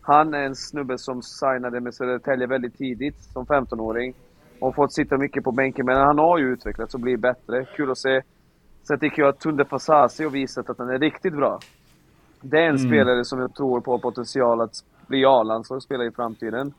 Han 0.00 0.34
är 0.34 0.42
en 0.42 0.54
snubbe 0.54 0.98
som 0.98 1.22
signade 1.22 1.80
med 1.80 1.94
Södertälje 1.94 2.46
väldigt 2.46 2.78
tidigt, 2.78 3.22
som 3.22 3.46
15-åring. 3.46 4.14
Och 4.60 4.74
fått 4.74 4.92
sitta 4.92 5.18
mycket 5.18 5.44
på 5.44 5.52
bänken, 5.52 5.86
men 5.86 5.96
han 5.96 6.18
har 6.18 6.38
ju 6.38 6.52
utvecklats 6.52 6.94
och 6.94 7.00
blivit 7.00 7.20
bättre. 7.20 7.64
Kul 7.76 7.90
att 7.90 7.98
se. 7.98 8.22
Sen 8.82 8.98
tycker 8.98 9.22
jag 9.22 9.28
att 9.28 9.40
Tunde 9.40 9.64
Fasasi 9.64 10.24
har 10.24 10.30
visat 10.30 10.70
att 10.70 10.78
han 10.78 10.90
är 10.90 10.98
riktigt 10.98 11.36
bra. 11.36 11.58
Det 12.40 12.58
är 12.58 12.62
en 12.62 12.76
mm. 12.76 12.88
spelare 12.88 13.24
som 13.24 13.40
jag 13.40 13.54
tror 13.54 13.80
på 13.80 13.98
potential 13.98 14.60
att 14.60 14.84
bli 15.08 15.24
A-landslagsspelare 15.24 16.06
i 16.06 16.10
framtiden. 16.10 16.72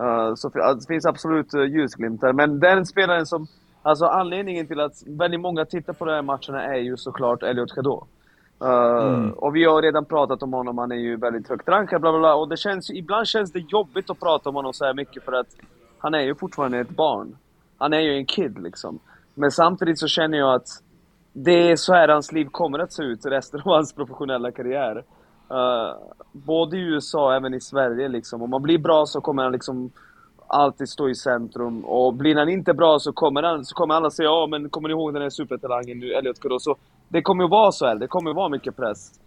Uh, 0.00 0.34
så 0.34 0.48
det 0.48 0.86
finns 0.88 1.06
absolut 1.06 1.54
uh, 1.54 1.64
ljusglimtar, 1.64 2.32
men 2.32 2.60
den 2.60 2.86
spelaren 2.86 3.26
som... 3.26 3.46
Alltså 3.82 4.04
anledningen 4.04 4.66
till 4.66 4.80
att 4.80 5.02
väldigt 5.06 5.40
många 5.40 5.64
tittar 5.64 5.92
på 5.92 6.04
de 6.04 6.12
här 6.12 6.22
matcherna 6.22 6.64
är 6.64 6.78
ju 6.78 6.96
såklart 6.96 7.42
Elliot 7.42 7.76
Jadot. 7.76 8.08
Uh, 8.64 9.14
mm. 9.14 9.32
Och 9.32 9.56
vi 9.56 9.64
har 9.64 9.82
redan 9.82 10.04
pratat 10.04 10.42
om 10.42 10.52
honom, 10.52 10.78
han 10.78 10.92
är 10.92 10.96
ju 10.96 11.16
väldigt 11.16 11.48
högt 11.48 11.68
rankad, 11.68 12.00
bla 12.00 12.10
bla 12.10 12.18
bla. 12.18 12.34
Och 12.34 12.48
det 12.48 12.56
känns, 12.56 12.90
ibland 12.90 13.26
känns 13.26 13.52
det 13.52 13.58
jobbigt 13.58 14.10
att 14.10 14.20
prata 14.20 14.48
om 14.48 14.54
honom 14.54 14.72
så 14.72 14.84
här 14.84 14.94
mycket 14.94 15.24
för 15.24 15.32
att 15.32 15.46
han 15.98 16.14
är 16.14 16.20
ju 16.20 16.34
fortfarande 16.34 16.78
ett 16.78 16.90
barn. 16.90 17.36
Han 17.78 17.92
är 17.92 18.00
ju 18.00 18.16
en 18.16 18.26
kid 18.26 18.58
liksom. 18.62 18.98
Men 19.34 19.50
samtidigt 19.50 19.98
så 19.98 20.08
känner 20.08 20.38
jag 20.38 20.54
att 20.54 20.68
det 21.32 21.70
är 21.70 21.76
så 21.76 21.94
här 21.94 22.08
hans 22.08 22.32
liv 22.32 22.44
kommer 22.44 22.78
att 22.78 22.92
se 22.92 23.02
ut 23.02 23.26
resten 23.26 23.60
av 23.60 23.66
hans 23.66 23.92
professionella 23.92 24.50
karriär. 24.52 25.04
Uh, 25.50 25.94
både 26.32 26.76
i 26.76 26.80
USA 26.80 27.24
och 27.24 27.34
även 27.34 27.54
i 27.54 27.60
Sverige 27.60 28.08
liksom. 28.08 28.42
Om 28.42 28.50
man 28.50 28.62
blir 28.62 28.78
bra 28.78 29.06
så 29.06 29.20
kommer 29.20 29.42
han 29.42 29.52
liksom 29.52 29.90
alltid 30.48 30.88
stå 30.88 31.08
i 31.08 31.14
centrum. 31.14 31.84
Och 31.84 32.14
blir 32.14 32.36
han 32.36 32.48
inte 32.48 32.74
bra 32.74 32.98
så 32.98 33.12
kommer, 33.12 33.42
han, 33.42 33.64
så 33.64 33.74
kommer 33.74 33.94
alla 33.94 34.10
säga 34.10 34.26
ja 34.26 34.46
men 34.46 34.68
kommer 34.68 34.88
ni 34.88 34.92
ihåg 34.92 35.12
den 35.14 35.22
här 35.22 35.30
supertalangen 35.30 35.98
nu, 35.98 36.12
Elliot 36.12 36.40
Cadeau? 36.40 36.58
Så 36.58 36.76
det 37.08 37.22
kommer 37.22 37.44
ju 37.44 37.50
vara 37.50 37.72
så 37.72 37.86
här, 37.86 37.94
det 37.94 38.06
kommer 38.06 38.30
ju 38.30 38.34
vara 38.34 38.48
mycket 38.48 38.76
press. 38.76 39.20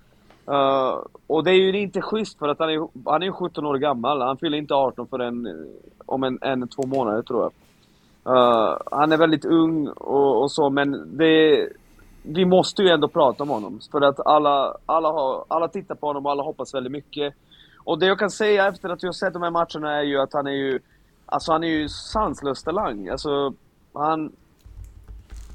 Uh, 0.49 0.99
och 1.27 1.43
det 1.43 1.51
är 1.51 1.55
ju 1.55 1.79
inte 1.79 2.01
schysst 2.01 2.39
för 2.39 2.47
att 2.47 2.59
han 2.59 2.69
är, 2.69 2.87
han 3.05 3.23
är 3.23 3.31
17 3.31 3.65
år 3.65 3.77
gammal. 3.77 4.21
Han 4.21 4.37
fyller 4.37 4.57
inte 4.57 4.73
18 4.73 5.07
förrän 5.07 5.65
om 6.05 6.23
en, 6.23 6.39
en 6.41 6.67
två 6.67 6.85
månader 6.85 7.21
tror 7.21 7.41
jag. 7.41 7.51
Uh, 8.35 8.77
han 8.91 9.11
är 9.11 9.17
väldigt 9.17 9.45
ung 9.45 9.87
och, 9.87 10.41
och 10.41 10.51
så 10.51 10.69
men 10.69 11.17
det, 11.17 11.69
vi 12.23 12.45
måste 12.45 12.83
ju 12.83 12.89
ändå 12.89 13.07
prata 13.07 13.43
om 13.43 13.49
honom. 13.49 13.79
För 13.91 14.01
att 14.01 14.19
alla, 14.25 14.77
alla, 14.85 15.11
har, 15.11 15.45
alla 15.47 15.67
tittar 15.67 15.95
på 15.95 16.07
honom 16.07 16.25
och 16.25 16.31
alla 16.31 16.43
hoppas 16.43 16.73
väldigt 16.73 16.91
mycket. 16.91 17.33
Och 17.83 17.99
det 17.99 18.05
jag 18.05 18.19
kan 18.19 18.31
säga 18.31 18.67
efter 18.67 18.89
att 18.89 19.03
jag 19.03 19.15
sett 19.15 19.33
de 19.33 19.41
här 19.41 19.51
matcherna 19.51 19.97
är 19.97 20.03
ju 20.03 20.19
att 20.19 20.33
han 20.33 20.47
är 20.47 20.51
ju... 20.51 20.79
Alltså 21.25 21.51
han 21.51 21.63
är 21.63 21.67
ju 21.67 21.89
sanslös 21.89 22.63
talang. 22.63 23.07
Alltså, 23.07 23.53
han... 23.93 24.31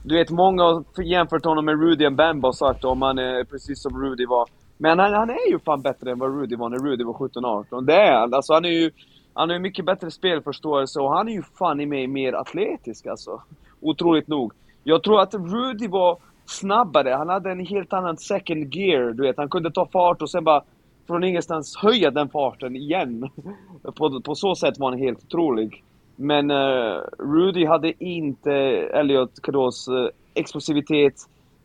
Du 0.05 0.15
vet, 0.15 0.31
många 0.31 0.63
har 0.63 1.03
jämfört 1.03 1.45
honom 1.45 1.65
med 1.65 1.81
Rudy 1.81 2.11
Mbemba 2.11 2.49
och 2.49 2.57
sagt 2.57 2.85
om 2.85 3.03
han 3.03 3.19
är 3.19 3.45
precis 3.45 3.83
som 3.83 4.03
Rudy 4.03 4.27
var. 4.27 4.49
Men 4.79 4.99
han, 4.99 5.15
han 5.15 5.31
är 5.31 5.51
ju 5.51 5.59
fan 5.59 5.83
bättre 5.83 6.11
än 6.11 6.19
vad 6.19 6.41
Rudy 6.41 6.57
var 6.57 6.69
när 6.69 6.79
Rudy 6.79 7.05
var 7.05 7.13
17-18. 7.13 7.81
Det 7.87 7.95
är 7.95 8.21
han. 8.21 8.35
Alltså 8.35 8.53
han 8.55 8.65
är 8.65 8.69
ju... 8.69 8.91
Han 9.35 9.49
har 9.49 9.57
ju 9.57 9.63
mycket 9.63 9.85
bättre 9.85 10.11
spelförståelse 10.11 11.01
och 11.01 11.17
han 11.17 11.29
är 11.29 11.33
ju 11.33 11.43
fan 11.43 11.81
i 11.81 11.87
mig 11.87 12.07
mer 12.07 12.33
atletisk 12.33 13.07
alltså. 13.07 13.43
Otroligt 13.81 14.29
nog. 14.29 14.53
Jag 14.85 15.03
tror 15.03 15.21
att 15.21 15.35
Rudy 15.35 15.89
var 15.89 16.19
snabbare. 16.47 17.11
Han 17.11 17.29
hade 17.29 17.51
en 17.51 17.67
helt 17.67 17.93
annan 17.93 18.17
second 18.17 18.75
gear, 18.75 19.13
du 19.13 19.23
vet. 19.23 19.37
Han 19.37 19.49
kunde 19.49 19.71
ta 19.71 19.87
fart 19.87 20.23
och 20.23 20.31
sen 20.31 20.45
bara 20.45 20.63
från 21.07 21.25
ingenstans 21.25 21.77
höja 21.77 22.11
den 22.11 22.29
farten 22.29 22.77
igen. 22.77 23.31
på, 23.97 24.21
på 24.21 24.35
så 24.35 24.55
sätt 24.55 24.79
var 24.79 24.91
han 24.91 24.99
helt 24.99 25.25
otrolig. 25.25 25.83
Men 26.17 26.51
uh, 26.51 27.01
Rudy 27.19 27.67
hade 27.67 28.05
inte 28.05 28.53
Elliot 28.95 29.43
Cados 29.43 29.89
uh, 29.89 30.05
eh, 30.05 30.09
explosivitet. 30.35 31.15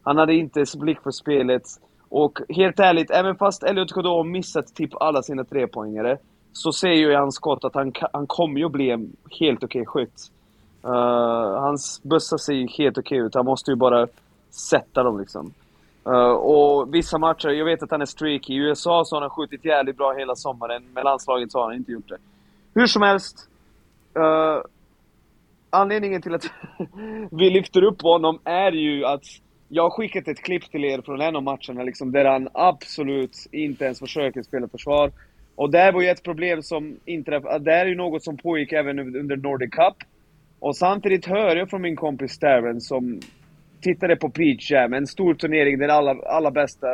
Han 0.03 0.17
hade 0.17 0.33
inte 0.33 0.65
blick 0.77 1.01
för 1.01 1.11
spelet. 1.11 1.63
Och 2.09 2.39
helt 2.49 2.79
ärligt, 2.79 3.11
även 3.11 3.35
fast 3.35 3.63
Elliot 3.63 3.93
Cadeau 3.93 4.17
har 4.17 4.23
missat 4.23 4.75
typ 4.75 5.01
alla 5.01 5.21
sina 5.21 5.43
trepoängare 5.43 6.17
så 6.53 6.71
ser 6.71 6.93
ju 6.93 7.11
i 7.11 7.15
hans 7.15 7.35
skott 7.35 7.63
att 7.63 7.75
han, 7.75 7.93
han 8.13 8.27
kommer 8.27 8.59
ju 8.59 8.69
bli 8.69 8.89
en 8.89 9.15
helt 9.39 9.63
okej 9.63 9.81
okay 9.81 9.85
skytt. 9.85 10.31
Uh, 10.85 10.91
hans 11.59 12.01
bössa 12.03 12.37
ser 12.37 12.53
ju 12.53 12.67
helt 12.67 12.97
okej 12.97 13.17
okay 13.17 13.27
ut. 13.27 13.35
Han 13.35 13.45
måste 13.45 13.71
ju 13.71 13.75
bara 13.75 14.07
sätta 14.51 15.03
dem 15.03 15.19
liksom. 15.19 15.53
Uh, 16.07 16.31
och 16.31 16.93
vissa 16.93 17.17
matcher, 17.17 17.49
jag 17.49 17.65
vet 17.65 17.83
att 17.83 17.91
han 17.91 18.01
är 18.01 18.05
streaky. 18.05 18.53
I 18.53 18.57
USA 18.57 19.03
så 19.05 19.15
har 19.15 19.21
han 19.21 19.29
skjutit 19.29 19.65
jävligt 19.65 19.97
bra 19.97 20.13
hela 20.13 20.35
sommaren. 20.35 20.83
Med 20.93 21.03
landslaget 21.03 21.51
så 21.51 21.59
har 21.59 21.65
han 21.65 21.75
inte 21.75 21.91
gjort 21.91 22.09
det. 22.09 22.17
Hur 22.73 22.87
som 22.87 23.01
helst. 23.01 23.49
Uh, 24.17 24.63
anledningen 25.69 26.21
till 26.21 26.35
att 26.35 26.45
vi 27.31 27.49
lyfter 27.49 27.83
upp 27.83 28.01
honom 28.01 28.39
är 28.43 28.71
ju 28.71 29.05
att 29.05 29.23
jag 29.67 29.83
har 29.83 29.89
skickat 29.89 30.27
ett 30.27 30.43
klipp 30.43 30.71
till 30.71 30.85
er 30.85 31.01
från 31.01 31.21
en 31.21 31.35
av 31.35 31.43
matcherna 31.43 31.83
liksom, 31.83 32.11
där 32.11 32.25
han 32.25 32.49
absolut 32.53 33.37
inte 33.51 33.85
ens 33.85 33.99
försöker 33.99 34.43
spela 34.43 34.67
försvar. 34.67 35.11
Och 35.55 35.69
där 35.69 35.91
var 35.91 36.01
ju 36.01 36.07
ett 36.07 36.23
problem 36.23 36.63
som 36.63 36.97
inträffade. 37.05 37.55
Eh, 37.55 37.61
det 37.61 37.73
är 37.73 37.85
ju 37.85 37.95
något 37.95 38.23
som 38.23 38.37
pågick 38.37 38.71
även 38.71 38.99
under 38.99 39.35
Nordic 39.35 39.71
Cup. 39.71 39.95
Och 40.59 40.77
samtidigt 40.77 41.25
hör 41.25 41.55
jag 41.55 41.69
från 41.69 41.81
min 41.81 41.95
kompis 41.95 42.39
Darren 42.39 42.81
som 42.81 43.19
tittade 43.81 44.15
på 44.15 44.29
Peach 44.29 44.71
Jam, 44.71 44.93
en 44.93 45.07
stor 45.07 45.33
turnering 45.33 45.79
där 45.79 45.87
alla, 45.87 46.11
alla 46.11 46.51
bästa 46.51 46.87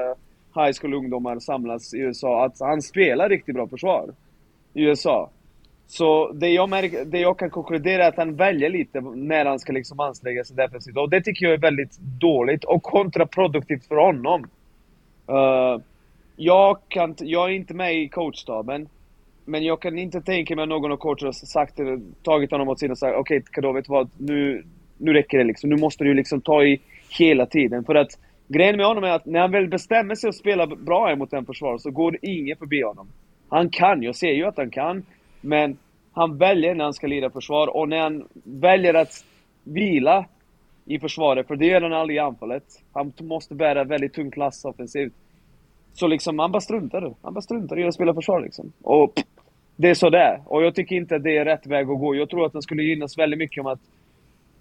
high 0.55 0.71
school-ungdomar 0.81 1.39
samlas 1.39 1.93
i 1.93 1.97
USA, 1.97 2.45
att 2.45 2.59
han 2.59 2.81
spelar 2.81 3.29
riktigt 3.29 3.55
bra 3.55 3.67
försvar 3.67 4.09
i 4.73 4.83
USA. 4.83 5.29
Så 5.87 6.31
det 6.31 6.49
jag, 6.49 6.69
märker, 6.69 7.05
det 7.05 7.19
jag 7.19 7.39
kan 7.39 7.49
konkludera 7.49 8.03
är 8.03 8.09
att 8.09 8.17
han 8.17 8.35
väljer 8.35 8.69
lite 8.69 9.01
när 9.01 9.45
han 9.45 9.59
ska 9.59 9.73
liksom 9.73 9.99
anstränga 9.99 10.43
sig 10.43 10.55
defensivt. 10.55 10.97
Och 10.97 11.09
det 11.09 11.21
tycker 11.21 11.45
jag 11.45 11.53
är 11.53 11.57
väldigt 11.57 11.97
dåligt 11.99 12.63
och 12.63 12.83
kontraproduktivt 12.83 13.87
för 13.87 13.95
honom. 13.95 14.41
Uh, 15.29 15.81
jag, 16.35 16.77
kan, 16.87 17.15
jag 17.19 17.49
är 17.49 17.53
inte 17.53 17.73
med 17.73 17.95
i 17.95 18.09
coachstaben. 18.09 18.89
Men 19.45 19.63
jag 19.63 19.81
kan 19.81 19.97
inte 19.97 20.21
tänka 20.21 20.55
mig 20.55 20.63
att 20.63 20.69
någon 20.69 20.91
av 20.91 20.97
coacherna 20.97 21.33
sagt, 21.33 21.79
tagit 22.23 22.51
honom 22.51 22.67
åt 22.69 22.79
sidan 22.79 22.91
och 22.91 22.97
sagt 22.97 23.15
okej 23.17 23.37
okay, 23.37 23.51
Kado, 23.51 23.71
vet 23.71 23.85
du 23.85 23.91
vad? 23.91 24.09
Nu, 24.17 24.63
nu 24.97 25.13
räcker 25.13 25.37
det 25.37 25.43
liksom. 25.43 25.69
Nu 25.69 25.77
måste 25.77 26.03
du 26.03 26.13
liksom 26.13 26.41
ta 26.41 26.63
i 26.63 26.79
hela 27.19 27.45
tiden. 27.45 27.83
För 27.83 27.95
att 27.95 28.19
grejen 28.47 28.77
med 28.77 28.85
honom 28.85 29.03
är 29.03 29.11
att 29.11 29.25
när 29.25 29.39
han 29.39 29.51
väl 29.51 29.67
bestämmer 29.67 30.15
sig 30.15 30.29
att 30.29 30.35
spela 30.35 30.67
bra 30.67 31.15
mot 31.15 31.33
en 31.33 31.45
försvarare 31.45 31.79
så 31.79 31.91
går 31.91 32.11
det 32.11 32.17
ingen 32.21 32.57
förbi 32.57 32.81
honom. 32.81 33.07
Han 33.49 33.69
kan, 33.69 34.03
jag 34.03 34.15
ser 34.15 34.31
ju 34.31 34.45
att 34.45 34.57
han 34.57 34.69
kan. 34.69 35.05
Men 35.41 35.77
han 36.11 36.37
väljer 36.37 36.75
när 36.75 36.83
han 36.83 36.93
ska 36.93 37.07
lira 37.07 37.29
försvar 37.29 37.67
och 37.67 37.89
när 37.89 37.99
han 37.99 38.27
väljer 38.43 38.93
att 38.93 39.25
vila 39.63 40.25
i 40.85 40.99
försvaret, 40.99 41.47
för 41.47 41.55
det 41.55 41.65
gör 41.65 41.81
han 41.81 41.93
aldrig 41.93 42.15
i 42.15 42.19
anfallet. 42.19 42.63
Han 42.93 43.13
måste 43.21 43.55
bära 43.55 43.83
väldigt 43.83 44.13
tungt 44.13 44.37
lass 44.37 44.65
offensivt. 44.65 45.13
Så 45.93 46.07
liksom, 46.07 46.39
han 46.39 46.51
bara 46.51 46.61
struntar 46.61 47.13
Han 47.21 47.33
bara 47.33 47.41
struntar 47.41 47.79
i 47.79 47.83
att 47.83 47.93
spela 47.93 48.13
försvar 48.13 48.41
liksom. 48.41 48.71
Och 48.81 49.15
pff, 49.15 49.25
det 49.75 49.89
är 49.89 49.93
sådär. 49.93 50.41
Och 50.45 50.63
jag 50.63 50.75
tycker 50.75 50.95
inte 50.95 51.15
att 51.15 51.23
det 51.23 51.37
är 51.37 51.45
rätt 51.45 51.67
väg 51.67 51.89
att 51.89 51.99
gå. 51.99 52.15
Jag 52.15 52.29
tror 52.29 52.45
att 52.45 52.53
han 52.53 52.61
skulle 52.61 52.83
gynnas 52.83 53.17
väldigt 53.17 53.39
mycket 53.39 53.61
om 53.61 53.67
att 53.67 53.79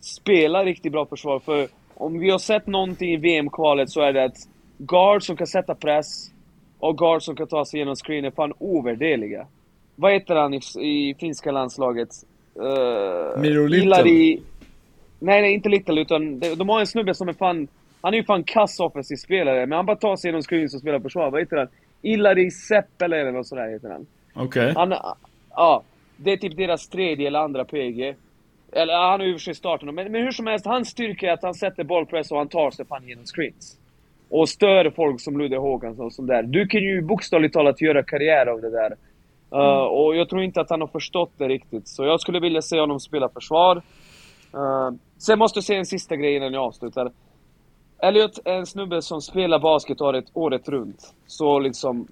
spela 0.07 0.65
riktigt 0.65 0.93
bra 0.93 1.07
försvar. 1.07 1.39
För 1.41 1.69
om 1.95 2.19
vi 2.19 2.31
har 2.31 2.39
sett 2.39 2.67
någonting 2.67 3.13
i 3.13 3.17
VM-kvalet 3.17 3.91
så 3.91 4.01
är 4.01 4.13
det 4.13 4.25
att 4.25 4.37
guard 4.79 5.23
som 5.23 5.37
kan 5.37 5.47
sätta 5.47 5.75
press 5.75 6.31
och 6.79 6.99
guard 6.99 7.23
som 7.23 7.37
kan 7.37 7.47
ta 7.47 7.65
sig 7.65 7.79
igenom 7.79 7.97
screen 7.97 8.25
är 8.25 8.31
fan 8.31 8.53
ovärdeliga. 8.59 9.47
Vad 9.95 10.13
heter 10.13 10.35
han 10.35 10.55
i, 10.55 10.61
i 10.81 11.15
finska 11.21 11.53
landslaget? 11.53 12.09
Uh, 12.61 13.41
Miro 13.41 13.67
Little? 13.67 14.43
Nej, 15.19 15.43
nej, 15.43 15.55
inte 15.55 15.69
Little, 15.69 16.01
utan 16.01 16.39
de, 16.39 16.55
de 16.55 16.69
har 16.69 16.81
en 16.81 16.87
snubbe 16.87 17.15
som 17.15 17.29
är 17.29 17.33
fan... 17.33 17.69
Han 18.01 18.15
är 18.15 18.19
ju 18.19 18.25
fan 18.25 18.45
kass 18.45 18.81
offensiv 18.81 19.17
spelare, 19.17 19.67
men 19.67 19.77
han 19.77 19.87
bara 19.87 19.97
tar 19.97 20.17
sig 20.17 20.29
genom 20.29 20.43
screens 20.43 20.75
och 20.75 20.81
spelar 20.81 21.01
försvar. 21.01 21.31
Vad 21.31 21.41
heter 21.41 21.57
han? 21.57 21.69
Ilari 22.03 22.51
Seppele 22.51 23.21
eller 23.21 23.33
något 23.33 23.47
sådär 23.47 23.71
heter 23.73 23.91
han. 23.91 24.07
Okej. 24.35 24.71
Okay. 24.71 24.99
Ja. 25.51 25.83
Det 26.17 26.33
är 26.33 26.37
typ 26.37 26.57
deras 26.57 26.89
tredje 26.89 27.27
eller 27.27 27.39
andra 27.39 27.65
PG. 27.65 28.15
Eller 28.73 28.95
han 28.95 29.21
har 29.21 29.27
ju 29.27 29.33
för 29.33 29.39
sig 29.41 29.55
starten 29.55 29.95
men, 29.95 30.13
men 30.13 30.23
hur 30.23 30.31
som 30.31 30.47
helst, 30.47 30.67
hans 30.67 30.89
styrka 30.89 31.29
är 31.29 31.33
att 31.33 31.43
han 31.43 31.55
sätter 31.55 31.85
bollpress 31.85 32.31
och 32.31 32.39
han 32.39 32.49
tar 32.49 32.71
sig 32.71 32.87
fan 32.87 33.09
genom 33.09 33.25
screens. 33.25 33.79
Och 34.29 34.49
stör 34.49 34.91
folk 34.91 35.21
som 35.21 35.39
Ludde 35.39 35.57
Håkansson 35.57 36.07
och 36.07 36.13
sånt 36.13 36.29
där. 36.29 36.43
Du 36.43 36.67
kan 36.67 36.81
ju 36.81 37.03
bokstavligt 37.03 37.55
talat 37.55 37.81
göra 37.81 38.03
karriär 38.03 38.47
av 38.47 38.61
det 38.61 38.71
där. 38.71 38.97
Uh, 39.55 39.61
mm. 39.61 39.87
och 39.87 40.17
jag 40.17 40.29
tror 40.29 40.43
inte 40.43 40.61
att 40.61 40.71
han 40.71 40.81
har 40.81 40.89
förstått 40.89 41.33
det 41.37 41.49
riktigt. 41.49 41.89
Så 41.89 42.05
jag 42.05 42.21
skulle 42.21 42.41
vilja 42.41 42.63
se 42.63 42.81
honom 42.81 43.01
spela 43.01 43.29
försvar. 43.29 43.77
Uh, 44.55 44.91
sen 45.19 45.39
måste 45.39 45.57
jag 45.57 45.65
säga 45.65 45.79
en 45.79 45.87
sista 45.87 46.17
grej 46.17 46.37
innan 46.37 46.53
jag 46.53 46.63
avslutar. 46.63 47.13
Elliot 48.03 48.39
är 48.45 48.53
en 48.53 48.67
snubbe 48.67 49.03
som 49.03 49.21
spelar 49.21 49.59
basket 49.59 50.01
året, 50.01 50.25
året 50.33 50.69
runt. 50.69 51.15
Så 51.27 51.59
liksom... 51.59 52.09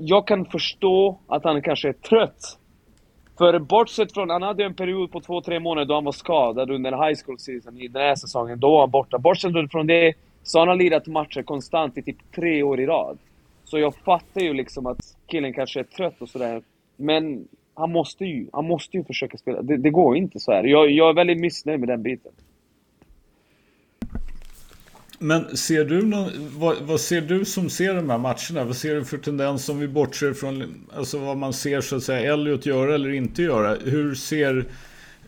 Jag 0.00 0.26
kan 0.26 0.44
förstå 0.44 1.18
att 1.26 1.44
han 1.44 1.62
kanske 1.62 1.88
är 1.88 1.92
trött 1.92 2.58
för 3.38 3.58
bortsett 3.58 4.12
från, 4.12 4.30
han 4.30 4.42
hade 4.42 4.64
en 4.64 4.74
period 4.74 5.12
på 5.12 5.20
två, 5.20 5.40
tre 5.40 5.60
månader 5.60 5.86
då 5.86 5.94
han 5.94 6.04
var 6.04 6.12
skadad 6.12 6.70
under 6.70 6.90
high 6.90 7.20
school 7.24 7.38
season 7.38 7.80
i 7.80 7.88
den 7.88 8.02
här 8.02 8.14
säsongen. 8.14 8.60
Då 8.60 8.70
var 8.70 8.80
han 8.80 8.90
borta. 8.90 9.18
Bortsett 9.18 9.70
från 9.70 9.86
det 9.86 10.14
så 10.42 10.58
har 10.58 10.66
han 10.66 10.78
lirat 10.78 11.06
matcher 11.06 11.42
konstant 11.42 11.98
i 11.98 12.02
typ 12.02 12.16
tre 12.34 12.62
år 12.62 12.80
i 12.80 12.86
rad. 12.86 13.18
Så 13.64 13.78
jag 13.78 13.94
fattar 13.94 14.40
ju 14.40 14.54
liksom 14.54 14.86
att 14.86 15.16
killen 15.26 15.52
kanske 15.52 15.80
är 15.80 15.84
trött 15.84 16.22
och 16.22 16.28
sådär. 16.28 16.62
Men 16.96 17.48
han 17.74 17.92
måste 17.92 18.24
ju, 18.24 18.46
han 18.52 18.66
måste 18.66 18.96
ju 18.96 19.04
försöka 19.04 19.38
spela. 19.38 19.62
Det, 19.62 19.76
det 19.76 19.90
går 19.90 20.16
inte 20.16 20.40
så 20.40 20.52
här. 20.52 20.64
Jag, 20.64 20.90
jag 20.90 21.08
är 21.08 21.14
väldigt 21.14 21.40
missnöjd 21.40 21.80
med 21.80 21.88
den 21.88 22.02
biten. 22.02 22.32
Men 25.18 25.56
ser 25.56 25.84
du 25.84 26.06
någon, 26.06 26.30
vad, 26.58 26.76
vad, 26.82 27.00
ser 27.00 27.20
du 27.20 27.44
som 27.44 27.70
ser 27.70 27.94
de 27.94 28.10
här 28.10 28.18
matcherna? 28.18 28.64
Vad 28.64 28.76
ser 28.76 28.94
du 28.94 29.04
för 29.04 29.18
tendens 29.18 29.68
om 29.68 29.78
vi 29.78 29.88
bortser 29.88 30.32
från 30.32 30.74
alltså 30.96 31.18
vad 31.18 31.36
man 31.36 31.52
ser 31.52 31.80
så 31.80 31.96
att 31.96 32.02
säga 32.02 32.32
Elliot 32.32 32.66
göra 32.66 32.94
eller 32.94 33.10
inte 33.10 33.42
göra? 33.42 33.76
Hur 33.84 34.14
ser 34.14 34.64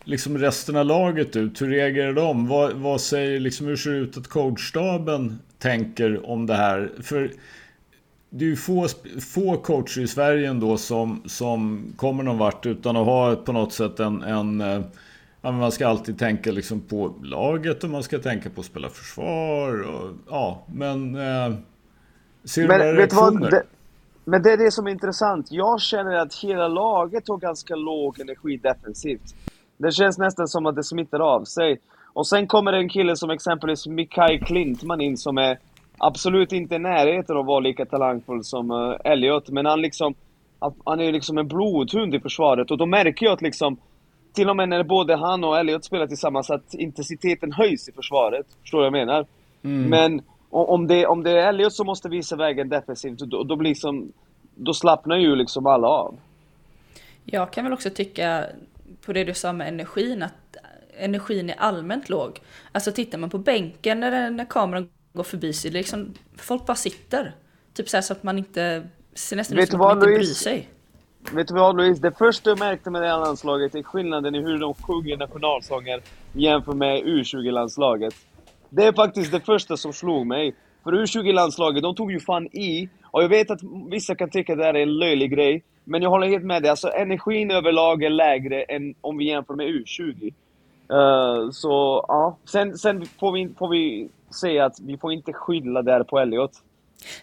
liksom 0.05 0.38
resten 0.38 0.76
av 0.76 0.86
laget 0.86 1.36
ut? 1.36 1.62
Hur 1.62 1.68
reagerar 1.68 2.12
de? 2.12 2.49
Vad, 2.49 2.72
vad 2.72 3.01
säger 3.01 3.41
liksom, 3.41 3.66
hur 3.66 3.76
ser 3.76 3.91
det 3.91 3.97
ut 3.97 4.16
att 4.16 4.28
coachstaben 4.28 5.38
tänker 5.59 6.30
om 6.30 6.47
det 6.47 6.55
här? 6.55 6.91
För 7.03 7.32
det 8.30 8.45
är 8.45 8.49
ju 8.49 8.57
få, 8.57 8.88
få 9.20 9.57
coacher 9.57 10.01
i 10.01 10.07
Sverige 10.07 10.49
ändå 10.49 10.76
som, 10.76 11.22
som 11.26 11.84
kommer 11.97 12.22
någon 12.22 12.38
vart 12.38 12.66
utan 12.66 12.97
att 12.97 13.07
ha 13.07 13.36
på 13.36 13.53
något 13.53 13.72
sätt 13.72 14.01
en, 14.01 14.22
en 14.22 14.61
eh, 14.61 14.80
ja, 15.43 15.53
man 15.53 15.72
ska 15.72 15.88
alltid 15.88 16.18
tänka 16.18 16.53
liksom 16.53 16.80
på 16.80 17.14
laget 17.22 17.84
och 17.84 17.91
man 17.91 18.03
ska 18.03 18.18
tänka 18.18 18.51
på 18.51 18.61
att 18.61 18.66
spela 18.66 18.88
försvar. 18.88 19.82
Och, 19.82 20.11
ja, 20.28 20.62
men... 20.66 21.14
Eh, 21.14 21.55
ser 22.45 22.68
men, 22.68 22.80
du 22.80 22.97
vet 22.97 23.12
vad, 23.12 23.51
det, 23.51 23.62
Men 24.24 24.43
det 24.43 24.53
är 24.53 24.57
det 24.57 24.70
som 24.70 24.86
är 24.86 24.91
intressant. 24.91 25.47
Jag 25.51 25.80
känner 25.80 26.14
att 26.14 26.34
hela 26.34 26.68
laget 26.68 27.28
har 27.28 27.36
ganska 27.36 27.76
låg 27.76 28.20
energi 28.20 28.57
defensivt. 28.57 29.34
Det 29.76 29.93
känns 29.93 30.18
nästan 30.18 30.49
som 30.49 30.66
att 30.66 30.76
det 30.76 30.84
smittar 30.84 31.20
av 31.20 31.45
sig. 31.45 31.80
Och 32.12 32.26
sen 32.26 32.47
kommer 32.47 32.72
en 32.72 32.88
kille 32.88 33.16
som 33.16 33.30
exempelvis 33.30 33.86
Mikael 33.86 34.41
Klintman 34.41 35.01
in 35.01 35.16
som 35.16 35.38
är 35.38 35.59
absolut 35.99 36.53
inte 36.53 36.74
i 36.74 36.78
närheten 36.78 37.36
av 37.36 37.41
att 37.41 37.47
vara 37.47 37.61
lika 37.61 37.86
talangfull 37.86 38.45
som 38.45 38.70
uh, 38.70 38.97
Elliot, 39.05 39.49
men 39.49 39.66
han 39.66 39.82
liksom... 39.82 40.14
Han 40.84 41.01
är 41.01 41.12
liksom 41.12 41.38
en 41.38 41.49
blodhund 41.49 42.14
i 42.14 42.20
försvaret 42.20 42.70
och 42.70 42.78
då 42.78 42.86
märker 42.86 43.26
jag 43.26 43.32
att 43.32 43.43
liksom... 43.43 43.76
Till 44.33 44.51
och 44.51 44.57
med 44.57 44.68
när 44.68 44.83
både 44.83 45.16
han 45.16 45.45
och 45.45 45.59
Elliot 45.59 45.85
spelar 45.85 46.07
tillsammans 46.07 46.51
att 46.51 46.74
intensiteten 46.74 47.53
höjs 47.53 47.89
i 47.89 47.93
försvaret. 47.93 48.47
Förstår 48.61 48.78
du 48.78 48.91
vad 48.91 48.99
jag 48.99 49.07
menar? 49.07 49.26
Mm. 49.62 49.91
Men 49.91 50.22
om 50.51 50.87
det, 50.87 51.07
om 51.07 51.22
det 51.22 51.31
är 51.31 51.49
Elliot 51.49 51.72
som 51.72 51.87
måste 51.87 52.09
visa 52.09 52.37
vägen 52.37 52.68
defensivt, 52.68 53.18
då, 53.18 53.43
då 53.43 53.57
blir 53.57 53.74
som... 53.74 54.12
Då 54.55 54.74
slappnar 54.74 55.16
ju 55.16 55.37
liksom 55.37 55.66
alla 55.66 55.89
av. 55.89 56.18
Jag 57.24 57.53
kan 57.53 57.64
väl 57.64 57.72
också 57.72 57.91
tycka, 57.91 58.45
på 59.07 59.12
det 59.12 59.24
du 59.24 59.35
sa 59.35 59.53
med 59.53 59.68
energin, 59.68 60.22
att 60.22 60.57
energin 60.99 61.51
är 61.51 61.55
allmänt 61.59 62.09
låg. 62.09 62.41
Alltså 62.72 62.93
tittar 62.93 63.18
man 63.18 63.31
på 63.31 63.39
bänken 63.39 64.01
när, 64.01 64.31
när 64.31 64.45
kameran 64.45 64.91
går 65.12 65.22
förbi 65.22 65.53
sig. 65.53 65.70
Liksom, 65.70 66.14
folk 66.37 66.66
bara 66.66 66.74
sitter. 66.74 67.35
Typ 67.74 67.89
så, 67.89 68.03
så 68.03 68.12
att 68.12 68.22
man 68.22 68.39
inte 68.39 68.89
ser 69.14 69.37
nästan 69.37 69.59
ut 69.59 69.70
som 69.70 69.81
att 69.81 69.87
man 69.87 69.97
inte 69.97 70.18
bryr 70.18 70.24
sig. 70.24 70.68
Vet 71.35 71.49
du 71.49 71.55
vad 71.55 71.77
Louise? 71.77 72.03
Det 72.03 72.18
första 72.18 72.51
jag 72.51 72.59
märkte 72.59 72.91
med 72.91 73.03
det 73.03 73.09
här 73.09 73.18
landslaget 73.18 73.75
är 73.75 73.83
skillnaden 73.83 74.35
i 74.35 74.41
hur 74.41 74.59
de 74.59 74.75
sjunger 74.75 75.16
nationalsånger 75.16 76.01
jämfört 76.33 76.75
med 76.75 77.03
U20-landslaget. 77.03 78.14
Det 78.68 78.85
är 78.85 78.93
faktiskt 78.93 79.33
det 79.33 79.41
första 79.41 79.77
som 79.77 79.93
slog 79.93 80.27
mig. 80.27 80.55
För 80.85 80.93
U20-landslaget, 80.93 81.83
de 81.83 81.95
tog 81.95 82.12
ju 82.12 82.21
fan 82.21 82.47
i. 82.47 82.89
Och 83.03 83.23
jag 83.23 83.29
vet 83.29 83.51
att 83.51 83.61
vissa 83.91 84.14
kan 84.14 84.31
tycka 84.31 84.53
att 84.53 84.59
det 84.59 84.64
här 84.64 84.75
är 84.75 84.83
en 84.83 84.99
löjlig 84.99 85.31
grej. 85.31 85.62
Men 85.85 86.03
jag 86.03 86.11
håller 86.11 86.27
helt 86.27 86.45
med 86.45 86.62
dig. 86.62 86.71
Alltså 86.71 86.89
energin 86.89 87.51
överlag 87.51 88.03
är 88.03 88.11
lägre 88.11 88.62
än 88.62 88.95
om 89.01 89.18
vi 89.18 89.25
jämför 89.25 89.55
med 89.55 89.66
U20. 89.66 90.33
Uh, 90.93 90.99
eh, 90.99 91.51
så 91.51 92.05
ja, 92.09 92.37
sen, 92.45 92.79
sen 92.79 93.07
får, 93.07 93.33
vi, 93.33 93.49
får 93.59 93.68
vi 93.68 94.09
säga 94.41 94.64
att 94.64 94.81
vi 94.81 94.99
får 94.99 95.12
inte 95.12 95.33
skylla 95.33 95.83
där 95.83 96.03
på 96.03 96.18
Elliot. 96.18 96.53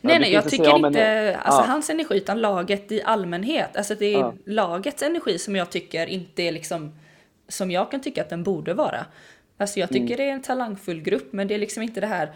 Nej, 0.02 0.20
nej, 0.20 0.34
jag 0.34 0.50
tycker 0.50 0.64
säga, 0.64 0.76
inte 0.76 0.90
men, 0.90 1.36
alltså, 1.36 1.62
ja. 1.62 1.66
hans 1.66 1.90
energi 1.90 2.18
utan 2.18 2.42
laget 2.42 2.92
i 2.92 3.02
allmänhet. 3.04 3.78
Alltså 3.78 3.96
det 3.96 4.06
är 4.06 4.20
ja. 4.20 4.34
lagets 4.46 5.04
energi 5.04 5.40
som 5.40 5.56
jag 5.56 5.70
tycker 5.70 6.08
inte 6.08 6.44
är 6.44 6.52
liksom 6.52 6.92
som 7.48 7.72
jag 7.72 7.92
kan 7.92 8.02
tycka 8.02 8.22
att 8.22 8.30
den 8.30 8.44
borde 8.44 8.74
vara. 8.74 9.06
Alltså 9.58 9.80
jag 9.80 9.90
tycker 9.90 10.06
mm. 10.06 10.18
det 10.18 10.24
är 10.24 10.34
en 10.34 10.42
talangfull 10.42 11.02
grupp 11.02 11.34
men 11.34 11.48
det 11.48 11.54
är 11.54 11.60
liksom 11.60 11.84
inte 11.84 12.02
det 12.02 12.08
här 12.08 12.32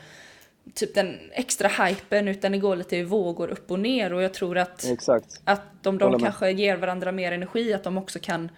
typ 0.74 0.94
den 0.94 1.20
extra 1.32 1.68
hypen 1.68 2.28
utan 2.28 2.52
det 2.52 2.58
går 2.58 2.76
lite 2.76 2.98
i 2.98 3.04
vågor 3.04 3.48
upp 3.48 3.72
och 3.72 3.80
ner 3.80 4.14
och 4.14 4.22
jag 4.22 4.34
tror 4.34 4.58
att, 4.58 4.86
Exakt. 4.86 5.42
att 5.44 5.88
om 5.88 5.98
de 5.98 6.20
kanske 6.20 6.52
ger 6.52 6.78
varandra 6.78 7.12
mer 7.12 7.32
energi 7.32 7.74
att 7.74 7.84
de 7.84 7.98
också 7.98 8.20
kan 8.20 8.52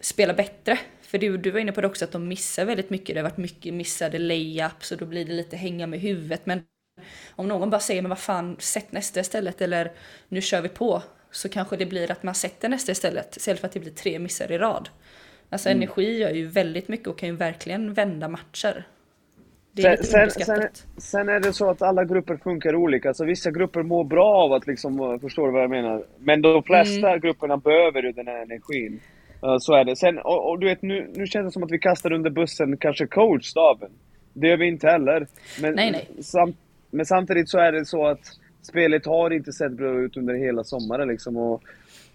spela 0.00 0.34
bättre. 0.34 0.78
För 1.02 1.18
du, 1.18 1.36
du 1.36 1.50
var 1.50 1.60
inne 1.60 1.72
på 1.72 1.80
det 1.80 1.86
också 1.86 2.04
att 2.04 2.12
de 2.12 2.28
missar 2.28 2.64
väldigt 2.64 2.90
mycket. 2.90 3.14
Det 3.14 3.20
har 3.20 3.30
varit 3.30 3.36
mycket 3.36 3.74
missade 3.74 4.18
layups 4.18 4.92
och 4.92 4.98
då 4.98 5.06
blir 5.06 5.24
det 5.24 5.32
lite 5.32 5.56
hänga 5.56 5.86
med 5.86 6.00
huvudet. 6.00 6.46
Men 6.46 6.62
om 7.36 7.48
någon 7.48 7.70
bara 7.70 7.80
säger 7.80 8.02
men 8.02 8.08
vad 8.08 8.18
fan, 8.18 8.56
sätt 8.58 8.92
nästa 8.92 9.20
istället 9.20 9.60
eller 9.60 9.92
nu 10.28 10.40
kör 10.40 10.60
vi 10.60 10.68
på. 10.68 11.02
Så 11.30 11.48
kanske 11.48 11.76
det 11.76 11.86
blir 11.86 12.10
att 12.10 12.22
man 12.22 12.34
sätter 12.34 12.68
nästa 12.68 12.92
istället 12.92 13.36
istället 13.36 13.60
för 13.60 13.66
att 13.66 13.72
det 13.72 13.80
blir 13.80 13.92
tre 13.92 14.18
missar 14.18 14.52
i 14.52 14.58
rad. 14.58 14.88
Alltså 15.50 15.68
mm. 15.68 15.82
energi 15.82 16.18
gör 16.18 16.30
ju 16.30 16.46
väldigt 16.46 16.88
mycket 16.88 17.06
och 17.06 17.18
kan 17.18 17.28
ju 17.28 17.36
verkligen 17.36 17.94
vända 17.94 18.28
matcher. 18.28 18.86
Det 19.74 19.82
är 19.82 19.96
sen, 19.96 20.24
lite 20.24 20.44
sen, 20.44 20.68
sen, 20.96 21.28
är 21.28 21.40
det 21.40 21.52
så 21.52 21.70
att 21.70 21.82
alla 21.82 22.04
grupper 22.04 22.36
funkar 22.36 22.74
olika, 22.74 23.14
så 23.14 23.24
vissa 23.24 23.50
grupper 23.50 23.82
mår 23.82 24.04
bra 24.04 24.34
av 24.34 24.52
att 24.52 24.66
liksom, 24.66 25.18
förstår 25.20 25.46
du 25.46 25.52
vad 25.52 25.62
jag 25.62 25.70
menar? 25.70 26.04
Men 26.18 26.42
de 26.42 26.62
flesta 26.62 27.08
mm. 27.08 27.20
grupperna 27.20 27.56
behöver 27.56 28.02
ju 28.02 28.12
den 28.12 28.26
här 28.26 28.42
energin. 28.42 29.00
Uh, 29.44 29.58
så 29.58 29.74
är 29.74 29.84
det. 29.84 29.96
Sen, 29.96 30.18
och, 30.18 30.50
och, 30.50 30.58
du 30.58 30.66
vet, 30.66 30.82
nu, 30.82 31.10
nu 31.14 31.26
känns 31.26 31.46
det 31.46 31.50
som 31.50 31.62
att 31.62 31.70
vi 31.70 31.78
kastar 31.78 32.12
under 32.12 32.30
bussen 32.30 32.76
kanske 32.76 33.06
coachstaben. 33.06 33.90
Det 34.32 34.48
gör 34.48 34.56
vi 34.56 34.68
inte 34.68 34.88
heller. 34.88 35.26
Men, 35.60 35.74
nej, 35.74 35.90
nej. 35.90 36.22
Sam, 36.22 36.54
men 36.92 37.06
samtidigt 37.06 37.48
så 37.48 37.58
är 37.58 37.72
det 37.72 37.84
så 37.84 38.06
att 38.06 38.38
spelet 38.62 39.06
har 39.06 39.30
inte 39.30 39.52
sett 39.52 39.72
bra 39.72 40.00
ut 40.00 40.16
under 40.16 40.34
hela 40.34 40.64
sommaren 40.64 41.08
liksom. 41.08 41.36
Och, 41.36 41.62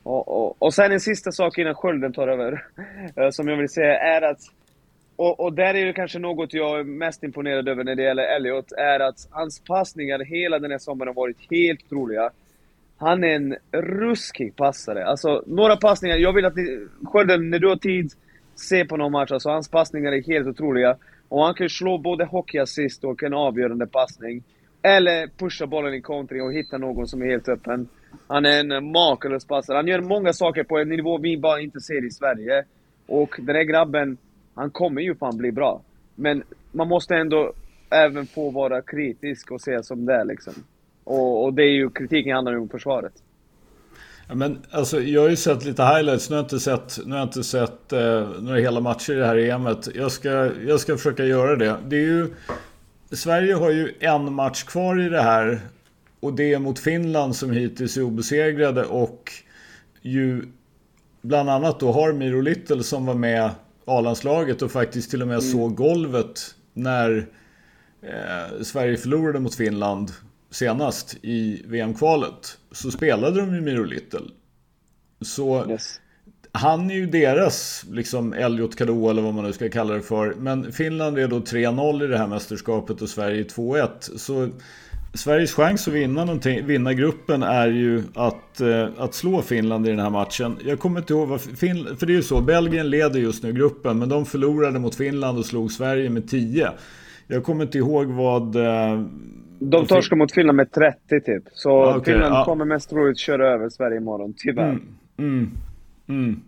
och, 0.03 0.28
och, 0.28 0.55
och 0.59 0.73
sen 0.73 0.91
en 0.91 0.99
sista 0.99 1.32
sak 1.32 1.57
innan 1.57 1.75
skölden 1.75 2.13
tar 2.13 2.28
över, 2.28 2.65
eh, 3.15 3.30
som 3.30 3.47
jag 3.47 3.57
vill 3.57 3.69
säga, 3.69 3.99
är 3.99 4.21
att 4.21 4.39
och, 5.15 5.39
och, 5.39 5.53
där 5.53 5.73
är 5.73 5.86
det 5.86 5.93
kanske 5.93 6.19
något 6.19 6.53
jag 6.53 6.80
är 6.80 6.84
mest 6.84 7.23
imponerad 7.23 7.67
över 7.67 7.84
när 7.84 7.95
det 7.95 8.03
gäller 8.03 8.23
Elliot, 8.23 8.71
är 8.71 8.99
att 8.99 9.28
hans 9.30 9.59
passningar 9.59 10.19
hela 10.19 10.59
den 10.59 10.71
här 10.71 10.78
sommaren 10.78 11.07
har 11.07 11.15
varit 11.15 11.51
helt 11.51 11.84
otroliga. 11.84 12.30
Han 12.97 13.23
är 13.23 13.36
en 13.36 13.55
ruskig 13.71 14.55
passare. 14.55 15.05
Alltså, 15.05 15.43
några 15.47 15.78
passningar, 15.78 16.17
jag 16.17 16.34
vill 16.34 16.45
att 16.45 16.55
ni... 16.55 16.88
Skölden, 17.03 17.49
när 17.49 17.59
du 17.59 17.67
har 17.67 17.75
tid, 17.75 18.11
se 18.55 18.86
på 18.86 18.97
någon 18.97 19.11
match. 19.11 19.32
Alltså, 19.32 19.49
hans 19.49 19.69
passningar 19.69 20.11
är 20.11 20.23
helt 20.23 20.47
otroliga. 20.47 20.97
Och 21.30 21.43
han 21.43 21.53
kan 21.53 21.69
slå 21.69 21.97
både 21.97 22.25
hockeyassist 22.25 23.03
och 23.03 23.23
en 23.23 23.34
avgörande 23.34 23.88
passning. 23.88 24.43
Eller 24.82 25.28
pusha 25.38 25.67
bollen 25.67 25.93
i 25.93 26.01
kontring 26.01 26.41
och 26.41 26.53
hitta 26.53 26.78
någon 26.78 27.07
som 27.07 27.21
är 27.21 27.25
helt 27.25 27.49
öppen. 27.49 27.88
Han 28.28 28.45
är 28.45 28.59
en 28.59 28.91
makalös 28.91 29.45
passare. 29.45 29.75
Han 29.75 29.88
gör 29.88 30.01
många 30.01 30.34
saker 30.34 30.63
på 30.63 30.78
en 30.78 30.89
nivå 30.89 31.17
vi 31.17 31.38
bara 31.38 31.61
inte 31.61 31.80
ser 31.80 32.05
i 32.05 32.11
Sverige. 32.11 32.65
Och 33.07 33.36
den 33.39 33.55
här 33.55 33.63
grabben, 33.63 34.17
han 34.55 34.71
kommer 34.71 35.01
ju 35.01 35.15
fan 35.15 35.38
bli 35.38 35.51
bra. 35.51 35.82
Men 36.15 36.43
man 36.71 36.88
måste 36.88 37.15
ändå 37.15 37.53
även 37.89 38.28
få 38.28 38.49
vara 38.49 38.82
kritisk 38.82 39.51
och 39.51 39.61
se 39.61 39.84
som 39.84 40.05
det 40.05 40.13
är 40.13 40.25
liksom. 40.25 40.53
Och, 41.03 41.43
och 41.43 41.53
det 41.53 41.63
är 41.63 41.71
ju, 41.71 41.89
kritiken 41.89 42.36
handlar 42.36 42.51
ju 42.51 42.59
om 42.59 42.69
försvaret. 42.69 43.13
Ja, 44.28 44.36
men 44.36 44.59
alltså, 44.71 45.01
jag 45.01 45.21
har 45.21 45.30
ju 45.30 45.36
sett 45.36 45.65
lite 45.65 45.84
highlights. 45.84 46.30
Nu 46.30 46.36
har 46.36 46.43
jag 46.43 46.45
inte 46.45 46.59
sett, 46.59 46.99
nu 47.05 47.11
har 47.11 47.19
jag 47.19 47.28
inte 47.28 47.43
sett 47.43 47.93
eh, 47.93 48.30
några 48.39 48.57
hela 48.57 48.80
matcher 48.80 49.13
i 49.13 49.15
det 49.15 49.25
här 49.25 49.38
EMet. 49.38 49.95
Jag 49.95 50.11
ska, 50.11 50.49
jag 50.67 50.80
ska 50.80 50.97
försöka 50.97 51.25
göra 51.25 51.55
det. 51.55 51.75
det 51.88 51.95
är 51.95 52.01
ju, 52.01 52.28
Sverige 53.12 53.53
har 53.53 53.72
ju 53.72 53.93
en 53.99 54.34
match 54.34 54.64
kvar 54.64 54.99
i 54.99 55.10
det 55.10 55.22
här. 55.22 55.60
Och 56.20 56.34
det 56.34 56.53
är 56.53 56.60
mot 56.60 56.80
Finland 56.80 57.36
som 57.36 57.51
hittills 57.51 57.97
är 57.97 58.01
obesegrade. 58.01 58.86
Och 58.86 59.32
ju 60.01 60.43
bland 61.22 61.49
annat 61.49 61.80
då 61.80 61.91
har 61.91 62.14
Miro 62.14 62.41
Little 62.41 62.84
som 62.84 63.05
var 63.05 63.16
med 63.16 63.49
A-landslaget 63.86 64.62
och 64.62 64.72
faktiskt 64.72 65.10
till 65.10 65.22
och 65.22 65.28
med 65.28 65.39
mm. 65.39 65.51
såg 65.51 65.76
golvet 65.76 66.55
när 66.74 67.28
eh, 68.01 68.62
Sverige 68.62 68.97
förlorade 68.97 69.39
mot 69.39 69.55
Finland 69.55 70.12
senast 70.51 71.18
i 71.22 71.62
VM-kvalet 71.66 72.58
så 72.72 72.91
spelade 72.91 73.41
de 73.41 73.55
ju 73.55 73.62
Miro 73.62 73.84
Little. 73.84 74.22
Så 75.22 75.70
yes. 75.70 75.99
Han 76.58 76.91
är 76.91 76.95
ju 76.95 77.05
deras 77.05 77.86
liksom 77.91 78.34
Elliot 78.34 78.76
Kado 78.76 79.10
eller 79.10 79.22
vad 79.22 79.34
man 79.34 79.43
nu 79.43 79.53
ska 79.53 79.70
kalla 79.70 79.93
det 79.93 80.01
för. 80.01 80.34
Men 80.39 80.72
Finland 80.72 81.18
är 81.18 81.28
då 81.28 81.39
3-0 81.39 82.03
i 82.03 82.08
det 82.08 82.18
här 82.18 82.28
mästerskapet 82.28 83.01
och 83.01 83.10
Sverige 83.10 83.43
2-1. 83.43 83.88
Så 83.99 84.49
Sveriges 85.14 85.53
chans 85.53 85.88
att 85.88 85.93
vinna, 85.93 86.39
vinna 86.64 86.93
gruppen 86.93 87.43
är 87.43 87.68
ju 87.68 88.03
att, 88.16 88.62
eh, 88.62 88.88
att 88.97 89.14
slå 89.14 89.41
Finland 89.41 89.88
i 89.88 89.89
den 89.89 89.99
här 89.99 90.10
matchen. 90.10 90.58
Jag 90.66 90.80
kommer 90.80 90.99
inte 90.99 91.14
ihåg 91.14 91.28
vad 91.28 91.41
Finland, 91.41 91.99
för 91.99 92.05
det 92.05 92.14
är 92.14 92.16
ju 92.16 92.22
så, 92.22 92.41
Belgien 92.41 92.89
leder 92.89 93.20
just 93.20 93.43
nu 93.43 93.53
gruppen 93.53 93.99
men 93.99 94.10
de 94.10 94.26
förlorade 94.26 94.80
mot 94.80 94.95
Finland 94.95 95.38
och 95.38 95.45
slog 95.45 95.72
Sverige 95.72 96.10
med 96.10 96.30
10. 96.30 96.70
Jag 97.28 97.43
kommer 97.43 97.64
inte 97.64 97.78
ihåg 97.78 98.08
vad 98.08 98.55
eh, 98.55 99.03
de 99.60 99.86
torskar 99.86 100.16
mot 100.16 100.32
Finland 100.32 100.55
med 100.55 100.72
30 100.72 100.97
typ. 101.26 101.43
Så 101.51 101.70
ah, 101.70 101.97
okay, 101.97 102.14
Finland 102.14 102.36
ah. 102.36 102.45
kommer 102.45 102.66
mest 102.66 102.89
troligt 102.89 103.20
köra 103.20 103.53
över 103.53 103.70
Sverige 103.70 103.97
imorgon, 103.97 104.34
tyvärr. 104.38 104.70
Mm, 104.70 104.82
mm, 105.18 105.51
mm. 106.08 106.41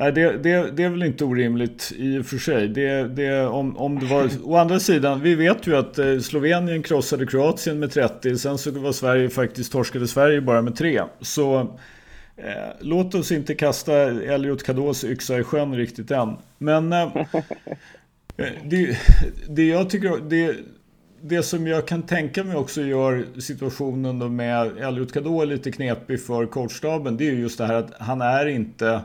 Nej, 0.00 0.12
det, 0.12 0.42
det, 0.42 0.70
det 0.70 0.84
är 0.84 0.88
väl 0.88 1.02
inte 1.02 1.24
orimligt 1.24 1.92
i 1.96 2.18
och 2.18 2.26
för 2.26 2.38
sig. 2.38 2.68
Det, 2.68 3.08
det, 3.08 3.46
om, 3.46 3.76
om 3.76 3.98
det 3.98 4.06
var, 4.06 4.30
å 4.44 4.56
andra 4.56 4.80
sidan, 4.80 5.20
vi 5.20 5.34
vet 5.34 5.66
ju 5.66 5.76
att 5.76 5.98
eh, 5.98 6.18
Slovenien 6.18 6.82
krossade 6.82 7.26
Kroatien 7.26 7.78
med 7.78 7.92
30. 7.92 8.38
Sen 8.38 8.58
så 8.58 8.70
var 8.70 8.92
Sverige 8.92 9.30
faktiskt 9.30 9.72
torskade 9.72 10.08
Sverige 10.08 10.40
bara 10.40 10.62
med 10.62 10.76
3. 10.76 11.02
Så 11.20 11.78
Eh, 12.42 12.70
låt 12.80 13.14
oss 13.14 13.32
inte 13.32 13.54
kasta 13.54 13.94
Elliot 14.22 14.62
Kados 14.62 15.04
yxa 15.04 15.38
i 15.38 15.44
sjön 15.44 15.76
riktigt 15.76 16.10
än. 16.10 16.36
Men 16.58 16.92
eh, 16.92 17.16
eh, 18.36 18.46
det, 18.64 18.98
det 19.48 19.68
jag 19.68 19.90
tycker, 19.90 20.28
det, 20.28 20.56
det 21.20 21.42
som 21.42 21.66
jag 21.66 21.86
kan 21.86 22.02
tänka 22.02 22.44
mig 22.44 22.56
också 22.56 22.82
gör 22.82 23.40
situationen 23.40 24.18
då 24.18 24.28
med 24.28 24.78
Elliot 24.78 25.12
Kadå 25.12 25.44
lite 25.44 25.72
knepig 25.72 26.24
för 26.24 26.46
coachstaben. 26.46 27.16
Det 27.16 27.28
är 27.28 27.32
just 27.32 27.58
det 27.58 27.66
här 27.66 27.74
att 27.74 27.92
han 28.00 28.20
är 28.20 28.46
inte 28.46 29.00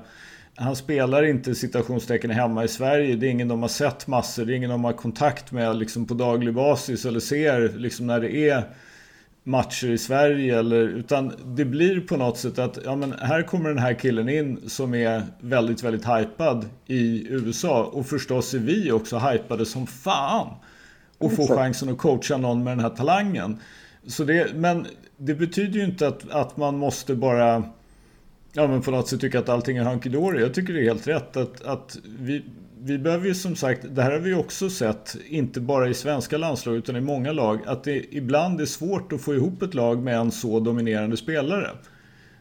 han 0.56 0.76
spelar 0.76 1.24
inte 1.24 1.56
citationstecken 1.56 2.32
hemma 2.32 2.64
i 2.64 2.68
Sverige. 2.68 3.16
Det 3.16 3.28
är 3.28 3.32
ingen 3.32 3.48
de 3.48 3.62
har 3.62 3.70
sett 3.70 4.08
massor. 4.08 4.46
Det 4.46 4.54
är 4.54 4.56
ingen 4.56 4.70
de 4.70 4.84
har 4.84 4.94
kontakt 4.94 5.52
med 5.52 5.76
liksom 5.76 6.06
på 6.06 6.14
daglig 6.14 6.54
basis 6.54 7.06
eller 7.06 7.20
ser 7.20 7.70
liksom 7.70 8.08
när 8.08 8.20
det 8.20 8.50
är 8.50 8.64
matcher 9.44 9.88
i 9.88 9.98
Sverige. 9.98 10.60
Eller, 10.60 10.88
utan 10.88 11.34
det 11.46 11.66
blir 11.66 12.02
på 12.02 12.18
något 12.18 12.38
sätt 12.38 12.60
att 12.60 12.80
ja, 12.86 12.96
men 12.96 13.14
här 13.14 13.42
kommer 13.42 13.70
den 13.70 13.78
här 13.78 13.94
killen 13.94 14.30
in 14.30 14.70
som 14.70 14.94
är 14.94 15.24
väldigt, 15.40 15.84
väldigt 15.84 16.06
hypad 16.06 16.70
i 16.88 17.28
USA. 17.30 17.84
Och 17.84 18.06
förstås 18.06 18.54
är 18.54 18.60
vi 18.60 18.92
också 18.92 19.18
hypade 19.18 19.66
som 19.66 19.88
fan. 19.88 20.48
Och 21.18 21.36
får 21.36 21.48
chansen 21.48 21.90
att 21.90 21.98
coacha 21.98 22.38
någon 22.38 22.64
med 22.64 22.78
den 22.78 22.84
här 22.84 22.90
talangen. 22.90 23.60
Så 24.08 24.24
det, 24.24 24.56
men 24.56 24.88
det 25.18 25.34
betyder 25.34 25.80
ju 25.80 25.86
inte 25.86 26.08
att, 26.08 26.30
att 26.30 26.58
man 26.58 26.78
måste 26.78 27.16
bara 27.16 27.64
ja, 28.54 28.68
men 28.68 28.82
på 28.82 28.92
något 28.92 29.08
sätt 29.08 29.22
tycka 29.22 29.40
att 29.40 29.50
allting 29.50 29.78
är 29.78 29.84
hunky 29.84 30.10
dory. 30.10 30.42
Jag 30.42 30.54
tycker 30.54 30.74
det 30.74 30.80
är 30.80 30.84
helt 30.84 31.08
rätt 31.08 31.38
att, 31.38 31.62
att 31.62 31.98
vi, 32.20 32.44
vi 32.80 32.98
behöver 32.98 33.28
ju 33.28 33.36
som 33.36 33.56
sagt, 33.56 33.86
det 33.90 34.02
här 34.02 34.12
har 34.12 34.20
vi 34.20 34.34
också 34.34 34.70
sett, 34.70 35.16
inte 35.28 35.62
bara 35.62 35.90
i 35.90 35.94
svenska 35.94 36.38
landslag 36.38 36.76
utan 36.76 36.96
i 36.96 37.02
många 37.02 37.32
lag, 37.32 37.60
att 37.66 37.84
det 37.84 38.16
ibland 38.16 38.62
är 38.62 38.66
svårt 38.66 39.14
att 39.14 39.22
få 39.22 39.36
ihop 39.36 39.62
ett 39.62 39.74
lag 39.74 40.04
med 40.04 40.18
en 40.18 40.32
så 40.32 40.60
dominerande 40.60 41.18
spelare. 41.18 41.70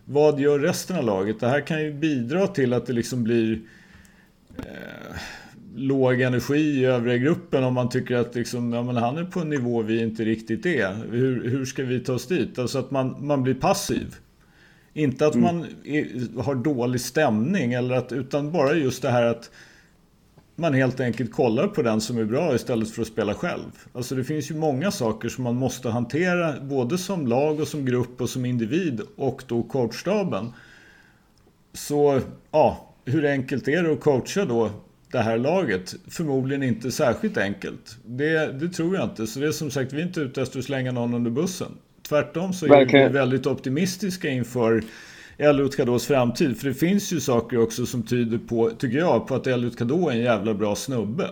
Vad 0.04 0.40
gör 0.40 0.58
resten 0.58 0.96
av 0.96 1.04
laget? 1.04 1.40
Det 1.40 1.48
här 1.48 1.60
kan 1.60 1.82
ju 1.82 1.92
bidra 1.92 2.46
till 2.46 2.72
att 2.72 2.86
det 2.86 2.92
liksom 2.92 3.24
blir 3.24 3.60
eh, 4.58 5.16
låg 5.74 6.20
energi 6.20 6.80
i 6.80 6.84
övriga 6.84 7.16
gruppen 7.16 7.64
om 7.64 7.74
man 7.74 7.88
tycker 7.88 8.16
att 8.16 8.34
liksom, 8.34 8.72
ja, 8.72 8.82
men 8.82 8.96
han 8.96 9.18
är 9.18 9.24
på 9.24 9.40
en 9.40 9.50
nivå 9.50 9.82
vi 9.82 10.02
inte 10.02 10.24
riktigt 10.24 10.66
är. 10.66 10.94
Hur, 11.10 11.50
hur 11.50 11.64
ska 11.64 11.84
vi 11.84 12.00
ta 12.00 12.12
oss 12.12 12.26
dit? 12.26 12.58
Alltså 12.58 12.78
att 12.78 12.90
man, 12.90 13.26
man 13.26 13.42
blir 13.42 13.54
passiv. 13.54 14.16
Inte 14.94 15.26
att 15.26 15.34
mm. 15.34 15.56
man 15.56 15.66
är, 15.84 16.42
har 16.42 16.54
dålig 16.54 17.00
stämning 17.00 17.72
eller 17.72 17.94
att, 17.94 18.12
utan 18.12 18.52
bara 18.52 18.74
just 18.74 19.02
det 19.02 19.10
här 19.10 19.26
att 19.26 19.50
man 20.56 20.74
helt 20.74 21.00
enkelt 21.00 21.32
kollar 21.32 21.68
på 21.68 21.82
den 21.82 22.00
som 22.00 22.18
är 22.18 22.24
bra 22.24 22.54
istället 22.54 22.90
för 22.90 23.02
att 23.02 23.08
spela 23.08 23.34
själv. 23.34 23.70
Alltså 23.92 24.14
det 24.14 24.24
finns 24.24 24.50
ju 24.50 24.54
många 24.54 24.90
saker 24.90 25.28
som 25.28 25.44
man 25.44 25.56
måste 25.56 25.88
hantera 25.88 26.60
både 26.60 26.98
som 26.98 27.26
lag 27.26 27.60
och 27.60 27.68
som 27.68 27.84
grupp 27.84 28.20
och 28.20 28.30
som 28.30 28.44
individ 28.44 29.00
och 29.16 29.44
då 29.46 29.62
coachstaben. 29.62 30.52
Så 31.72 32.20
ja, 32.50 32.94
hur 33.04 33.24
enkelt 33.24 33.68
är 33.68 33.82
det 33.82 33.92
att 33.92 34.00
coacha 34.00 34.44
då 34.44 34.70
det 35.12 35.18
här 35.18 35.38
laget? 35.38 35.94
Förmodligen 36.08 36.62
inte 36.62 36.92
särskilt 36.92 37.36
enkelt. 37.36 37.96
Det, 38.04 38.52
det 38.52 38.68
tror 38.68 38.94
jag 38.96 39.04
inte. 39.04 39.26
Så 39.26 39.40
det 39.40 39.46
är 39.46 39.52
som 39.52 39.70
sagt, 39.70 39.92
vi 39.92 40.00
är 40.00 40.06
inte 40.06 40.20
ute 40.20 40.42
efter 40.42 40.58
att 40.58 40.64
slänga 40.64 40.92
någon 40.92 41.14
under 41.14 41.30
bussen. 41.30 41.72
Tvärtom 42.08 42.52
så 42.52 42.66
är 42.66 42.70
Verkligen. 42.70 43.12
vi 43.12 43.18
väldigt 43.18 43.46
optimistiska 43.46 44.28
inför 44.28 44.82
Elliot 45.38 45.76
Kadås 45.76 46.06
framtid. 46.06 46.56
För 46.56 46.68
det 46.68 46.74
finns 46.74 47.12
ju 47.12 47.20
saker 47.20 47.62
också 47.62 47.86
som 47.86 48.02
tyder 48.02 48.38
på, 48.38 48.70
tycker 48.70 48.98
jag, 48.98 49.26
på 49.26 49.34
att 49.34 49.46
Elliot 49.46 49.78
Kadå 49.78 50.08
är 50.08 50.12
en 50.12 50.20
jävla 50.20 50.54
bra 50.54 50.74
snubbe. 50.74 51.30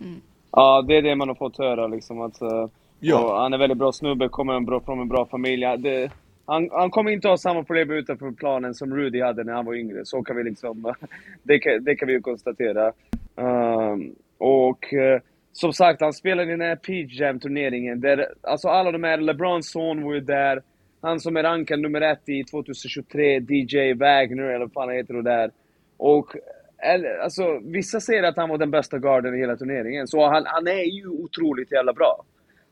Mm. 0.00 0.20
Ja, 0.52 0.84
det 0.88 0.96
är 0.96 1.02
det 1.02 1.14
man 1.14 1.28
har 1.28 1.34
fått 1.34 1.58
höra 1.58 1.86
liksom. 1.86 2.20
Att, 2.20 2.42
uh, 2.42 2.66
ja. 3.00 3.42
Han 3.42 3.52
är 3.52 3.58
väldigt 3.58 3.78
bra 3.78 3.92
snubbe, 3.92 4.28
kommer 4.28 4.54
en 4.54 4.64
bra, 4.64 4.80
från 4.80 5.00
en 5.00 5.08
bra 5.08 5.26
familj. 5.26 5.66
Det, 5.78 6.10
han, 6.46 6.68
han 6.72 6.90
kommer 6.90 7.10
inte 7.10 7.28
ha 7.28 7.36
samma 7.36 7.62
problem 7.62 7.90
utanför 7.90 8.30
planen 8.30 8.74
som 8.74 8.96
Rudy 8.96 9.22
hade 9.22 9.44
när 9.44 9.52
han 9.52 9.66
var 9.66 9.74
yngre. 9.74 10.04
Så 10.04 10.22
kan 10.22 10.36
vi 10.36 10.44
liksom... 10.44 10.94
det, 11.42 11.58
kan, 11.58 11.84
det 11.84 11.96
kan 11.96 12.08
vi 12.08 12.14
ju 12.14 12.20
konstatera. 12.20 12.86
Uh, 13.40 13.96
och... 14.38 14.94
Som 15.60 15.72
sagt, 15.72 16.00
han 16.00 16.12
spelade 16.12 16.48
i 16.48 16.50
den 16.50 16.60
här 16.60 16.76
Peach 16.76 17.20
Jam-turneringen 17.20 18.00
där, 18.00 18.28
alltså 18.42 18.68
alla 18.68 18.92
de 18.92 19.04
här, 19.04 19.18
LeBrons 19.18 19.70
son 19.70 20.04
var 20.04 20.14
ju 20.14 20.20
där, 20.20 20.62
han 21.00 21.20
som 21.20 21.36
är 21.36 21.42
rankad 21.42 21.80
nummer 21.80 22.00
ett 22.00 22.28
i 22.28 22.44
2023, 22.44 23.40
DJ 23.48 23.94
Wagner 23.94 24.42
eller 24.42 24.58
vad 24.58 24.72
fan 24.72 24.90
heter 24.90 25.14
det 25.14 25.22
där. 25.22 25.50
Och 25.96 26.36
eh, 26.36 27.22
alltså, 27.22 27.60
vissa 27.62 28.00
säger 28.00 28.22
att 28.22 28.36
han 28.36 28.48
var 28.48 28.58
den 28.58 28.70
bästa 28.70 28.98
garden 28.98 29.34
i 29.34 29.38
hela 29.38 29.56
turneringen, 29.56 30.06
så 30.06 30.28
han, 30.28 30.42
han 30.46 30.66
är 30.66 30.84
ju 30.84 31.08
otroligt 31.08 31.72
jävla 31.72 31.92
bra. 31.92 32.24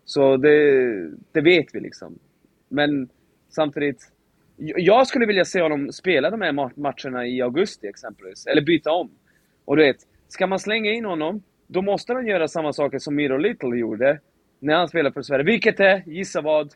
Så 0.05 0.37
det, 0.37 1.11
det 1.33 1.41
vet 1.41 1.75
vi 1.75 1.81
liksom. 1.81 2.19
Men 2.69 3.09
samtidigt, 3.49 4.13
jag 4.57 5.07
skulle 5.07 5.27
vilja 5.27 5.45
se 5.45 5.63
honom 5.63 5.93
spela 5.93 6.31
de 6.31 6.41
här 6.41 6.53
matcherna 6.81 7.27
i 7.27 7.43
augusti 7.43 7.87
exempelvis, 7.87 8.47
eller 8.47 8.63
byta 8.63 8.91
om. 8.91 9.11
Och 9.65 9.77
du 9.77 9.83
vet, 9.83 9.97
ska 10.29 10.47
man 10.47 10.59
slänga 10.59 10.91
in 10.91 11.05
honom 11.05 11.43
då 11.67 11.83
måste 11.83 12.13
han 12.13 12.27
göra 12.27 12.49
samma 12.49 12.73
saker 12.73 12.99
som 12.99 13.15
Miro 13.15 13.37
Little 13.37 13.79
gjorde 13.79 14.21
när 14.59 14.75
han 14.75 14.89
spelade 14.89 15.13
för 15.13 15.23
Sverige. 15.23 15.45
Vilket 15.45 15.81
är, 15.81 16.03
gissa 16.07 16.41
vad? 16.41 16.73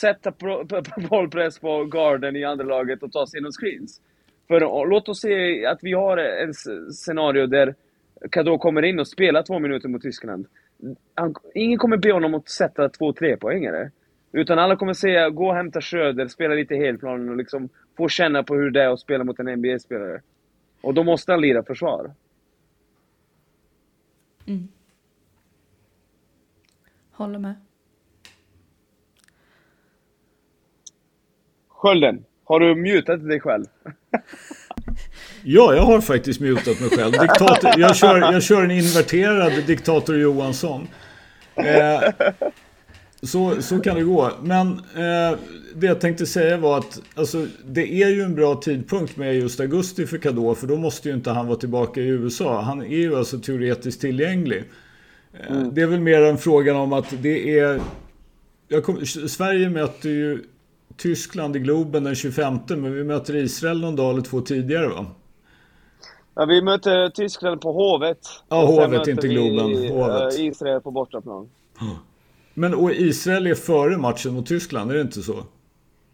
Sätta 0.00 0.32
bollpress 1.10 1.58
på 1.58 1.84
garden 1.84 2.36
i 2.36 2.44
andra 2.44 2.64
laget 2.64 3.02
och 3.02 3.12
ta 3.12 3.26
sig 3.26 3.40
inom 3.40 3.52
screens. 3.52 4.00
För 4.48 4.86
låt 4.86 5.08
oss 5.08 5.20
se 5.20 5.66
att 5.66 5.78
vi 5.82 5.92
har 5.92 6.16
ett 6.16 6.56
scenario 6.94 7.46
där 7.46 7.74
Kadå 8.30 8.58
kommer 8.58 8.82
in 8.82 9.00
och 9.00 9.08
spelar 9.08 9.42
två 9.42 9.58
minuter 9.58 9.88
mot 9.88 10.02
Tyskland. 10.02 10.46
Han, 11.14 11.34
ingen 11.54 11.78
kommer 11.78 11.96
be 11.96 12.12
honom 12.12 12.34
att 12.34 12.48
sätta 12.48 12.88
två 12.88 13.12
tre 13.12 13.36
poängare. 13.36 13.90
Utan 14.32 14.58
alla 14.58 14.76
kommer 14.76 14.92
säga, 14.92 15.30
gå 15.30 15.48
och 15.48 15.54
hämta 15.54 15.80
Schröder, 15.80 16.28
spela 16.28 16.54
lite 16.54 16.74
helplan 16.74 17.28
och 17.28 17.36
liksom 17.36 17.68
få 17.96 18.08
känna 18.08 18.42
på 18.42 18.54
hur 18.54 18.70
det 18.70 18.82
är 18.82 18.88
att 18.88 19.00
spela 19.00 19.24
mot 19.24 19.38
en 19.38 19.46
NBA-spelare. 19.46 20.20
Och 20.80 20.94
då 20.94 21.04
måste 21.04 21.32
han 21.32 21.40
lira 21.40 21.62
försvar. 21.62 22.10
Mm. 24.46 24.68
Håller 27.12 27.38
med. 27.38 27.54
Skölden, 31.68 32.24
har 32.44 32.60
du 32.60 32.74
mutat 32.74 33.28
dig 33.28 33.40
själv? 33.40 33.64
ja, 35.42 35.74
jag 35.74 35.82
har 35.82 36.00
faktiskt 36.00 36.40
mutat 36.40 36.80
mig 36.80 36.90
själv. 36.90 37.12
Diktator, 37.12 37.70
jag, 37.76 37.96
kör, 37.96 38.32
jag 38.32 38.42
kör 38.42 38.62
en 38.62 38.70
inverterad 38.70 39.66
diktator 39.66 40.18
Johansson. 40.18 40.88
Eh, 41.54 42.02
så, 43.22 43.62
så 43.62 43.80
kan 43.80 43.96
det 43.96 44.02
gå. 44.02 44.30
Men 44.42 44.68
eh, 44.72 45.38
det 45.74 45.86
jag 45.86 46.00
tänkte 46.00 46.26
säga 46.26 46.56
var 46.56 46.78
att 46.78 47.02
alltså, 47.14 47.46
det 47.64 48.02
är 48.02 48.08
ju 48.08 48.22
en 48.22 48.34
bra 48.34 48.54
tidpunkt 48.54 49.16
med 49.16 49.34
just 49.34 49.60
augusti 49.60 50.06
för 50.06 50.18
Kadå. 50.18 50.54
För 50.54 50.66
då 50.66 50.76
måste 50.76 51.08
ju 51.08 51.14
inte 51.14 51.30
han 51.30 51.46
vara 51.46 51.58
tillbaka 51.58 52.00
i 52.00 52.06
USA. 52.06 52.60
Han 52.60 52.82
är 52.82 52.96
ju 52.96 53.16
alltså 53.16 53.38
teoretiskt 53.38 54.00
tillgänglig. 54.00 54.64
Eh, 55.32 55.56
mm. 55.56 55.74
Det 55.74 55.82
är 55.82 55.86
väl 55.86 56.00
mer 56.00 56.22
en 56.22 56.38
fråga 56.38 56.76
om 56.76 56.92
att 56.92 57.22
det 57.22 57.58
är... 57.58 57.80
Kom, 58.82 59.06
Sverige 59.06 59.70
möter 59.70 60.08
ju 60.08 60.44
Tyskland 60.96 61.56
i 61.56 61.58
Globen 61.58 62.04
den 62.04 62.14
25 62.14 62.58
men 62.68 62.94
vi 62.94 63.04
möter 63.04 63.36
Israel 63.36 63.80
någon 63.80 63.96
dag 63.96 64.10
eller 64.10 64.22
två 64.22 64.40
tidigare 64.40 64.88
va? 64.88 65.06
Ja, 66.34 66.44
vi 66.44 66.62
möter 66.62 67.10
Tyskland 67.10 67.60
på 67.60 67.72
Hovet. 67.72 68.18
Ja, 68.48 68.66
Hovet, 68.66 69.08
inte 69.08 69.28
Globen. 69.28 69.88
Hovet. 69.88 70.38
Eh, 70.38 70.44
Israel 70.44 70.80
på 70.80 70.90
bortaplan. 70.90 71.48
Men 72.54 72.74
och 72.74 72.92
Israel 72.92 73.46
är 73.46 73.54
före 73.54 73.96
matchen 73.96 74.34
mot 74.34 74.46
Tyskland, 74.46 74.90
är 74.90 74.94
det 74.94 75.00
inte 75.00 75.22
så? 75.22 75.44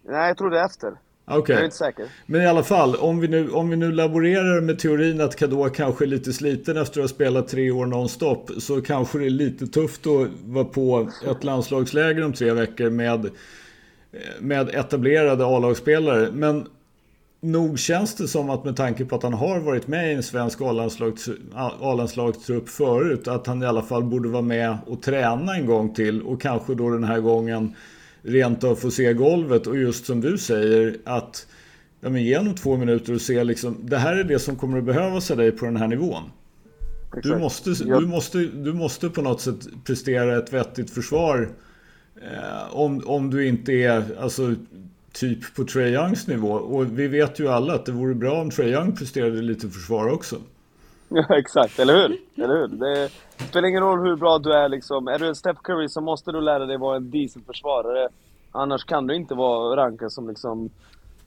Nej, 0.09 0.29
jag 0.29 0.39
tror 0.39 0.51
det 0.51 0.61
är 0.61 0.65
efter. 0.65 0.89
Okej. 1.31 1.39
Okay. 1.39 1.55
Jag 1.55 1.61
är 1.61 1.65
inte 1.65 1.77
säker. 1.77 2.07
Men 2.27 2.43
i 2.43 2.47
alla 2.47 2.63
fall, 2.63 2.97
om 2.97 3.21
vi, 3.21 3.29
nu, 3.29 3.51
om 3.51 3.69
vi 3.71 3.77
nu 3.77 3.93
laborerar 3.93 4.61
med 4.61 4.79
teorin 4.79 5.21
att 5.21 5.37
Kadå 5.37 5.69
kanske 5.69 6.05
är 6.05 6.07
lite 6.07 6.33
sliten 6.33 6.77
efter 6.77 7.01
att 7.01 7.05
ha 7.05 7.09
spelat 7.09 7.49
tre 7.49 7.71
år 7.71 7.87
nonstop 7.87 8.51
så 8.59 8.81
kanske 8.81 9.19
det 9.19 9.27
är 9.27 9.31
lite 9.31 9.67
tufft 9.67 10.07
att 10.07 10.29
vara 10.47 10.65
på 10.65 11.11
ett 11.31 11.45
landslagsläger 11.45 12.25
om 12.25 12.33
tre 12.33 12.53
veckor 12.53 12.91
med, 12.91 13.31
med 14.41 14.69
etablerade 14.69 15.47
A-lagsspelare. 15.47 16.31
Men 16.33 16.67
nog 17.41 17.79
känns 17.79 18.15
det 18.15 18.29
som 18.29 18.51
att 18.51 18.65
med 18.65 18.77
tanke 18.77 19.05
på 19.05 19.17
att 19.17 19.23
han 19.23 19.33
har 19.33 19.61
varit 19.61 19.89
med 19.89 20.13
i 20.13 20.15
en 20.15 20.23
svensk 20.23 20.61
A-landslagstrupp 20.61 22.69
förut 22.69 23.29
att 23.29 23.47
han 23.47 23.63
i 23.63 23.67
alla 23.67 23.83
fall 23.83 24.05
borde 24.05 24.29
vara 24.29 24.43
med 24.43 24.79
och 24.87 25.03
träna 25.03 25.55
en 25.55 25.67
gång 25.67 25.95
till 25.95 26.23
och 26.23 26.41
kanske 26.41 26.75
då 26.75 26.91
den 26.91 27.05
här 27.05 27.21
gången 27.21 27.75
rent 28.23 28.65
av 28.65 28.75
få 28.75 28.91
se 28.91 29.13
golvet 29.13 29.67
och 29.67 29.79
just 29.79 30.07
som 30.07 30.21
du 30.21 30.39
säger 30.39 30.97
att 31.05 31.47
ja, 32.01 32.09
men 32.09 32.25
genom 32.25 32.55
två 32.55 32.77
minuter 32.77 33.15
och 33.15 33.21
se 33.21 33.45
liksom 33.45 33.77
det 33.83 33.97
här 33.97 34.17
är 34.17 34.25
det 34.25 34.39
som 34.39 34.57
kommer 34.57 34.79
att 34.79 34.85
behövas 34.85 35.31
av 35.31 35.37
dig 35.37 35.53
på 35.53 35.65
den 35.65 35.77
här 35.77 35.89
nivån. 35.89 36.23
Du 37.23 37.37
måste, 37.37 37.71
du, 37.71 38.07
måste, 38.07 38.39
du 38.39 38.73
måste 38.73 39.11
på 39.11 39.23
något 39.23 39.41
sätt 39.41 39.69
prestera 39.85 40.39
ett 40.39 40.53
vettigt 40.53 40.91
försvar 40.91 41.49
eh, 42.23 42.77
om, 42.77 43.03
om 43.07 43.31
du 43.31 43.47
inte 43.47 43.73
är 43.73 44.05
alltså, 44.21 44.55
typ 45.13 45.55
på 45.57 45.65
Trae 45.65 45.89
Youngs 45.89 46.27
nivå. 46.27 46.49
Och 46.49 46.99
vi 46.99 47.09
vet 47.09 47.41
ju 47.41 47.49
alla 47.49 47.75
att 47.75 47.87
det 47.87 47.93
vore 47.93 48.15
bra 48.15 48.41
om 48.41 48.51
Trae 48.51 48.69
Young 48.69 48.97
presterade 48.97 49.43
lite 49.43 49.69
försvar 49.69 50.13
också. 50.13 50.37
Ja, 51.09 51.25
exakt, 51.39 51.79
eller 51.79 51.95
hur? 51.95 52.17
Eller 52.45 52.55
hur? 52.55 52.69
Det 52.69 53.11
spelar 53.49 53.69
ingen 53.69 53.83
roll 53.83 54.09
hur 54.09 54.17
bra 54.17 54.39
du 54.39 54.53
är 54.53 54.69
liksom. 54.69 55.09
Är 55.09 55.19
du 55.19 55.29
en 55.29 55.35
Steph 55.35 55.61
Curry 55.63 55.89
så 55.89 56.01
måste 56.01 56.33
du 56.33 56.41
lära 56.41 56.67
dig 56.67 56.79
vara 56.79 56.97
en 56.97 57.11
decent 57.11 57.47
försvarare. 57.47 58.09
Annars 58.53 58.85
kan 58.85 59.07
du 59.07 59.15
inte 59.15 59.35
vara 59.35 59.77
rankad 59.77 60.13
som 60.13 60.29
liksom... 60.29 60.71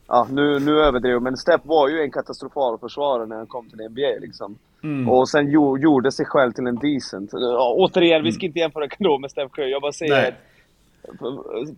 ja, 0.07 0.27
nu, 0.31 0.59
nu 0.59 0.79
överdrev 0.79 1.21
men 1.21 1.37
Steph 1.37 1.67
var 1.67 1.89
ju 1.89 2.01
en 2.01 2.11
katastrofal 2.11 2.79
försvarare 2.79 3.25
när 3.25 3.35
han 3.35 3.47
kom 3.47 3.69
till 3.69 3.79
NBA 3.89 4.19
liksom. 4.21 4.57
Mm. 4.83 5.09
Och 5.09 5.29
sen 5.29 5.51
jo, 5.51 5.77
gjorde 5.77 6.11
sig 6.11 6.25
själv 6.25 6.51
till 6.51 6.67
en 6.67 6.75
decent. 6.75 7.33
Återigen, 7.33 8.15
mm. 8.15 8.23
vi 8.23 8.31
ska 8.31 8.45
inte 8.45 8.59
jämföra 8.59 8.87
Kano 8.87 9.17
med 9.17 9.31
Steph 9.31 9.53
Curry. 9.53 9.71
Jag 9.71 9.81
bara 9.81 9.91
säger 9.91 10.21
Nej. 10.21 10.35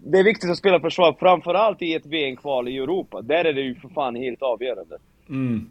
Det 0.03 0.19
är 0.19 0.23
viktigt 0.23 0.51
att 0.51 0.57
spela 0.57 0.79
försvar, 0.79 1.15
framförallt 1.19 1.81
i 1.81 1.93
ett 1.93 2.05
VM-kval 2.05 2.67
i 2.67 2.77
Europa. 2.77 3.21
Där 3.21 3.45
är 3.45 3.53
det 3.53 3.61
ju 3.61 3.75
för 3.75 3.89
fan 3.89 4.15
helt 4.15 4.41
avgörande. 4.41 4.97
Mm. 5.29 5.69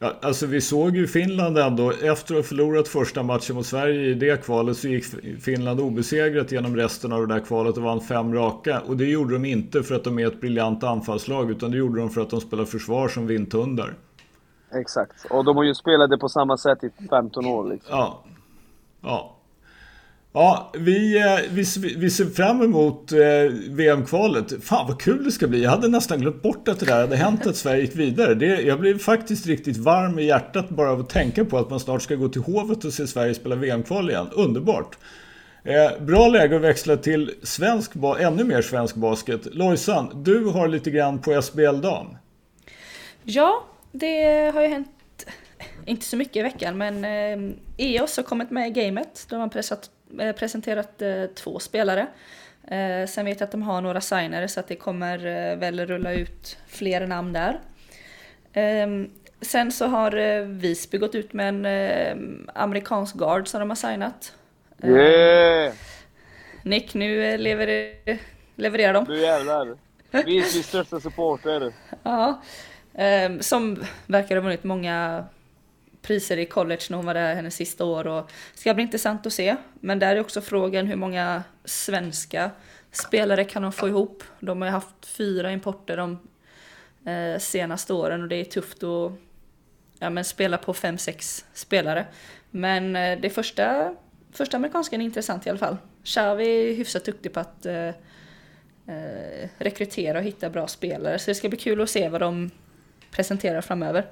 Ja, 0.00 0.12
alltså 0.22 0.46
vi 0.46 0.60
såg 0.60 0.96
ju 0.96 1.06
Finland 1.06 1.58
ändå, 1.58 1.90
efter 1.90 2.34
att 2.34 2.38
ha 2.38 2.42
förlorat 2.42 2.88
första 2.88 3.22
matchen 3.22 3.56
mot 3.56 3.66
Sverige 3.66 4.00
i 4.00 4.14
det 4.14 4.44
kvalet 4.44 4.76
så 4.76 4.88
gick 4.88 5.04
Finland 5.40 5.80
obesegrat 5.80 6.52
genom 6.52 6.76
resten 6.76 7.12
av 7.12 7.26
det 7.26 7.34
där 7.34 7.40
kvalet 7.40 7.76
och 7.76 7.82
vann 7.82 8.00
fem 8.00 8.34
raka. 8.34 8.80
Och 8.80 8.96
det 8.96 9.04
gjorde 9.04 9.34
de 9.34 9.44
inte 9.44 9.82
för 9.82 9.94
att 9.94 10.04
de 10.04 10.18
är 10.18 10.26
ett 10.26 10.40
briljant 10.40 10.84
anfallslag 10.84 11.50
utan 11.50 11.70
det 11.70 11.76
gjorde 11.76 12.00
de 12.00 12.10
för 12.10 12.20
att 12.20 12.30
de 12.30 12.40
spelar 12.40 12.64
försvar 12.64 13.08
som 13.08 13.26
vindtundar. 13.26 13.94
Exakt, 14.74 15.24
och 15.30 15.44
de 15.44 15.56
har 15.56 15.64
ju 15.64 15.74
spelat 15.74 16.10
det 16.10 16.18
på 16.18 16.28
samma 16.28 16.56
sätt 16.56 16.84
i 16.84 16.90
15 17.10 17.46
år 17.46 17.68
liksom. 17.70 17.98
Ja. 17.98 18.24
Ja. 19.00 19.37
Ja, 20.38 20.70
vi, 20.74 21.18
eh, 21.18 21.38
vi, 21.50 21.64
vi 21.96 22.10
ser 22.10 22.24
fram 22.24 22.62
emot 22.62 23.12
eh, 23.12 23.18
VM-kvalet. 23.70 24.64
Fan 24.64 24.86
vad 24.86 25.00
kul 25.00 25.24
det 25.24 25.32
ska 25.32 25.46
bli. 25.48 25.62
Jag 25.62 25.70
hade 25.70 25.88
nästan 25.88 26.20
glömt 26.20 26.42
bort 26.42 26.68
att 26.68 26.80
det 26.80 26.86
där 26.86 27.00
hade 27.00 27.16
hänt 27.16 27.46
att 27.46 27.56
Sverige 27.56 27.80
gick 27.80 27.96
vidare. 27.96 28.34
Det, 28.34 28.46
jag 28.46 28.80
blev 28.80 28.98
faktiskt 28.98 29.46
riktigt 29.46 29.76
varm 29.76 30.18
i 30.18 30.24
hjärtat 30.24 30.68
bara 30.68 30.90
av 30.90 31.00
att 31.00 31.08
tänka 31.08 31.44
på 31.44 31.58
att 31.58 31.70
man 31.70 31.80
snart 31.80 32.02
ska 32.02 32.14
gå 32.14 32.28
till 32.28 32.42
Hovet 32.42 32.84
och 32.84 32.92
se 32.92 33.06
Sverige 33.06 33.34
spela 33.34 33.56
VM-kval 33.56 34.10
igen. 34.10 34.26
Underbart! 34.32 34.98
Eh, 35.64 36.00
bra 36.00 36.28
läge 36.28 36.56
att 36.56 36.62
växla 36.62 36.96
till 36.96 37.34
svensk, 37.42 37.92
ännu 38.18 38.44
mer 38.44 38.62
svensk 38.62 38.94
basket. 38.94 39.54
Lojsan, 39.54 40.22
du 40.24 40.44
har 40.44 40.68
lite 40.68 40.90
grann 40.90 41.18
på 41.18 41.42
SBL 41.42 41.80
Dam. 41.80 42.16
Ja, 43.22 43.64
det 43.92 44.50
har 44.54 44.62
ju 44.62 44.68
hänt 44.68 44.88
inte 45.86 46.06
så 46.06 46.16
mycket 46.16 46.36
i 46.36 46.42
veckan 46.42 46.78
men 46.78 47.04
eh, 47.04 47.54
EOS 47.76 48.16
har 48.16 48.24
kommit 48.24 48.50
med 48.50 48.68
i 48.68 48.70
gamet. 48.70 49.26
De 49.30 49.40
har 49.40 49.48
pressat 49.48 49.90
presenterat 50.16 51.02
eh, 51.02 51.24
två 51.26 51.58
spelare. 51.58 52.06
Eh, 52.68 53.06
sen 53.06 53.24
vet 53.24 53.40
jag 53.40 53.46
att 53.46 53.52
de 53.52 53.62
har 53.62 53.80
några 53.80 54.00
signare 54.00 54.48
så 54.48 54.60
att 54.60 54.68
det 54.68 54.76
kommer 54.76 55.18
väl 55.56 55.86
rulla 55.86 56.12
ut 56.12 56.58
fler 56.66 57.06
namn 57.06 57.32
där. 57.32 57.60
Ehm, 58.52 59.10
sen 59.40 59.72
så 59.72 59.86
har 59.86 60.42
Visby 60.44 60.98
gått 60.98 61.14
ut 61.14 61.32
med 61.32 61.48
en 61.66 62.50
amerikansk 62.54 63.16
guard 63.16 63.48
som 63.48 63.60
de 63.60 63.70
har 63.70 63.76
signat. 63.76 64.34
Yeah! 64.84 65.72
Nick, 66.62 66.94
nu 66.94 67.36
levererar, 67.36 68.18
levererar 68.54 68.92
de. 68.92 69.04
Nu 69.04 69.20
jävlar! 69.20 69.76
Visbys 70.10 70.66
största 70.66 71.00
supporter. 71.00 71.72
ja. 72.02 72.42
Ehm, 72.94 73.42
som 73.42 73.84
verkar 74.06 74.36
ha 74.36 74.42
vunnit 74.42 74.64
många 74.64 75.24
priser 76.02 76.36
i 76.36 76.46
college 76.46 76.82
när 76.90 76.96
hon 76.96 77.06
var 77.06 77.14
där 77.14 77.34
hennes 77.34 77.54
sista 77.54 77.84
år 77.84 78.06
och 78.06 78.30
det 78.54 78.60
ska 78.60 78.74
bli 78.74 78.82
intressant 78.82 79.26
att 79.26 79.32
se. 79.32 79.56
Men 79.80 79.98
där 79.98 80.16
är 80.16 80.20
också 80.20 80.40
frågan 80.40 80.86
hur 80.86 80.96
många 80.96 81.42
svenska 81.64 82.50
spelare 82.92 83.44
kan 83.44 83.62
de 83.62 83.72
få 83.72 83.88
ihop? 83.88 84.22
De 84.40 84.60
har 84.60 84.68
ju 84.68 84.72
haft 84.72 85.06
fyra 85.06 85.52
importer 85.52 85.96
de 85.96 86.18
eh, 87.10 87.38
senaste 87.38 87.92
åren 87.92 88.22
och 88.22 88.28
det 88.28 88.36
är 88.36 88.44
tufft 88.44 88.82
att 88.82 89.12
ja, 89.98 90.10
men 90.10 90.24
spela 90.24 90.58
på 90.58 90.74
fem, 90.74 90.98
sex 90.98 91.44
spelare. 91.52 92.06
Men 92.50 92.96
eh, 92.96 93.20
det 93.20 93.30
första, 93.30 93.94
första 94.32 94.56
amerikanskan 94.56 95.00
är 95.00 95.04
intressant 95.04 95.46
i 95.46 95.50
alla 95.50 95.58
fall. 95.58 95.76
Xavi 96.04 96.70
är 96.70 96.74
hyfsat 96.74 97.04
duktig 97.04 97.32
på 97.32 97.40
att 97.40 97.66
eh, 97.66 97.88
eh, 98.86 99.48
rekrytera 99.58 100.18
och 100.18 100.24
hitta 100.24 100.50
bra 100.50 100.66
spelare 100.66 101.18
så 101.18 101.30
det 101.30 101.34
ska 101.34 101.48
bli 101.48 101.58
kul 101.58 101.80
att 101.80 101.90
se 101.90 102.08
vad 102.08 102.20
de 102.20 102.50
presenterar 103.10 103.60
framöver. 103.60 104.06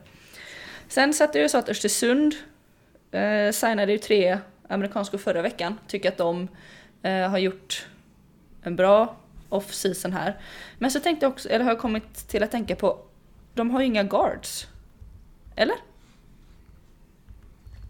Sen 0.88 1.14
satt 1.14 1.32
det 1.32 1.38
ju 1.38 1.48
så 1.48 1.58
att 1.58 1.68
Östersund 1.68 2.34
eh, 3.10 3.50
signade 3.52 3.92
ju 3.92 3.98
tre 3.98 4.38
amerikanskor 4.68 5.18
förra 5.18 5.42
veckan. 5.42 5.78
Tycker 5.86 6.08
att 6.08 6.16
de 6.16 6.48
eh, 7.02 7.28
har 7.30 7.38
gjort 7.38 7.86
en 8.62 8.76
bra 8.76 9.16
off-season 9.48 10.12
här. 10.12 10.36
Men 10.78 10.90
så 10.90 11.00
tänkte 11.00 11.26
jag 11.26 11.32
också, 11.32 11.48
eller 11.48 11.64
har 11.64 11.72
jag 11.72 11.80
kommit 11.80 12.28
till 12.28 12.42
att 12.42 12.50
tänka 12.50 12.76
på, 12.76 12.98
de 13.54 13.70
har 13.70 13.80
ju 13.80 13.86
inga 13.86 14.02
guards. 14.02 14.66
Eller? 15.56 15.76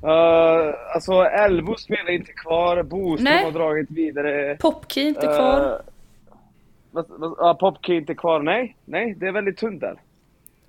Uh, 0.04 0.74
alltså 0.94 1.12
Elbo 1.12 1.74
spelar 1.76 2.10
inte 2.10 2.32
kvar, 2.32 2.82
Boström 2.82 3.44
har 3.44 3.52
dragit 3.52 3.90
vidare. 3.90 4.56
Popkey 4.56 5.08
inte 5.08 5.26
kvar. 5.26 5.82
Uh, 6.96 7.02
uh, 7.22 7.54
Popkey 7.54 7.96
inte 7.96 8.14
kvar, 8.14 8.40
nej. 8.40 8.76
Nej, 8.84 9.14
det 9.14 9.26
är 9.26 9.32
väldigt 9.32 9.58
tunt 9.58 9.80
där. 9.80 10.00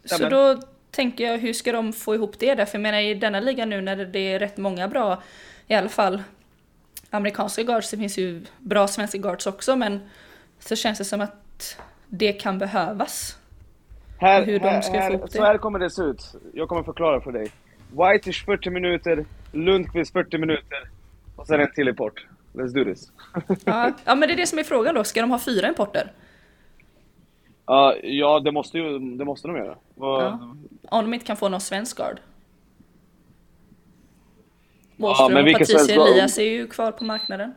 Så 0.05 0.29
då 0.29 0.59
tänker 0.91 1.23
jag, 1.23 1.37
hur 1.37 1.53
ska 1.53 1.71
de 1.71 1.93
få 1.93 2.15
ihop 2.15 2.39
det 2.39 2.55
där? 2.55 2.65
För 2.65 2.77
jag 2.77 2.83
menar 2.83 2.99
i 2.99 3.13
denna 3.13 3.39
liga 3.39 3.65
nu 3.65 3.81
när 3.81 3.95
det 3.95 4.19
är 4.19 4.39
rätt 4.39 4.57
många 4.57 4.87
bra, 4.87 5.23
i 5.67 5.73
alla 5.73 5.89
fall 5.89 6.23
amerikanska 7.09 7.63
guards, 7.63 7.91
det 7.91 7.97
finns 7.97 8.17
ju 8.17 8.45
bra 8.59 8.87
svenska 8.87 9.17
guards 9.17 9.47
också, 9.47 9.75
men 9.75 10.09
så 10.59 10.75
känns 10.75 10.97
det 10.97 11.05
som 11.05 11.21
att 11.21 11.77
det 12.07 12.33
kan 12.33 12.59
behövas. 12.59 13.37
Här, 14.19 14.45
hur 14.45 14.59
här, 14.59 14.75
de 14.75 14.81
ska 14.81 14.93
här, 14.93 15.07
få 15.07 15.13
ihop 15.13 15.31
det. 15.31 15.37
Så 15.37 15.43
här 15.43 15.57
kommer 15.57 15.79
det 15.79 15.89
se 15.89 16.01
ut. 16.01 16.35
Jag 16.53 16.69
kommer 16.69 16.83
förklara 16.83 17.21
för 17.21 17.31
dig. 17.31 17.51
Whitish 17.91 18.45
40 18.45 18.69
minuter, 18.69 19.25
Lundqvist 19.51 20.13
40 20.13 20.37
minuter 20.37 20.89
och 21.35 21.47
sen 21.47 21.59
en 21.59 21.73
till 21.73 21.87
import. 21.87 22.25
Let's 22.53 22.73
do 22.73 22.83
this. 22.83 23.11
ja, 23.65 23.91
ja, 24.05 24.15
men 24.15 24.29
det 24.29 24.33
är 24.33 24.37
det 24.37 24.47
som 24.47 24.59
är 24.59 24.63
frågan 24.63 24.95
då. 24.95 25.03
Ska 25.03 25.21
de 25.21 25.31
ha 25.31 25.39
fyra 25.39 25.67
importer? 25.67 26.11
Uh, 27.71 28.09
ja, 28.11 28.39
det 28.39 28.51
måste, 28.51 28.77
ju, 28.77 28.99
det 28.99 29.25
måste 29.25 29.47
de 29.47 29.57
göra. 29.57 29.77
Ja. 29.95 30.39
Om 30.89 31.05
de 31.05 31.13
inte 31.13 31.25
kan 31.25 31.37
få 31.37 31.49
någon 31.49 31.61
svensk 31.61 31.97
guard. 31.97 32.19
Måström 34.95 35.37
ja, 35.37 35.41
och 35.41 35.59
Patricia 35.59 35.95
Elias 35.95 36.37
är 36.37 36.43
ju 36.43 36.67
kvar 36.67 36.91
på 36.91 37.03
marknaden. 37.03 37.53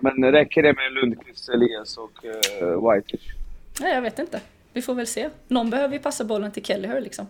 Men 0.00 0.32
räcker 0.32 0.62
det 0.62 0.72
med 0.72 0.92
Lundqvist, 0.92 1.48
Elias 1.48 1.96
och 1.96 2.24
uh, 2.62 2.92
Whitish? 2.92 3.34
Nej, 3.80 3.94
jag 3.94 4.02
vet 4.02 4.18
inte. 4.18 4.40
Vi 4.72 4.82
får 4.82 4.94
väl 4.94 5.06
se. 5.06 5.30
Någon 5.48 5.70
behöver 5.70 5.94
ju 5.94 6.00
passa 6.00 6.24
bollen 6.24 6.52
till 6.52 6.64
Kelleher 6.64 7.00
liksom. 7.00 7.26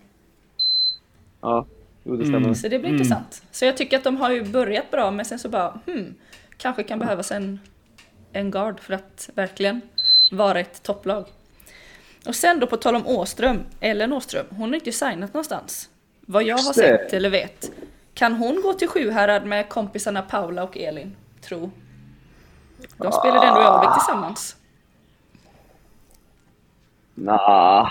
Ja, 1.40 1.66
jo, 2.04 2.16
det 2.16 2.24
stämmer. 2.24 2.38
Mm. 2.38 2.54
Så 2.54 2.68
det 2.68 2.78
blir 2.78 2.90
mm. 2.90 2.92
intressant. 2.92 3.42
Så 3.50 3.64
jag 3.64 3.76
tycker 3.76 3.96
att 3.96 4.04
de 4.04 4.16
har 4.16 4.30
ju 4.30 4.44
börjat 4.44 4.90
bra, 4.90 5.10
men 5.10 5.24
sen 5.24 5.38
så 5.38 5.48
bara, 5.48 5.80
hmm, 5.86 6.14
kanske 6.56 6.82
kan 6.82 6.98
behövas 6.98 7.32
en, 7.32 7.60
en 8.32 8.50
guard 8.50 8.80
för 8.80 8.94
att 8.94 9.30
verkligen 9.34 9.80
vara 10.32 10.60
ett 10.60 10.82
topplag. 10.82 11.24
Och 12.26 12.34
sen 12.34 12.60
då 12.60 12.66
på 12.66 12.76
tal 12.76 12.94
om 12.94 13.06
Åström, 13.06 13.60
Ellen 13.80 14.12
Åström, 14.12 14.46
hon 14.50 14.68
har 14.68 14.74
inte 14.74 14.92
signat 14.92 15.34
någonstans. 15.34 15.90
Vad 16.20 16.42
jag 16.42 16.56
har 16.56 16.72
sett 16.72 17.12
eller 17.12 17.30
vet. 17.30 17.70
Kan 18.14 18.32
hon 18.32 18.62
gå 18.62 18.72
till 18.72 18.88
Sjuhärad 18.88 19.46
med 19.46 19.68
kompisarna 19.68 20.22
Paula 20.22 20.64
och 20.64 20.76
Elin? 20.76 21.16
Tro. 21.40 21.70
De 22.96 23.12
spelade 23.12 23.46
ändå 23.46 23.60
i 23.60 23.64
Alvik 23.64 23.94
tillsammans. 23.94 24.56
Nah. 27.14 27.88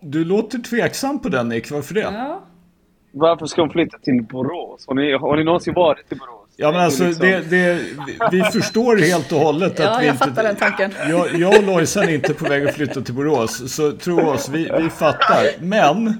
Du 0.00 0.24
låter 0.24 0.58
tveksam 0.58 1.18
på 1.18 1.28
den 1.28 1.48
Nick, 1.48 1.70
varför 1.70 1.94
det? 1.94 2.00
Ja. 2.00 2.42
Varför 3.12 3.46
ska 3.46 3.60
hon 3.60 3.70
flytta 3.70 3.98
till 3.98 4.22
Borås? 4.22 4.86
Har 4.86 4.94
ni, 4.94 5.12
har 5.12 5.36
ni 5.36 5.44
någonsin 5.44 5.74
varit 5.74 6.12
i 6.12 6.14
Borås? 6.14 6.45
Ja 6.58 6.72
men 6.72 6.80
alltså 6.80 7.04
liksom... 7.06 7.26
det, 7.26 7.40
det, 7.40 7.84
vi 8.32 8.42
förstår 8.42 8.96
helt 8.96 9.32
och 9.32 9.38
hållet 9.38 9.72
att 9.72 9.78
ja, 9.78 9.98
vi 10.00 10.06
jag 10.06 10.14
inte... 10.14 10.26
fattar 10.26 10.42
den 10.42 10.56
tanken. 10.56 10.92
Jag, 11.08 11.34
jag 11.34 11.56
och 11.58 11.62
Lojsan 11.62 12.04
är 12.04 12.14
inte 12.14 12.34
på 12.34 12.44
väg 12.44 12.68
att 12.68 12.74
flytta 12.74 13.00
till 13.00 13.14
Borås. 13.14 13.74
Så 13.74 13.92
tro 13.92 14.20
oss, 14.28 14.48
vi, 14.48 14.70
vi 14.78 14.90
fattar. 14.90 15.46
Men 15.60 16.06
eh, 16.06 16.12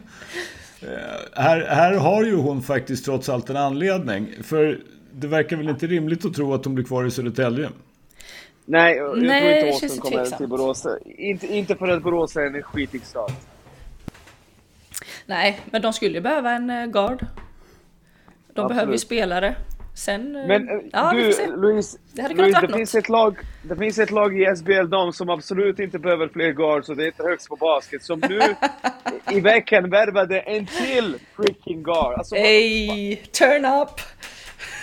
här, 1.35 1.67
här 1.69 1.95
har 1.95 2.25
ju 2.25 2.37
hon 2.37 2.63
faktiskt 2.63 3.05
trots 3.05 3.29
allt 3.29 3.51
en 3.51 3.57
anledning. 3.57 4.29
För 4.43 4.79
det 5.13 5.27
verkar 5.27 5.57
väl 5.57 5.69
inte 5.69 5.87
rimligt 5.87 6.25
att 6.25 6.35
tro 6.35 6.55
att 6.55 6.65
hon 6.65 6.75
blir 6.75 6.85
kvar 6.85 7.05
i 7.05 7.11
Södertälje? 7.11 7.69
Nej, 8.65 8.97
jag 8.97 9.19
Nej, 9.19 9.41
tror 9.41 9.53
inte 9.53 9.87
Åström 9.87 10.01
kommer 10.01 10.17
tveksamt. 10.17 10.39
till 10.39 10.49
Borås. 10.49 10.87
Inte, 11.05 11.47
inte 11.47 11.77
för 11.77 11.89
att 11.89 12.03
Borås 12.03 12.37
är 12.37 12.57
en 12.57 12.63
skitig 12.63 13.03
stad. 13.03 13.33
Nej, 15.27 15.61
men 15.71 15.83
de 15.83 15.93
skulle 15.93 16.15
ju 16.15 16.21
behöva 16.21 16.51
en 16.51 16.71
eh, 16.71 16.87
guard. 16.87 17.19
De 17.19 17.27
Absolut. 18.49 18.69
behöver 18.69 18.93
ju 18.93 18.99
spelare. 18.99 19.57
Sen... 19.97 20.37
Eh, 20.37 20.47
Men 20.47 20.91
ja, 20.93 21.13
du, 21.13 21.17
Louise, 21.57 21.99
det, 22.13 22.29
Louise 22.29 22.61
det, 22.61 22.73
finns 22.73 22.95
ett 22.95 23.09
lag, 23.09 23.39
det 23.63 23.77
finns 23.77 23.99
ett 23.99 24.11
lag 24.11 24.41
i 24.41 24.57
SBL 24.57 24.89
Dam 24.89 25.13
som 25.13 25.29
absolut 25.29 25.79
inte 25.79 25.99
behöver 25.99 26.29
fler 26.29 26.53
guards 26.53 26.89
och 26.89 26.97
det 26.97 27.05
heter 27.05 27.25
Högst 27.25 27.49
på 27.49 27.57
Basket 27.57 28.03
som 28.03 28.21
nu 28.29 28.41
i 29.31 29.41
veckan 29.41 29.91
värvade 29.91 30.41
en 30.41 30.67
till 30.67 31.17
freaking 31.37 31.83
guard. 31.83 32.15
Alltså, 32.19 32.37
Ey, 32.37 33.17
turn 33.17 33.65
up! 33.65 34.01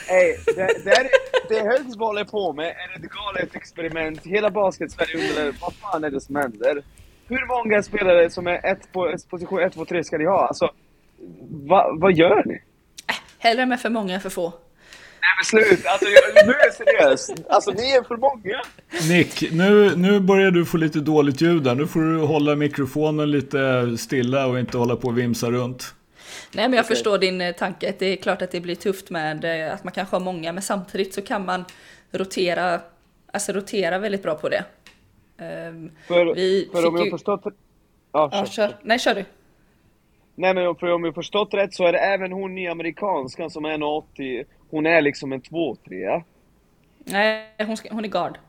Ey, 0.10 0.36
det, 0.46 0.84
det, 0.84 0.92
är, 0.92 1.08
det 1.50 1.70
Högst 1.70 2.00
håller 2.00 2.24
på 2.24 2.54
med 2.54 2.68
är 2.68 2.96
ett 2.96 3.10
galet 3.10 3.56
experiment. 3.56 4.26
Hela 4.26 4.50
basket-Sverige 4.50 5.30
undrar 5.30 5.56
vad 5.62 5.74
fan 5.74 6.04
är 6.04 6.10
det 6.10 6.22
som 6.22 6.36
händer? 6.36 6.84
Hur 7.28 7.48
många 7.48 7.84
spelare 7.84 8.30
som 8.30 8.48
är 8.48 8.66
ett 8.66 8.92
på 8.92 9.16
position 9.30 9.60
1, 9.60 9.74
2, 9.74 9.86
3 9.86 10.04
ska 10.04 10.18
ni 10.18 10.26
ha? 10.26 10.48
Alltså, 10.48 10.72
va, 11.52 11.90
vad 12.00 12.14
gör 12.14 12.44
ni? 12.46 12.54
Äh, 12.54 13.16
hellre 13.40 13.66
med 13.66 13.80
för 13.82 13.90
många 13.90 14.14
än 14.14 14.22
för 14.22 14.30
få. 14.30 14.54
Men 15.38 15.46
slut. 15.46 15.86
Alltså, 15.86 16.06
jag, 16.06 16.48
nu 16.48 16.54
är 16.54 16.66
jag 16.66 16.74
seriös. 16.74 17.32
Alltså, 17.50 17.72
ni 17.72 17.92
är 17.92 18.04
för 18.04 18.18
många. 18.18 18.62
Nick, 19.10 19.52
nu, 19.52 19.96
nu 19.96 20.20
börjar 20.20 20.52
du 20.52 20.66
få 20.66 20.78
lite 20.78 21.00
dåligt 21.00 21.42
ljud 21.42 21.64
där. 21.64 21.76
Nu 21.76 21.88
får 21.88 22.00
du 22.00 22.18
hålla 22.18 22.56
mikrofonen 22.56 23.32
lite 23.32 23.98
stilla 23.98 24.48
och 24.48 24.60
inte 24.60 24.78
hålla 24.78 24.96
på 24.96 25.08
och 25.08 25.18
vimsa 25.18 25.52
runt. 25.52 25.94
Nej 26.54 26.68
men 26.68 26.74
jag 26.74 26.84
okay. 26.84 26.96
förstår 26.96 27.18
din 27.18 27.42
eh, 27.42 27.56
tanke. 27.56 27.94
Det 28.00 28.06
är 28.06 28.16
klart 28.16 28.42
att 28.42 28.52
det 28.52 28.62
blir 28.62 28.76
tufft 28.76 29.10
med 29.10 29.68
eh, 29.68 29.74
att 29.74 29.84
man 29.84 29.94
kanske 29.94 30.16
har 30.16 30.22
många 30.22 30.54
men 30.54 30.62
samtidigt 30.62 31.14
så 31.14 31.22
kan 31.22 31.46
man 31.46 31.66
rotera, 32.12 32.80
alltså 33.32 33.52
rotera 33.52 33.98
väldigt 33.98 34.24
bra 34.24 34.36
på 34.36 34.50
det. 34.50 34.66
Um, 35.38 35.92
för, 36.08 36.36
vi 36.36 36.70
för 36.72 36.88
om 36.88 36.96
jag 36.96 37.06
ju... 37.06 37.12
förstått... 37.12 37.42
Ja, 38.12 38.30
ja, 38.32 38.46
kör. 38.46 38.76
Nej, 38.82 39.00
kör 39.00 39.16
du. 39.16 39.26
Nej 40.36 40.54
men 40.54 40.76
för 40.76 40.92
om 40.92 41.04
jag 41.04 41.16
förstått 41.16 41.54
rätt 41.54 41.74
så 41.74 41.88
är 41.88 41.92
det 41.92 42.00
även 42.00 42.32
hon 42.32 42.58
i 42.58 42.68
amerikanskan 42.68 43.50
som 43.50 43.66
är 43.66 43.78
1,80. 43.78 44.46
Hon 44.74 44.86
är 44.86 45.02
liksom 45.02 45.34
en 45.34 45.42
2-3. 45.42 46.24
Nej, 46.98 47.48
hon, 47.60 47.78
ska, 47.78 47.94
hon 47.94 48.06
är 48.06 48.10
guard. 48.10 48.40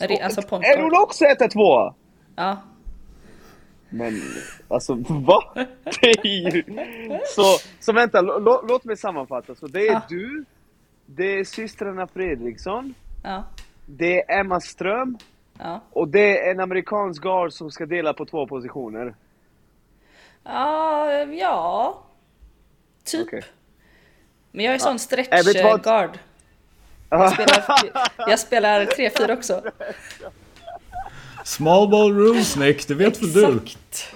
Är 0.00 0.24
alltså 0.24 0.40
Är 0.40 0.82
hon 0.82 1.02
också 1.02 1.24
1-2? 1.24 1.94
Ja. 2.36 2.58
Men 3.88 4.20
alltså 4.68 4.94
va? 5.08 5.42
Det 6.00 6.10
är 6.10 6.26
ju... 6.26 6.64
Så, 7.34 7.42
så 7.80 7.92
vänta, 7.92 8.20
låt 8.68 8.84
mig 8.84 8.96
sammanfatta. 8.96 9.54
Så 9.54 9.66
det 9.66 9.88
är 9.88 9.92
ja. 9.92 10.02
du, 10.08 10.44
det 11.06 11.38
är 11.38 11.44
systrarna 11.44 12.06
Fredriksson, 12.06 12.94
ja. 13.24 13.44
det 13.86 14.22
är 14.22 14.40
Emma 14.40 14.60
Ström 14.60 15.18
ja. 15.58 15.80
och 15.90 16.08
det 16.08 16.46
är 16.46 16.50
en 16.50 16.60
amerikansk 16.60 17.22
guard 17.22 17.52
som 17.52 17.70
ska 17.70 17.86
dela 17.86 18.14
på 18.14 18.26
två 18.26 18.46
positioner. 18.46 19.14
Ja, 20.44 21.24
ja. 21.24 22.02
Typ. 23.04 23.26
Okay. 23.26 23.42
Men 24.52 24.64
jag 24.64 24.74
är 24.74 24.78
sån 24.78 24.98
stretch-guard. 24.98 26.18
Jag 27.10 27.32
spelar, 27.32 27.64
jag 28.16 28.38
spelar 28.38 28.84
3-4 28.86 29.32
också. 29.32 29.62
Small 31.44 31.88
ball 31.88 32.12
rules 32.12 32.56
Nick, 32.56 32.88
det 32.88 32.94
vet 32.94 33.22
väl 33.22 33.32
du? 33.32 33.56
Exakt. 33.56 34.14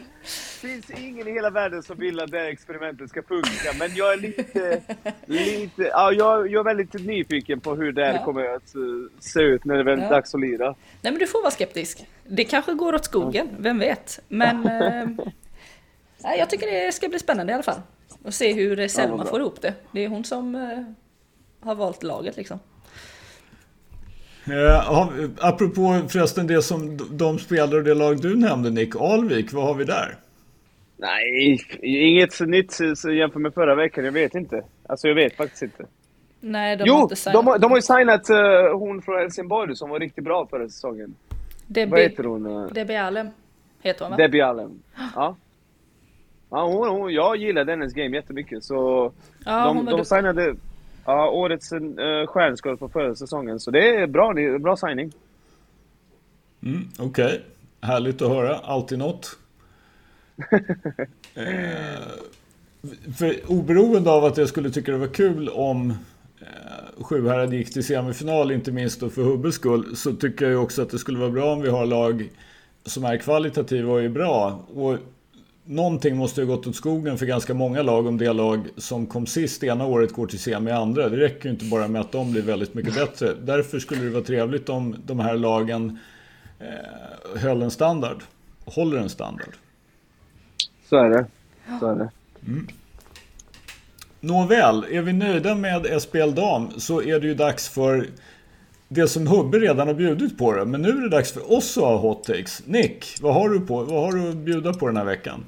Det 0.63 0.69
finns 0.69 0.91
ingen 0.91 1.29
i 1.29 1.33
hela 1.33 1.51
världen 1.51 1.83
som 1.83 1.99
vill 1.99 2.21
att 2.21 2.31
det 2.31 2.39
här 2.39 2.47
experimentet 2.47 3.11
ska 3.11 3.23
funka, 3.23 3.73
men 3.79 3.95
jag 3.95 4.13
är 4.13 4.17
lite... 4.17 4.83
lite 5.27 5.83
ja, 5.83 6.13
jag, 6.13 6.51
jag 6.51 6.61
är 6.61 6.65
väldigt 6.65 6.93
nyfiken 6.93 7.61
på 7.61 7.75
hur 7.75 7.93
det 7.93 8.05
här 8.05 8.15
ja. 8.15 8.25
kommer 8.25 8.55
att 8.55 8.75
se 9.21 9.41
ut 9.41 9.65
när 9.65 9.77
det 9.77 9.83
väl 9.83 9.99
är 9.99 10.03
ja. 10.03 10.09
dags 10.09 10.35
att 10.35 10.41
lira. 10.41 10.67
Nej 11.01 11.13
men 11.13 11.19
du 11.19 11.27
får 11.27 11.43
vara 11.43 11.51
skeptisk. 11.51 12.07
Det 12.27 12.45
kanske 12.45 12.75
går 12.75 12.95
åt 12.95 13.05
skogen, 13.05 13.49
vem 13.59 13.79
vet? 13.79 14.21
Men... 14.29 14.67
eh, 16.25 16.35
jag 16.39 16.51
tycker 16.51 16.67
det 16.67 16.93
ska 16.93 17.09
bli 17.09 17.19
spännande 17.19 17.53
i 17.53 17.55
alla 17.55 17.63
fall. 17.63 17.81
Och 18.25 18.35
se 18.35 18.53
hur 18.53 18.89
Selma 18.89 19.17
ja, 19.19 19.25
får 19.25 19.41
ihop 19.41 19.61
det. 19.61 19.75
Det 19.93 20.05
är 20.05 20.09
hon 20.09 20.25
som 20.25 20.55
eh, 20.55 20.83
har 21.61 21.75
valt 21.75 22.03
laget 22.03 22.37
liksom. 22.37 22.59
Eh, 24.47 25.05
apropå 25.41 26.01
förresten 26.09 26.47
det 26.47 26.63
som 26.63 26.99
de 27.11 27.39
spelare 27.39 27.77
och 27.77 27.85
det 27.85 27.95
lag 27.95 28.21
du 28.21 28.37
nämnde 28.37 28.71
Nick, 28.71 28.97
Alvik, 28.97 29.53
vad 29.53 29.65
har 29.65 29.75
vi 29.75 29.85
där? 29.85 30.17
Nej, 30.97 31.59
inget 31.83 32.41
nytt 32.41 32.81
jämfört 33.19 33.43
med 33.43 33.55
förra 33.55 33.75
veckan, 33.75 34.05
jag 34.05 34.13
vet 34.13 34.35
inte. 34.35 34.63
Alltså 34.87 35.09
jag 35.09 35.15
vet 35.15 35.37
faktiskt 35.37 35.63
inte. 35.63 35.87
Nej, 36.41 36.77
de 36.77 36.85
jo, 36.87 36.95
har 36.95 37.03
inte 37.03 37.17
signat. 37.17 37.45
De, 37.45 37.61
de 37.61 37.71
har 37.71 37.79
ju 37.79 37.83
signat 37.83 38.31
uh, 38.31 38.79
hon 38.79 39.03
från 39.03 39.19
Helsingborg 39.19 39.77
som 39.77 39.91
var 39.91 40.01
riktigt 40.01 40.25
bra 40.25 40.47
förra 40.51 40.69
säsongen. 40.69 41.15
Debbie, 41.67 41.91
vad 41.91 42.01
heter 42.01 42.25
hon? 42.25 42.69
Debbie 42.73 42.97
Allen 42.97 43.31
heter 43.83 44.05
hon 44.05 44.11
va? 44.11 44.17
Debbie 44.17 44.41
Allen, 44.41 44.83
ja. 45.15 45.37
Ja, 46.55 46.67
hon, 46.67 46.89
hon, 46.89 47.13
jag 47.13 47.37
gillar 47.37 47.67
hennes 47.67 47.93
game 47.93 48.17
jättemycket 48.17 48.65
så 48.65 49.13
ja, 49.45 49.65
de, 49.65 49.85
de 49.87 50.05
signade 50.05 50.55
ja, 51.05 51.31
årets 51.31 51.73
uh, 51.73 52.27
stjärnskott 52.27 52.79
på 52.79 52.89
förra 52.89 53.15
säsongen 53.15 53.61
så 53.61 53.71
det 53.71 53.97
är 53.97 54.07
bra, 54.07 54.33
det 54.33 54.45
är 54.45 54.59
bra 54.59 54.77
signing. 54.77 55.13
Mm, 56.63 56.89
Okej, 56.99 57.25
okay. 57.25 57.39
härligt 57.81 58.23
att 58.23 58.29
höra, 58.29 58.57
alltid 58.57 58.99
något. 58.99 59.39
eh, 61.35 62.03
för 63.19 63.37
oberoende 63.47 64.11
av 64.11 64.25
att 64.25 64.37
jag 64.37 64.49
skulle 64.49 64.71
tycka 64.71 64.93
det 64.93 64.99
var 64.99 65.07
kul 65.07 65.49
om 65.49 65.91
eh, 66.41 67.03
Sjuhärad 67.03 67.53
gick 67.53 67.73
till 67.73 67.85
semifinal, 67.85 68.53
inte 68.53 68.73
minst 68.73 69.01
då 69.01 69.11
för 69.11 69.23
Hubbes 69.23 69.55
skull, 69.55 69.97
så 69.97 70.13
tycker 70.13 70.51
jag 70.51 70.63
också 70.63 70.83
att 70.83 70.91
det 70.91 70.99
skulle 70.99 71.19
vara 71.19 71.31
bra 71.31 71.53
om 71.53 71.63
vi 71.63 71.69
har 71.69 71.87
lag 71.87 72.31
som 72.85 73.05
är 73.05 73.17
kvalitativa 73.17 73.93
och 73.93 74.03
är 74.03 74.09
bra. 74.09 74.67
Och 74.75 74.99
någonting 75.65 76.17
måste 76.17 76.41
ju 76.41 76.47
gått 76.47 76.67
åt 76.67 76.77
skogen 76.77 77.19
för 77.19 77.27
ganska 77.27 77.55
många 77.55 77.83
lag 77.83 78.07
om 78.07 78.19
det 78.19 78.33
lag 78.33 78.69
som 78.77 79.07
kom 79.07 79.27
sist 79.27 79.65
ena 79.65 79.87
året 79.87 80.13
går 80.13 80.27
till 80.27 80.39
semi 80.39 80.71
andra. 80.71 81.09
Det 81.09 81.17
räcker 81.17 81.45
ju 81.45 81.51
inte 81.51 81.65
bara 81.65 81.89
med 81.89 82.01
att 82.01 82.13
de 82.13 82.33
blir 82.33 82.43
väldigt 82.43 82.75
mycket 82.75 82.95
bättre. 82.95 83.35
Därför 83.43 83.79
skulle 83.79 84.05
det 84.05 84.11
vara 84.11 84.25
trevligt 84.25 84.69
om 84.69 84.97
de 85.07 85.21
här 85.21 85.37
lagen 85.37 85.99
eh, 86.59 87.41
höll 87.41 87.63
en 87.63 87.71
standard. 87.71 88.23
Håller 88.65 88.99
en 88.99 89.09
standard. 89.09 89.55
Så 90.89 90.97
är 90.97 91.11
det. 91.11 91.27
Så 91.81 91.87
är 91.87 91.95
det. 91.95 92.11
Mm. 92.47 92.69
Nåväl, 94.21 94.85
är 94.91 95.03
vi 95.03 95.13
nöjda 95.13 95.55
med 95.55 96.03
SPL 96.03 96.31
Dam 96.35 96.71
så 96.77 97.03
är 97.03 97.21
det 97.21 97.27
ju 97.27 97.35
dags 97.35 97.69
för 97.69 98.07
det 98.89 99.09
som 99.09 99.27
Hubbe 99.27 99.59
redan 99.59 99.87
har 99.87 99.95
bjudit 99.95 100.39
på 100.39 100.53
det. 100.53 100.65
Men 100.65 100.83
nu 100.83 100.89
är 100.89 101.01
det 101.01 101.09
dags 101.09 101.33
för 101.33 101.53
oss 101.53 101.79
att 101.79 101.85
ha 101.85 101.97
hot 101.97 102.25
takes. 102.25 102.63
Nick, 102.67 103.19
vad 103.21 103.35
har 103.35 103.49
du, 103.49 103.61
på, 103.61 103.85
vad 103.85 104.03
har 104.03 104.13
du 104.13 104.29
att 104.29 104.37
bjuda 104.37 104.75
på 104.75 104.87
den 104.87 104.97
här 104.97 105.05
veckan? 105.05 105.45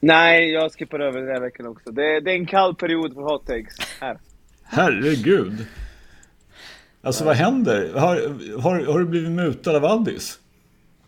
Nej, 0.00 0.50
jag 0.52 0.72
skippar 0.72 1.00
över 1.00 1.20
den 1.20 1.28
här 1.28 1.40
veckan 1.40 1.66
också. 1.66 1.90
Det, 1.90 2.20
det 2.20 2.30
är 2.30 2.34
en 2.34 2.46
kall 2.46 2.74
period 2.74 3.14
för 3.14 3.20
hot 3.20 3.46
takes. 3.46 4.00
Här. 4.00 4.18
Herregud. 4.64 5.66
Alltså 7.02 7.24
vad 7.24 7.36
händer? 7.36 7.92
Har, 7.94 8.16
har, 8.60 8.92
har 8.92 8.98
du 8.98 9.04
blivit 9.04 9.30
mutad 9.30 9.76
av 9.76 9.84
Addis? 9.84 10.38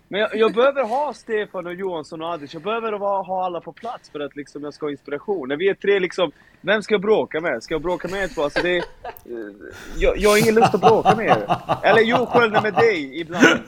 Men 0.08 0.20
jag, 0.20 0.36
jag, 0.36 0.54
behöver 0.54 0.84
ha 0.84 1.14
Stefan 1.14 1.66
och 1.66 1.74
Johansson 1.74 2.22
och 2.22 2.32
Addis. 2.32 2.54
Jag 2.54 2.62
behöver 2.62 2.92
ha 2.92 3.44
alla 3.44 3.60
på 3.60 3.72
plats 3.72 4.10
för 4.10 4.20
att 4.20 4.36
liksom, 4.36 4.64
jag 4.64 4.74
ska 4.74 4.86
ha 4.86 4.90
inspiration. 4.90 5.48
När 5.48 5.56
vi 5.56 5.68
är 5.68 5.74
tre 5.74 5.98
liksom, 5.98 6.32
vem 6.60 6.82
ska 6.82 6.94
jag 6.94 7.00
bråka 7.00 7.40
med? 7.40 7.62
Ska 7.62 7.74
jag 7.74 7.82
bråka 7.82 8.08
med 8.08 8.22
er 8.22 8.28
två? 8.28 8.42
Alltså 8.42 8.62
det, 8.62 8.84
jag, 9.98 10.18
jag 10.18 10.30
har 10.30 10.38
ingen 10.38 10.54
lust 10.54 10.74
att 10.74 10.80
bråka 10.80 11.16
med 11.16 11.26
er. 11.26 11.56
Eller 11.82 12.00
jo, 12.00 12.26
Sköld 12.26 12.52
med 12.52 12.74
dig 12.74 13.20
ibland. 13.20 13.60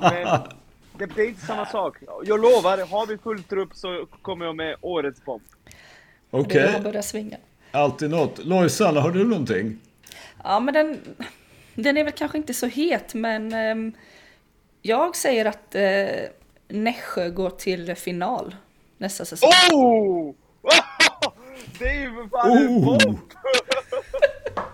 Men 0.00 0.26
det, 1.06 1.22
är 1.22 1.28
inte 1.28 1.46
samma 1.46 1.66
sak. 1.66 1.96
Jag 2.24 2.40
lovar, 2.40 2.86
har 2.90 3.06
vi 3.06 3.18
full 3.18 3.42
trupp 3.42 3.74
så 3.74 4.06
kommer 4.22 4.46
jag 4.46 4.56
med 4.56 4.76
årets 4.80 5.24
bomb. 5.24 5.42
Okej. 6.30 6.68
Okay. 6.68 6.80
börjar 6.80 7.02
svinga. 7.02 7.36
Alltid 7.72 8.10
något. 8.10 8.44
Lojsan, 8.44 8.96
har 8.96 9.10
du 9.10 9.24
någonting? 9.24 9.78
Ja, 10.44 10.60
men 10.60 10.74
den, 10.74 11.00
den 11.74 11.96
är 11.96 12.04
väl 12.04 12.12
kanske 12.12 12.38
inte 12.38 12.54
så 12.54 12.66
het, 12.66 13.14
men 13.14 13.54
um, 13.54 13.92
jag 14.82 15.16
säger 15.16 15.44
att 15.44 15.74
uh, 15.74 16.28
Nässjö 16.68 17.30
går 17.30 17.50
till 17.50 17.94
final 17.94 18.56
nästa 18.98 19.24
säsong. 19.24 19.50
Oh! 19.72 20.34
Det 21.78 21.88
är 21.88 22.02
ju 22.02 22.14
för 22.14 22.28
fan 22.28 22.50
oh! 22.50 22.62
en 22.62 22.84
bomb! 22.84 23.18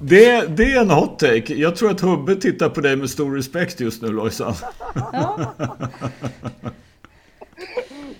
Det, 0.00 0.56
det 0.56 0.72
är 0.72 0.80
en 0.80 0.90
hot 0.90 1.18
take. 1.18 1.54
Jag 1.54 1.76
tror 1.76 1.90
att 1.90 2.00
Hubbe 2.00 2.36
tittar 2.36 2.68
på 2.68 2.80
dig 2.80 2.96
med 2.96 3.10
stor 3.10 3.36
respekt 3.36 3.80
just 3.80 4.02
nu 4.02 4.08
Lojsan. 4.08 4.54
Ja. 4.94 5.54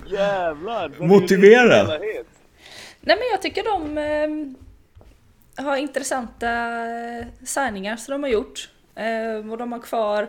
Jävlar! 0.06 0.92
Motivera! 0.98 1.86
Nej 3.00 3.16
men 3.18 3.28
jag 3.32 3.42
tycker 3.42 3.62
de 3.64 3.98
eh, 3.98 5.64
har 5.64 5.76
intressanta 5.76 6.50
eh, 7.18 7.26
signingar 7.44 7.96
som 7.96 8.12
de 8.12 8.22
har 8.22 8.30
gjort. 8.30 8.70
Eh, 8.94 9.50
och 9.50 9.58
de 9.58 9.72
har 9.72 9.80
kvar 9.80 10.28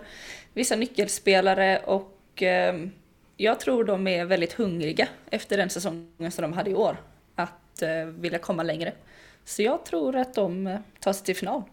vissa 0.54 0.76
nyckelspelare 0.76 1.80
och 1.86 2.43
eh, 2.43 2.76
jag 3.38 3.60
tror 3.60 3.84
de 3.84 4.08
är 4.08 4.26
väldigt 4.26 4.54
hungriga 4.54 5.08
efter 5.30 5.58
den 5.58 5.70
säsongen 5.70 6.32
som 6.32 6.41
de 6.41 6.54
hade 6.54 6.70
i 6.70 6.76
år. 6.76 6.98
Att 7.36 7.82
eh, 7.82 8.06
vilja 8.06 8.39
komma 8.39 8.64
längre. 8.64 8.93
Så 9.48 9.62
jag 9.62 9.86
tror 9.86 10.16
att 10.16 10.34
de 10.34 10.68
eh, 10.68 10.80
tar 11.00 11.14
sig 11.14 11.26
till 11.26 11.36
final. 11.36 11.64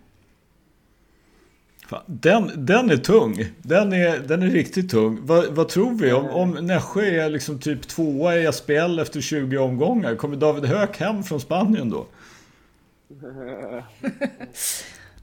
Den, 2.06 2.66
den 2.66 2.90
är 2.90 2.96
tung. 2.96 3.46
Den 3.62 3.92
är, 3.92 4.18
den 4.18 4.42
är 4.42 4.46
riktigt 4.46 4.90
tung. 4.90 5.18
Vad, 5.22 5.46
vad 5.46 5.68
tror 5.68 5.94
vi? 5.94 6.12
Om, 6.12 6.26
om 6.30 6.50
Nässjö 6.50 7.02
är 7.02 7.30
liksom 7.30 7.58
typ 7.58 7.88
tvåa 7.88 8.36
i 8.36 8.52
SPL 8.52 8.98
efter 8.98 9.20
20 9.20 9.58
omgångar, 9.58 10.16
kommer 10.16 10.36
David 10.36 10.64
Höök 10.64 11.00
hem 11.00 11.22
från 11.22 11.40
Spanien 11.40 11.90
då? 11.90 12.06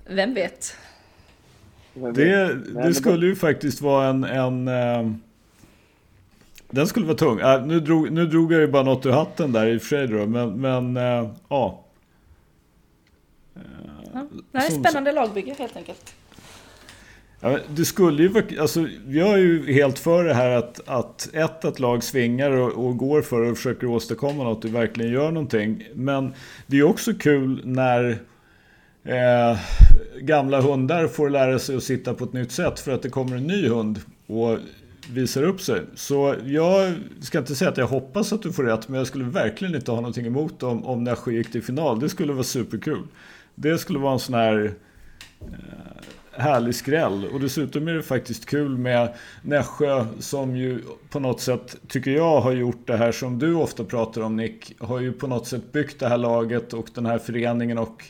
Vem 0.10 0.34
vet? 0.34 0.76
Det, 1.94 2.56
det 2.84 2.94
skulle 2.94 3.26
ju 3.26 3.36
faktiskt 3.36 3.82
vara 3.82 4.08
en... 4.08 4.24
en 4.24 4.68
eh, 4.68 5.12
den 6.70 6.88
skulle 6.88 7.06
vara 7.06 7.18
tung. 7.18 7.40
Äh, 7.40 7.66
nu, 7.66 7.80
drog, 7.80 8.12
nu 8.12 8.26
drog 8.26 8.54
jag 8.54 8.62
ju 8.62 8.68
bara 8.68 8.84
något 8.84 9.06
ur 9.06 9.12
hatten 9.12 9.52
där 9.52 9.68
i 9.68 9.78
och 9.78 9.82
för 9.82 9.88
sig 9.88 10.08
då, 10.08 10.26
men, 10.26 10.62
men 10.62 10.98
äh, 10.98 11.32
ja. 11.50 11.86
Ja, 14.14 14.28
nej, 14.52 14.72
spännande 14.72 15.12
lagbygge 15.12 15.56
helt 15.60 15.78
enkelt. 15.78 16.16
Ja, 17.44 17.60
det 17.70 17.86
skulle 17.86 18.24
ju 18.24 18.60
alltså, 18.60 18.88
jag 19.08 19.34
är 19.34 19.38
ju 19.38 19.74
helt 19.74 20.00
för 20.00 20.24
det 20.24 20.34
här 20.34 20.50
att, 20.50 20.90
att 20.90 21.30
ett, 21.34 21.66
att 21.66 21.80
lag 21.80 22.04
svingar 22.04 22.52
och, 22.52 22.86
och 22.86 22.98
går 22.98 23.22
för 23.22 23.42
och 23.42 23.58
försöker 23.58 23.88
åstadkomma 23.88 24.44
något 24.44 24.66
och 24.66 24.76
verkligen 24.76 25.12
gör 25.12 25.32
någonting. 25.32 25.88
Men 25.96 26.34
det 26.68 26.80
är 26.80 26.84
också 26.84 27.14
kul 27.14 27.62
när 27.66 28.10
eh, 29.04 29.60
gamla 30.22 30.62
hundar 30.62 31.08
får 31.08 31.30
lära 31.30 31.60
sig 31.60 31.76
att 31.76 31.84
sitta 31.84 32.14
på 32.14 32.24
ett 32.24 32.34
nytt 32.34 32.52
sätt 32.52 32.80
för 32.80 32.92
att 32.92 33.02
det 33.02 33.10
kommer 33.10 33.38
en 33.38 33.48
ny 33.48 33.68
hund 33.68 34.00
och 34.28 34.58
visar 35.10 35.44
upp 35.44 35.62
sig. 35.62 35.82
Så 35.96 36.36
jag 36.46 36.94
ska 37.22 37.40
inte 37.40 37.56
säga 37.56 37.72
att 37.72 37.78
jag 37.78 37.88
hoppas 37.88 38.34
att 38.34 38.42
du 38.42 38.54
får 38.54 38.64
rätt, 38.64 38.88
men 38.88 38.98
jag 38.98 39.08
skulle 39.08 39.26
verkligen 39.26 39.76
inte 39.76 39.92
ha 39.92 39.96
någonting 39.98 40.26
emot 40.26 40.64
om, 40.64 40.86
om 40.86 41.04
Nässjö 41.04 41.32
gick 41.32 41.52
till 41.52 41.64
final. 41.64 42.00
Det 42.00 42.10
skulle 42.10 42.34
vara 42.34 42.44
superkul. 42.44 43.04
Det 43.56 43.78
skulle 43.78 44.00
vara 44.00 44.14
en 44.14 44.20
sån 44.20 44.36
här 44.36 44.74
eh, 45.42 46.38
härlig 46.42 46.76
skräll. 46.76 47.28
Och 47.34 47.40
dessutom 47.40 47.88
är 47.88 47.94
det 47.94 48.04
faktiskt 48.04 48.46
kul 48.46 48.78
med 48.78 49.14
Nässjö 49.42 50.06
som 50.20 50.56
ju 50.56 50.82
på 51.10 51.20
något 51.20 51.42
sätt, 51.42 51.76
tycker 51.88 52.12
jag, 52.12 52.42
har 52.42 52.52
gjort 52.52 52.88
det 52.88 52.98
här 52.98 53.12
som 53.12 53.40
du 53.40 53.54
ofta 53.54 53.84
pratar 53.84 54.22
om 54.22 54.36
Nick. 54.36 54.76
Har 54.80 55.00
ju 55.00 55.12
på 55.12 55.28
något 55.28 55.48
sätt 55.48 55.72
byggt 55.72 56.00
det 56.00 56.08
här 56.08 56.18
laget 56.18 56.74
och 56.74 56.90
den 56.94 57.06
här 57.06 57.18
föreningen 57.18 57.78
och 57.78 58.06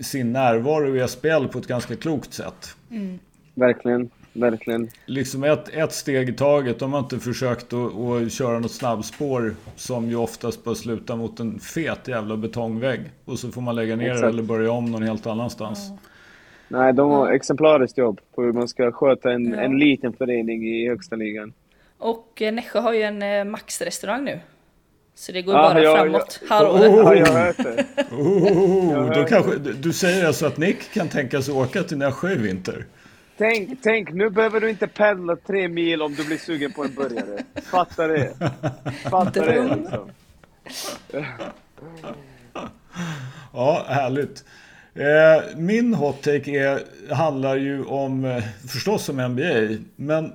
sin 0.00 0.32
närvaro 0.32 0.96
i 0.96 1.08
SPL 1.08 1.46
på 1.52 1.58
ett 1.58 1.66
ganska 1.66 1.96
klokt 1.96 2.32
sätt. 2.32 2.76
Mm. 2.90 3.18
Verkligen. 3.54 4.10
Verkligen. 4.32 4.88
Liksom 5.06 5.44
ett, 5.44 5.68
ett 5.68 5.92
steg 5.92 6.28
i 6.28 6.32
taget. 6.32 6.78
De 6.78 6.92
har 6.92 7.00
inte 7.00 7.18
försökt 7.18 7.72
att, 7.72 7.94
att 7.94 8.32
köra 8.32 8.58
något 8.58 8.72
snabbspår 8.72 9.54
som 9.76 10.08
ju 10.10 10.16
oftast 10.16 10.64
bara 10.64 10.74
slutar 10.74 11.16
mot 11.16 11.40
en 11.40 11.60
fet 11.60 12.08
jävla 12.08 12.36
betongvägg. 12.36 13.00
Och 13.24 13.38
så 13.38 13.48
får 13.48 13.60
man 13.60 13.74
lägga 13.74 13.96
ner 13.96 14.10
Exakt. 14.10 14.28
eller 14.28 14.42
börja 14.42 14.72
om 14.72 14.92
någon 14.92 15.02
helt 15.02 15.26
annanstans. 15.26 15.88
Ja. 15.90 15.98
Nej, 16.68 16.92
de 16.92 17.10
har 17.10 17.32
exemplariskt 17.32 17.98
jobb 17.98 18.20
på 18.34 18.42
hur 18.42 18.52
man 18.52 18.68
ska 18.68 18.92
sköta 18.92 19.32
en, 19.32 19.52
ja. 19.52 19.60
en 19.60 19.78
liten 19.78 20.12
förening 20.12 20.68
i 20.68 20.88
högsta 20.88 21.16
ligan. 21.16 21.52
Och 21.98 22.42
eh, 22.42 22.52
Nässjö 22.52 22.80
har 22.80 22.92
ju 22.92 23.02
en 23.02 23.22
eh, 23.22 23.44
Max-restaurang 23.44 24.24
nu. 24.24 24.40
Så 25.14 25.32
det 25.32 25.42
går 25.42 25.54
ah, 25.54 25.74
bara 25.74 25.82
ja, 25.82 25.96
framåt. 25.96 26.40
Ja, 26.48 26.70
oh, 26.70 26.82
ja, 26.84 27.14
jag 27.14 27.26
hört 27.26 27.56
det. 27.56 27.86
Oh, 28.10 29.12
då 29.14 29.24
kanske, 29.24 29.58
du 29.58 29.92
säger 29.92 30.26
alltså 30.26 30.46
att 30.46 30.58
Nick 30.58 30.92
kan 30.92 31.08
tänka 31.08 31.42
sig 31.42 31.54
åka 31.54 31.82
till 31.82 31.98
Nässjö 31.98 32.32
i 32.32 32.36
vinter? 32.36 32.84
Tänk, 33.40 33.82
tänk, 33.82 34.12
nu 34.12 34.30
behöver 34.30 34.60
du 34.60 34.70
inte 34.70 34.86
pendla 34.86 35.36
tre 35.36 35.68
mil 35.68 36.02
om 36.02 36.14
du 36.14 36.24
blir 36.24 36.38
sugen 36.38 36.72
på 36.72 36.84
en 36.84 36.94
burgare. 36.94 37.42
Fatta 37.70 38.06
det. 38.06 38.34
Fatta 39.10 39.44
det 39.44 39.76
liksom. 39.76 40.10
Ja, 43.52 43.84
härligt. 43.88 44.44
Eh, 44.94 45.56
min 45.56 45.94
hot 45.94 46.22
take 46.22 46.50
är, 46.50 46.80
handlar 47.14 47.56
ju 47.56 47.84
om, 47.84 48.24
eh, 48.24 48.44
förstås 48.68 49.08
om 49.08 49.16
NBA, 49.16 49.84
men 49.96 50.32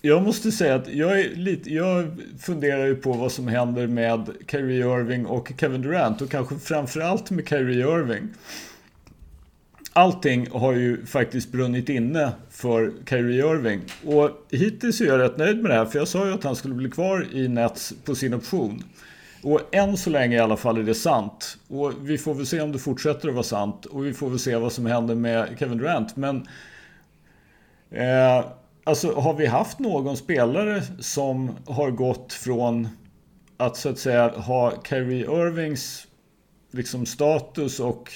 jag 0.00 0.22
måste 0.22 0.52
säga 0.52 0.74
att 0.74 0.88
jag, 0.88 1.20
är 1.20 1.34
lite, 1.34 1.74
jag 1.74 2.22
funderar 2.40 2.86
ju 2.86 2.94
på 2.94 3.12
vad 3.12 3.32
som 3.32 3.48
händer 3.48 3.86
med 3.86 4.30
Kyrie 4.48 5.00
Irving 5.00 5.26
och 5.26 5.52
Kevin 5.58 5.82
Durant 5.82 6.22
och 6.22 6.30
kanske 6.30 6.58
framförallt 6.58 7.30
med 7.30 7.48
Kyrie 7.48 7.98
Irving. 7.98 8.28
Allting 9.94 10.50
har 10.50 10.72
ju 10.72 11.06
faktiskt 11.06 11.52
brunnit 11.52 11.88
inne 11.88 12.32
för 12.50 12.92
Kyrie 13.08 13.52
Irving. 13.52 13.80
Och 14.06 14.30
hittills 14.50 15.00
är 15.00 15.04
jag 15.04 15.20
rätt 15.20 15.36
nöjd 15.36 15.62
med 15.62 15.70
det 15.70 15.74
här, 15.74 15.84
för 15.84 15.98
jag 15.98 16.08
sa 16.08 16.26
ju 16.26 16.32
att 16.32 16.44
han 16.44 16.56
skulle 16.56 16.74
bli 16.74 16.90
kvar 16.90 17.26
i 17.32 17.48
Nets 17.48 17.94
på 18.04 18.14
sin 18.14 18.34
option. 18.34 18.84
Och 19.42 19.74
än 19.74 19.96
så 19.96 20.10
länge 20.10 20.36
i 20.36 20.38
alla 20.38 20.56
fall 20.56 20.78
är 20.78 20.82
det 20.82 20.94
sant. 20.94 21.58
Och 21.68 21.92
vi 22.00 22.18
får 22.18 22.34
väl 22.34 22.46
se 22.46 22.60
om 22.60 22.72
det 22.72 22.78
fortsätter 22.78 23.28
att 23.28 23.34
vara 23.34 23.44
sant. 23.44 23.86
Och 23.86 24.06
vi 24.06 24.12
får 24.12 24.30
väl 24.30 24.38
se 24.38 24.56
vad 24.56 24.72
som 24.72 24.86
händer 24.86 25.14
med 25.14 25.56
Kevin 25.58 25.78
Durant. 25.78 26.16
Men 26.16 26.46
eh, 27.90 28.44
alltså 28.84 29.12
har 29.14 29.34
vi 29.34 29.46
haft 29.46 29.78
någon 29.78 30.16
spelare 30.16 30.82
som 30.98 31.50
har 31.66 31.90
gått 31.90 32.32
från 32.32 32.88
att 33.56 33.76
så 33.76 33.88
att 33.88 33.98
säga 33.98 34.28
ha 34.28 34.72
Kyrie 34.88 35.24
Irvings 35.24 36.06
liksom 36.70 37.06
status 37.06 37.80
och 37.80 38.12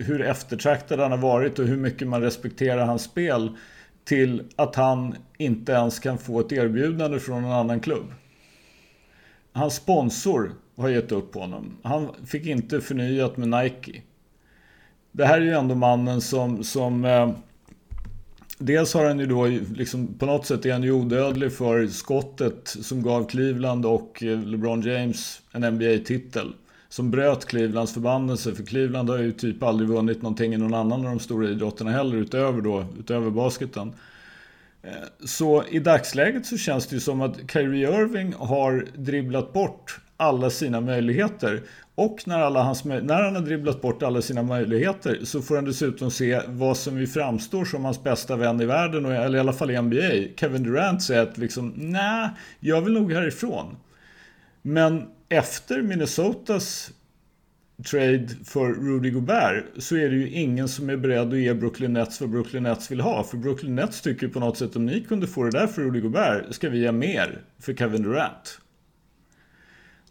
hur 0.00 0.22
eftertraktad 0.22 1.00
han 1.00 1.10
har 1.10 1.18
varit 1.18 1.58
och 1.58 1.66
hur 1.66 1.76
mycket 1.76 2.08
man 2.08 2.22
respekterar 2.22 2.86
hans 2.86 3.02
spel 3.02 3.56
till 4.04 4.42
att 4.56 4.76
han 4.76 5.14
inte 5.38 5.72
ens 5.72 5.98
kan 5.98 6.18
få 6.18 6.40
ett 6.40 6.52
erbjudande 6.52 7.18
från 7.18 7.44
en 7.44 7.52
annan 7.52 7.80
klubb. 7.80 8.12
Hans 9.52 9.74
sponsor 9.74 10.52
har 10.76 10.88
gett 10.88 11.12
upp 11.12 11.32
på 11.32 11.40
honom. 11.40 11.76
Han 11.82 12.08
fick 12.26 12.46
inte 12.46 12.80
förnyat 12.80 13.36
med 13.36 13.48
Nike. 13.48 14.02
Det 15.12 15.26
här 15.26 15.40
är 15.40 15.44
ju 15.44 15.52
ändå 15.52 15.74
mannen 15.74 16.20
som, 16.20 16.64
som 16.64 17.04
eh, 17.04 17.30
Dels 18.62 18.94
har 18.94 19.04
han 19.04 19.18
ju 19.18 19.26
då 19.26 19.46
liksom, 19.74 20.14
på 20.14 20.26
något 20.26 20.46
sätt 20.46 20.66
är 20.66 20.72
han 20.72 20.82
ju 20.82 20.92
odödlig 20.92 21.52
för 21.52 21.86
skottet 21.86 22.68
som 22.68 23.02
gav 23.02 23.28
Cleveland 23.28 23.86
och 23.86 24.22
eh, 24.22 24.42
LeBron 24.42 24.82
James 24.82 25.42
en 25.52 25.74
NBA-titel 25.74 26.54
som 26.90 27.10
bröt 27.10 27.44
Clevelands 27.44 27.94
förbannelse. 27.94 28.54
För 28.54 28.62
Cleveland 28.62 29.10
har 29.10 29.18
ju 29.18 29.32
typ 29.32 29.62
aldrig 29.62 29.88
vunnit 29.88 30.22
någonting 30.22 30.54
i 30.54 30.56
någon 30.56 30.74
annan 30.74 31.00
av 31.00 31.10
de 31.10 31.18
stora 31.18 31.48
idrotterna 31.48 31.90
heller 31.90 32.16
utöver, 32.16 32.60
då, 32.60 32.84
utöver 32.98 33.30
basketen. 33.30 33.92
Eh, 34.82 34.90
så 35.24 35.64
i 35.70 35.78
dagsläget 35.78 36.46
så 36.46 36.56
känns 36.56 36.86
det 36.86 36.94
ju 36.94 37.00
som 37.00 37.20
att 37.20 37.36
Kyrie 37.52 38.00
Irving 38.00 38.34
har 38.38 38.86
dribblat 38.96 39.52
bort 39.52 40.00
alla 40.16 40.50
sina 40.50 40.80
möjligheter. 40.80 41.62
Och 41.94 42.18
när, 42.26 42.40
alla 42.40 42.62
hans, 42.62 42.84
när 42.84 43.22
han 43.22 43.34
har 43.34 43.42
dribblat 43.42 43.80
bort 43.80 44.02
alla 44.02 44.22
sina 44.22 44.42
möjligheter 44.42 45.18
så 45.24 45.42
får 45.42 45.54
han 45.54 45.64
dessutom 45.64 46.10
se 46.10 46.40
vad 46.46 46.76
som 46.76 46.98
ju 46.98 47.06
framstår 47.06 47.64
som 47.64 47.84
hans 47.84 48.02
bästa 48.02 48.36
vän 48.36 48.60
i 48.60 48.66
världen, 48.66 49.04
eller 49.04 49.36
i 49.36 49.40
alla 49.40 49.52
fall 49.52 49.70
i 49.70 49.82
NBA. 49.82 50.34
Kevin 50.36 50.62
Durant 50.62 51.02
säger 51.02 51.22
att 51.22 51.38
liksom, 51.38 51.72
nej, 51.76 52.30
jag 52.60 52.82
vill 52.82 52.92
nog 52.92 53.12
härifrån. 53.12 53.76
Men 54.62 55.06
efter 55.30 55.82
Minnesotas 55.82 56.92
trade 57.90 58.28
för 58.44 58.72
Rudy 58.72 59.10
Gobert 59.10 59.64
så 59.78 59.96
är 59.96 60.08
det 60.08 60.16
ju 60.16 60.30
ingen 60.30 60.68
som 60.68 60.90
är 60.90 60.96
beredd 60.96 61.28
att 61.28 61.38
ge 61.38 61.54
Brooklyn 61.54 61.92
Nets 61.92 62.20
vad 62.20 62.30
Brooklyn 62.30 62.62
Nets 62.62 62.90
vill 62.90 63.00
ha. 63.00 63.24
För 63.24 63.36
Brooklyn 63.36 63.74
Nets 63.74 64.00
tycker 64.00 64.28
på 64.28 64.40
något 64.40 64.58
sätt 64.58 64.76
om 64.76 64.86
ni 64.86 65.00
kunde 65.00 65.26
få 65.26 65.44
det 65.44 65.50
där 65.50 65.66
för 65.66 65.82
Rudy 65.82 66.00
Gobert 66.00 66.54
ska 66.54 66.68
vi 66.68 66.78
ge 66.78 66.92
mer 66.92 67.40
för 67.58 67.74
Kevin 67.74 68.02
Durant. 68.02 68.60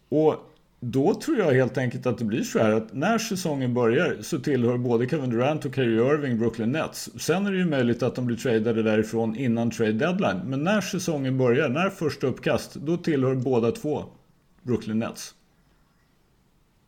Och 0.08 0.36
då 0.80 1.14
tror 1.14 1.38
jag 1.38 1.52
helt 1.52 1.78
enkelt 1.78 2.06
att 2.06 2.18
det 2.18 2.24
blir 2.24 2.42
så 2.42 2.58
här 2.58 2.72
att 2.72 2.92
när 2.92 3.18
säsongen 3.18 3.74
börjar 3.74 4.16
så 4.20 4.38
tillhör 4.38 4.78
både 4.78 5.08
Kevin 5.08 5.30
Durant 5.30 5.64
och 5.64 5.74
Kyrie 5.74 6.14
Irving 6.14 6.38
Brooklyn 6.38 6.72
Nets. 6.72 7.10
Sen 7.20 7.46
är 7.46 7.52
det 7.52 7.58
ju 7.58 7.66
möjligt 7.66 8.02
att 8.02 8.14
de 8.14 8.26
blir 8.26 8.36
tradade 8.36 8.82
därifrån 8.82 9.36
innan 9.36 9.70
trade 9.70 9.92
deadline. 9.92 10.40
Men 10.44 10.64
när 10.64 10.80
säsongen 10.80 11.38
börjar, 11.38 11.68
när 11.68 11.90
första 11.90 12.26
uppkast, 12.26 12.74
då 12.74 12.96
tillhör 12.96 13.34
båda 13.34 13.70
två 13.70 14.04
Brooklyn 14.62 14.98
Nets. 14.98 15.34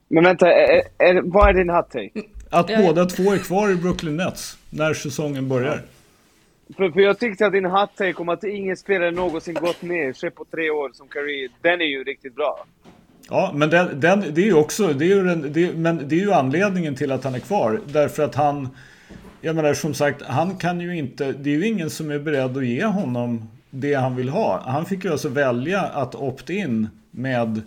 Men 0.08 0.24
vänta, 0.24 0.52
är, 0.52 0.82
är, 0.98 1.22
vad 1.22 1.48
är 1.48 1.52
din 1.54 1.70
hot 1.70 1.90
take? 1.90 2.10
Att 2.50 2.70
jag... 2.70 2.86
båda 2.86 3.06
två 3.06 3.32
är 3.32 3.38
kvar 3.38 3.70
i 3.70 3.74
Brooklyn 3.74 4.16
Nets 4.16 4.58
när 4.70 4.94
säsongen 4.94 5.48
börjar. 5.48 5.82
För, 6.76 6.90
för 6.90 7.00
jag 7.00 7.18
tyckte 7.18 7.46
att 7.46 7.52
din 7.52 7.64
hot 7.64 7.96
take 7.96 8.14
om 8.14 8.28
att 8.28 8.44
ingen 8.44 8.76
spelare 8.76 9.10
någonsin 9.10 9.54
gått 9.54 9.82
ner 9.82 10.12
sig 10.12 10.30
på 10.30 10.44
tre 10.44 10.70
år 10.70 10.90
som 10.94 11.08
Curry, 11.08 11.48
den 11.60 11.80
är 11.80 11.84
ju 11.84 12.04
riktigt 12.04 12.34
bra. 12.34 12.66
Ja, 13.28 13.52
men 13.54 13.70
den, 13.70 14.00
den, 14.00 14.24
det 14.34 14.40
är 14.40 14.46
ju 14.46 14.54
också, 14.54 14.92
det 14.92 15.04
är 15.04 15.08
ju, 15.08 15.22
den, 15.22 15.52
det, 15.52 15.74
men 15.74 16.08
det 16.08 16.14
är 16.14 16.20
ju 16.20 16.32
anledningen 16.32 16.94
till 16.94 17.12
att 17.12 17.24
han 17.24 17.34
är 17.34 17.38
kvar. 17.38 17.80
Därför 17.86 18.22
att 18.22 18.34
han, 18.34 18.68
jag 19.40 19.56
menar 19.56 19.74
som 19.74 19.94
sagt, 19.94 20.22
han 20.22 20.56
kan 20.56 20.80
ju 20.80 20.96
inte, 20.96 21.32
det 21.32 21.50
är 21.50 21.54
ju 21.54 21.66
ingen 21.66 21.90
som 21.90 22.10
är 22.10 22.18
beredd 22.18 22.56
att 22.56 22.66
ge 22.66 22.84
honom 22.84 23.50
det 23.70 23.94
han 23.94 24.16
vill 24.16 24.28
ha. 24.28 24.62
Han 24.66 24.86
fick 24.86 25.04
ju 25.04 25.12
alltså 25.12 25.28
välja 25.28 25.80
att 25.80 26.14
opt-in 26.14 26.88
med, 27.12 27.62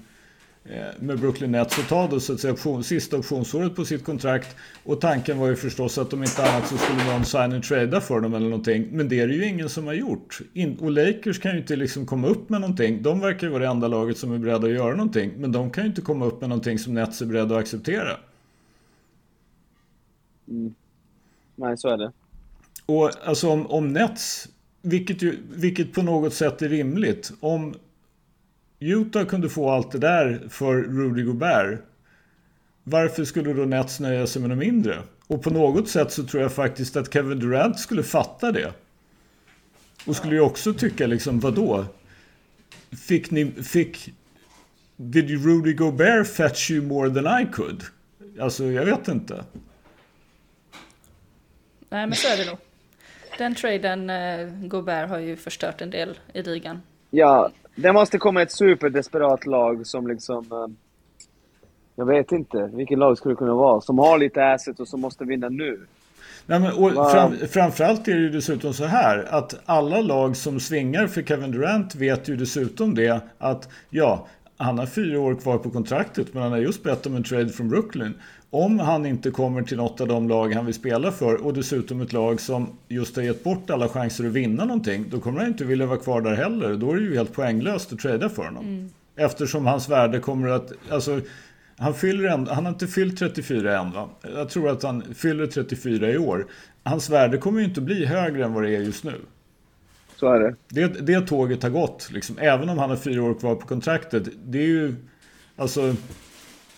eh, 0.65 0.85
med 0.99 1.19
Brooklyn 1.19 1.51
Nets 1.51 1.77
och 1.77 1.87
ta 1.87 2.07
då 2.07 2.19
så 2.19 2.33
att 2.33 2.39
säga 2.39 2.53
option, 2.53 2.83
sista 2.83 3.17
optionsåret 3.17 3.75
på 3.75 3.85
sitt 3.85 4.03
kontrakt. 4.03 4.55
Och 4.83 5.01
tanken 5.01 5.37
var 5.37 5.47
ju 5.47 5.55
förstås 5.55 5.97
att 5.97 6.13
om 6.13 6.23
inte 6.23 6.51
annat 6.51 6.67
så 6.67 6.77
skulle 6.77 7.11
någon 7.11 7.25
sign 7.25 7.53
and 7.53 7.63
trada 7.63 8.01
för 8.01 8.21
dem 8.21 8.33
eller 8.33 8.49
någonting. 8.49 8.87
Men 8.91 9.09
det 9.09 9.19
är 9.19 9.27
det 9.27 9.33
ju 9.33 9.47
ingen 9.47 9.69
som 9.69 9.85
har 9.85 9.93
gjort. 9.93 10.39
och 10.79 10.91
Lakers 10.91 11.39
kan 11.39 11.51
ju 11.51 11.57
inte 11.57 11.75
liksom 11.75 12.05
komma 12.05 12.27
upp 12.27 12.49
med 12.49 12.61
någonting. 12.61 13.01
De 13.01 13.19
verkar 13.19 13.47
ju 13.47 13.53
vara 13.53 13.63
det 13.63 13.69
enda 13.69 13.87
laget 13.87 14.17
som 14.17 14.31
är 14.31 14.37
beredda 14.37 14.67
att 14.67 14.73
göra 14.73 14.95
någonting. 14.95 15.31
Men 15.37 15.51
de 15.51 15.71
kan 15.71 15.83
ju 15.83 15.89
inte 15.89 16.01
komma 16.01 16.25
upp 16.25 16.41
med 16.41 16.49
någonting 16.49 16.79
som 16.79 16.93
Nets 16.93 17.21
är 17.21 17.25
beredda 17.25 17.55
att 17.55 17.61
acceptera. 17.61 18.17
Mm. 20.47 20.75
Nej, 21.55 21.77
så 21.77 21.89
är 21.89 21.97
det. 21.97 22.11
Och 22.85 23.11
alltså 23.27 23.49
om, 23.49 23.67
om 23.67 23.93
Nets, 23.93 24.47
vilket, 24.81 25.21
ju, 25.21 25.37
vilket 25.49 25.93
på 25.93 26.01
något 26.01 26.33
sätt 26.33 26.61
är 26.61 26.69
rimligt. 26.69 27.31
Om 27.39 27.75
Utah 28.91 29.25
kunde 29.25 29.49
få 29.49 29.69
allt 29.69 29.91
det 29.91 29.99
där 29.99 30.47
för 30.49 30.75
Rudy 30.75 31.23
Gobert. 31.23 31.79
Varför 32.83 33.23
skulle 33.23 33.53
då 33.53 33.65
Nets 33.65 33.99
nöja 33.99 34.27
sig 34.27 34.41
med 34.41 34.49
något 34.49 34.59
mindre? 34.59 35.01
Och 35.27 35.43
på 35.43 35.49
något 35.49 35.89
sätt 35.89 36.11
så 36.11 36.23
tror 36.23 36.43
jag 36.43 36.53
faktiskt 36.53 36.95
att 36.95 37.13
Kevin 37.13 37.39
Durant 37.39 37.79
skulle 37.79 38.03
fatta 38.03 38.51
det. 38.51 38.73
Och 40.05 40.15
skulle 40.15 40.35
ju 40.35 40.41
också 40.41 40.73
tycka 40.73 41.07
liksom, 41.07 41.39
vadå? 41.39 41.85
Fick 43.07 43.31
ni, 43.31 43.51
fick... 43.51 44.13
Did 44.97 45.45
Rudy 45.45 45.73
Gobert 45.73 46.27
fetch 46.27 46.71
you 46.71 46.87
more 46.87 47.09
than 47.09 47.41
I 47.41 47.47
could? 47.51 47.83
Alltså, 48.39 48.65
jag 48.65 48.85
vet 48.85 49.07
inte. 49.07 49.45
Nej, 51.89 52.07
men 52.07 52.15
så 52.15 52.27
är 52.27 52.37
det 52.37 52.45
nog. 52.45 52.57
Den 53.37 53.55
traden, 53.55 54.09
eh, 54.09 54.67
Gobert 54.67 55.09
har 55.09 55.19
ju 55.19 55.35
förstört 55.35 55.81
en 55.81 55.89
del 55.89 56.19
i 56.33 56.43
ligan. 56.43 56.81
Ja, 57.09 57.51
det 57.75 57.93
måste 57.93 58.17
komma 58.17 58.41
ett 58.41 58.51
superdesperat 58.51 59.45
lag 59.45 59.87
som 59.87 60.07
liksom... 60.07 60.75
Jag 61.95 62.05
vet 62.05 62.31
inte. 62.31 62.69
Vilket 62.73 62.97
lag 62.97 63.17
skulle 63.17 63.33
det 63.33 63.37
kunna 63.37 63.53
vara? 63.53 63.81
Som 63.81 63.99
har 63.99 64.17
lite 64.17 64.45
asset 64.45 64.79
och 64.79 64.87
som 64.87 65.01
måste 65.01 65.25
vinna 65.25 65.49
nu. 65.49 65.79
Nej, 66.45 66.59
men, 66.59 66.73
och 66.73 67.11
fram, 67.11 67.33
framförallt 67.49 68.07
är 68.07 68.13
det 68.13 68.19
ju 68.19 68.29
dessutom 68.29 68.73
så 68.73 68.85
här 68.85 69.27
att 69.29 69.59
alla 69.65 70.01
lag 70.01 70.35
som 70.35 70.59
svingar 70.59 71.07
för 71.07 71.21
Kevin 71.21 71.51
Durant 71.51 71.95
vet 71.95 72.29
ju 72.29 72.35
dessutom 72.35 72.95
det 72.95 73.21
att 73.37 73.69
ja, 73.89 74.27
han 74.57 74.77
har 74.77 74.85
fyra 74.85 75.19
år 75.19 75.35
kvar 75.35 75.57
på 75.57 75.69
kontraktet 75.69 76.33
men 76.33 76.43
han 76.43 76.51
har 76.51 76.59
just 76.59 76.83
bett 76.83 77.05
om 77.05 77.15
en 77.15 77.23
trade 77.23 77.49
från 77.49 77.69
Brooklyn. 77.69 78.13
Om 78.49 78.79
han 78.79 79.05
inte 79.05 79.31
kommer 79.31 79.61
till 79.61 79.77
något 79.77 80.01
av 80.01 80.07
de 80.07 80.29
lag 80.29 80.53
han 80.53 80.65
vill 80.65 80.75
spela 80.75 81.11
för 81.11 81.45
och 81.45 81.53
dessutom 81.53 82.01
ett 82.01 82.13
lag 82.13 82.41
som 82.41 82.69
just 82.87 83.15
har 83.15 83.23
gett 83.23 83.43
bort 83.43 83.69
alla 83.69 83.89
chanser 83.89 84.25
att 84.25 84.31
vinna 84.31 84.65
någonting 84.65 85.05
då 85.09 85.19
kommer 85.19 85.39
han 85.39 85.47
inte 85.47 85.65
vilja 85.65 85.85
vara 85.85 85.97
kvar 85.97 86.21
där 86.21 86.35
heller. 86.35 86.75
Då 86.75 86.91
är 86.91 86.95
det 86.95 87.01
ju 87.01 87.15
helt 87.15 87.33
poänglöst 87.33 87.93
att 87.93 87.99
trada 87.99 88.29
för 88.29 88.45
honom. 88.45 88.65
Mm. 88.65 88.89
Eftersom 89.15 89.65
hans 89.65 89.89
värde 89.89 90.19
kommer 90.19 90.47
att... 90.47 90.71
Alltså, 90.89 91.21
han, 91.77 91.93
fyller 91.93 92.29
en, 92.29 92.47
han 92.47 92.65
har 92.65 92.71
inte 92.71 92.87
fyllt 92.87 93.19
34 93.19 93.79
än 93.79 93.91
va? 93.91 94.09
Jag 94.35 94.49
tror 94.49 94.69
att 94.69 94.83
han 94.83 95.03
fyller 95.15 95.47
34 95.47 96.11
i 96.11 96.17
år. 96.17 96.47
Hans 96.83 97.09
värde 97.09 97.37
kommer 97.37 97.59
ju 97.59 97.65
inte 97.65 97.81
bli 97.81 98.05
högre 98.05 98.45
än 98.45 98.53
vad 98.53 98.63
det 98.63 98.75
är 98.75 98.81
just 98.81 99.03
nu. 99.03 99.21
Så 100.25 100.31
är 100.33 100.39
det. 100.39 100.55
Det, 100.67 100.87
det 100.87 101.21
tåget 101.21 101.63
har 101.63 101.69
gått, 101.69 102.09
liksom, 102.11 102.37
även 102.37 102.69
om 102.69 102.77
han 102.77 102.89
har 102.89 102.97
fyra 102.97 103.23
år 103.23 103.33
kvar 103.33 103.55
på 103.55 103.67
kontraktet. 103.67 104.23
Det 104.45 104.57
är 104.57 104.67
ju, 104.67 104.95
alltså, 105.55 105.95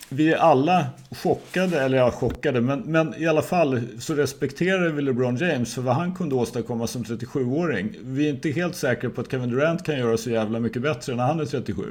vi 0.09 0.33
är 0.33 0.37
alla 0.37 0.85
chockade, 1.11 1.81
eller 1.81 1.97
ja, 1.97 2.11
chockade, 2.11 2.61
men, 2.61 2.79
men 2.79 3.13
i 3.17 3.27
alla 3.27 3.41
fall 3.41 3.81
så 3.99 4.13
respekterar 4.13 4.89
vi 4.89 5.01
LeBron 5.01 5.35
James 5.35 5.73
för 5.75 5.81
vad 5.81 5.95
han 5.95 6.15
kunde 6.15 6.35
åstadkomma 6.35 6.87
som 6.87 7.03
37-åring. 7.03 7.95
Vi 8.01 8.25
är 8.25 8.29
inte 8.29 8.49
helt 8.49 8.75
säkra 8.75 9.09
på 9.09 9.21
att 9.21 9.31
Kevin 9.31 9.49
Durant 9.49 9.83
kan 9.83 9.99
göra 9.99 10.17
så 10.17 10.29
jävla 10.29 10.59
mycket 10.59 10.81
bättre 10.81 11.15
när 11.15 11.23
han 11.23 11.39
är 11.39 11.45
37. 11.45 11.83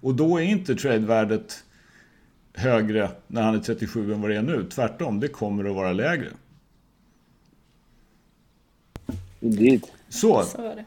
Och 0.00 0.14
då 0.14 0.40
är 0.40 0.44
inte 0.44 0.74
tradevärdet 0.74 1.64
högre 2.54 3.10
när 3.26 3.42
han 3.42 3.54
är 3.54 3.60
37 3.60 4.12
än 4.12 4.20
vad 4.20 4.30
det 4.30 4.36
är 4.36 4.42
nu. 4.42 4.64
Tvärtom, 4.70 5.20
det 5.20 5.28
kommer 5.28 5.64
att 5.64 5.74
vara 5.74 5.92
lägre. 5.92 6.28
Indeed. 9.40 9.82
Så. 10.08 10.42
Så 10.42 10.84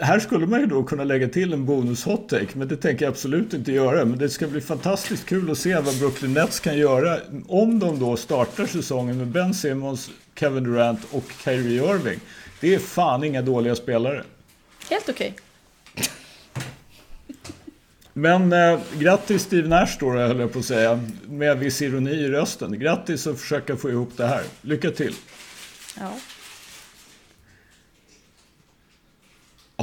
här 0.00 0.18
skulle 0.18 0.46
man 0.46 0.60
ju 0.60 0.66
då 0.66 0.82
kunna 0.82 1.04
lägga 1.04 1.28
till 1.28 1.52
en 1.52 1.64
bonus 1.64 2.04
hot 2.04 2.28
take, 2.28 2.48
men 2.52 2.68
det 2.68 2.76
tänker 2.76 3.04
jag 3.04 3.12
absolut 3.12 3.54
inte 3.54 3.72
göra. 3.72 4.04
Men 4.04 4.18
det 4.18 4.28
ska 4.28 4.46
bli 4.46 4.60
fantastiskt 4.60 5.26
kul 5.26 5.50
att 5.50 5.58
se 5.58 5.74
vad 5.74 5.98
Brooklyn 5.98 6.32
Nets 6.32 6.60
kan 6.60 6.78
göra 6.78 7.18
om 7.48 7.78
de 7.78 7.98
då 7.98 8.16
startar 8.16 8.66
säsongen 8.66 9.18
med 9.18 9.26
Ben 9.26 9.54
Simmons, 9.54 10.10
Kevin 10.34 10.64
Durant 10.64 11.00
och 11.10 11.24
Kyrie 11.44 11.94
Irving. 11.94 12.20
Det 12.60 12.74
är 12.74 12.78
fan 12.78 13.24
inga 13.24 13.42
dåliga 13.42 13.74
spelare. 13.74 14.22
Helt 14.90 15.08
okej. 15.08 15.34
Okay. 15.34 16.08
Men 18.12 18.52
eh, 18.52 18.80
grattis 18.98 19.42
Steve 19.42 19.68
Nash 19.68 19.96
då, 20.00 20.10
höll 20.10 20.40
jag 20.40 20.52
på 20.52 20.58
att 20.58 20.64
säga, 20.64 21.00
med 21.26 21.58
viss 21.58 21.82
ironi 21.82 22.10
i 22.10 22.28
rösten. 22.28 22.78
Grattis 22.78 23.26
att 23.26 23.40
försöka 23.40 23.76
få 23.76 23.90
ihop 23.90 24.12
det 24.16 24.26
här. 24.26 24.42
Lycka 24.60 24.90
till! 24.90 25.14
Ja. 25.98 26.12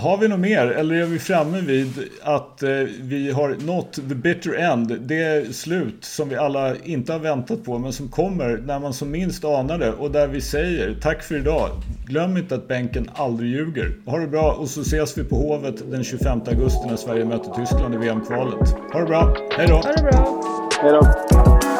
Har 0.02 0.18
vi 0.18 0.28
något 0.28 0.40
mer 0.40 0.68
eller 0.68 0.96
är 0.96 1.06
vi 1.06 1.20
framme 1.20 1.62
vid 1.62 2.10
att 2.22 2.64
eh, 2.64 2.70
vi 3.02 3.32
har 3.32 3.56
nått 3.66 3.94
the 3.94 4.16
bitter 4.16 4.54
end? 4.54 4.98
Det 5.02 5.56
slut 5.56 6.06
som 6.06 6.30
vi 6.30 6.36
alla 6.36 6.76
inte 6.84 7.12
har 7.12 7.20
väntat 7.20 7.64
på 7.64 7.80
men 7.80 7.94
som 7.94 8.10
kommer 8.10 8.58
när 8.66 8.80
man 8.80 8.94
som 8.94 9.12
minst 9.12 9.46
anar 9.46 9.78
det 9.78 9.92
och 9.92 10.12
där 10.12 10.28
vi 10.28 10.42
säger 10.42 10.96
tack 11.02 11.24
för 11.24 11.36
idag. 11.36 11.70
Glöm 12.08 12.38
inte 12.38 12.56
att 12.56 12.68
bänken 12.68 13.10
aldrig 13.14 13.50
ljuger. 13.52 13.96
Ha 14.06 14.18
det 14.18 14.28
bra 14.28 14.52
och 14.52 14.70
så 14.70 14.82
ses 14.82 15.18
vi 15.18 15.24
på 15.24 15.36
Hovet 15.36 15.92
den 15.92 16.04
25 16.04 16.42
augusti 16.48 16.88
när 16.88 16.96
Sverige 16.96 17.26
möter 17.26 17.52
Tyskland 17.54 17.96
i 17.96 17.98
VM-kvalet. 17.98 18.70
Ha 18.94 19.00
det 19.00 19.06
bra, 19.06 19.36
hej 19.58 19.68
då! 19.68 19.76
Ha 19.76 19.92
det 19.92 20.04
bra! 20.04 20.42
Hej 20.82 20.92
då! 20.92 21.71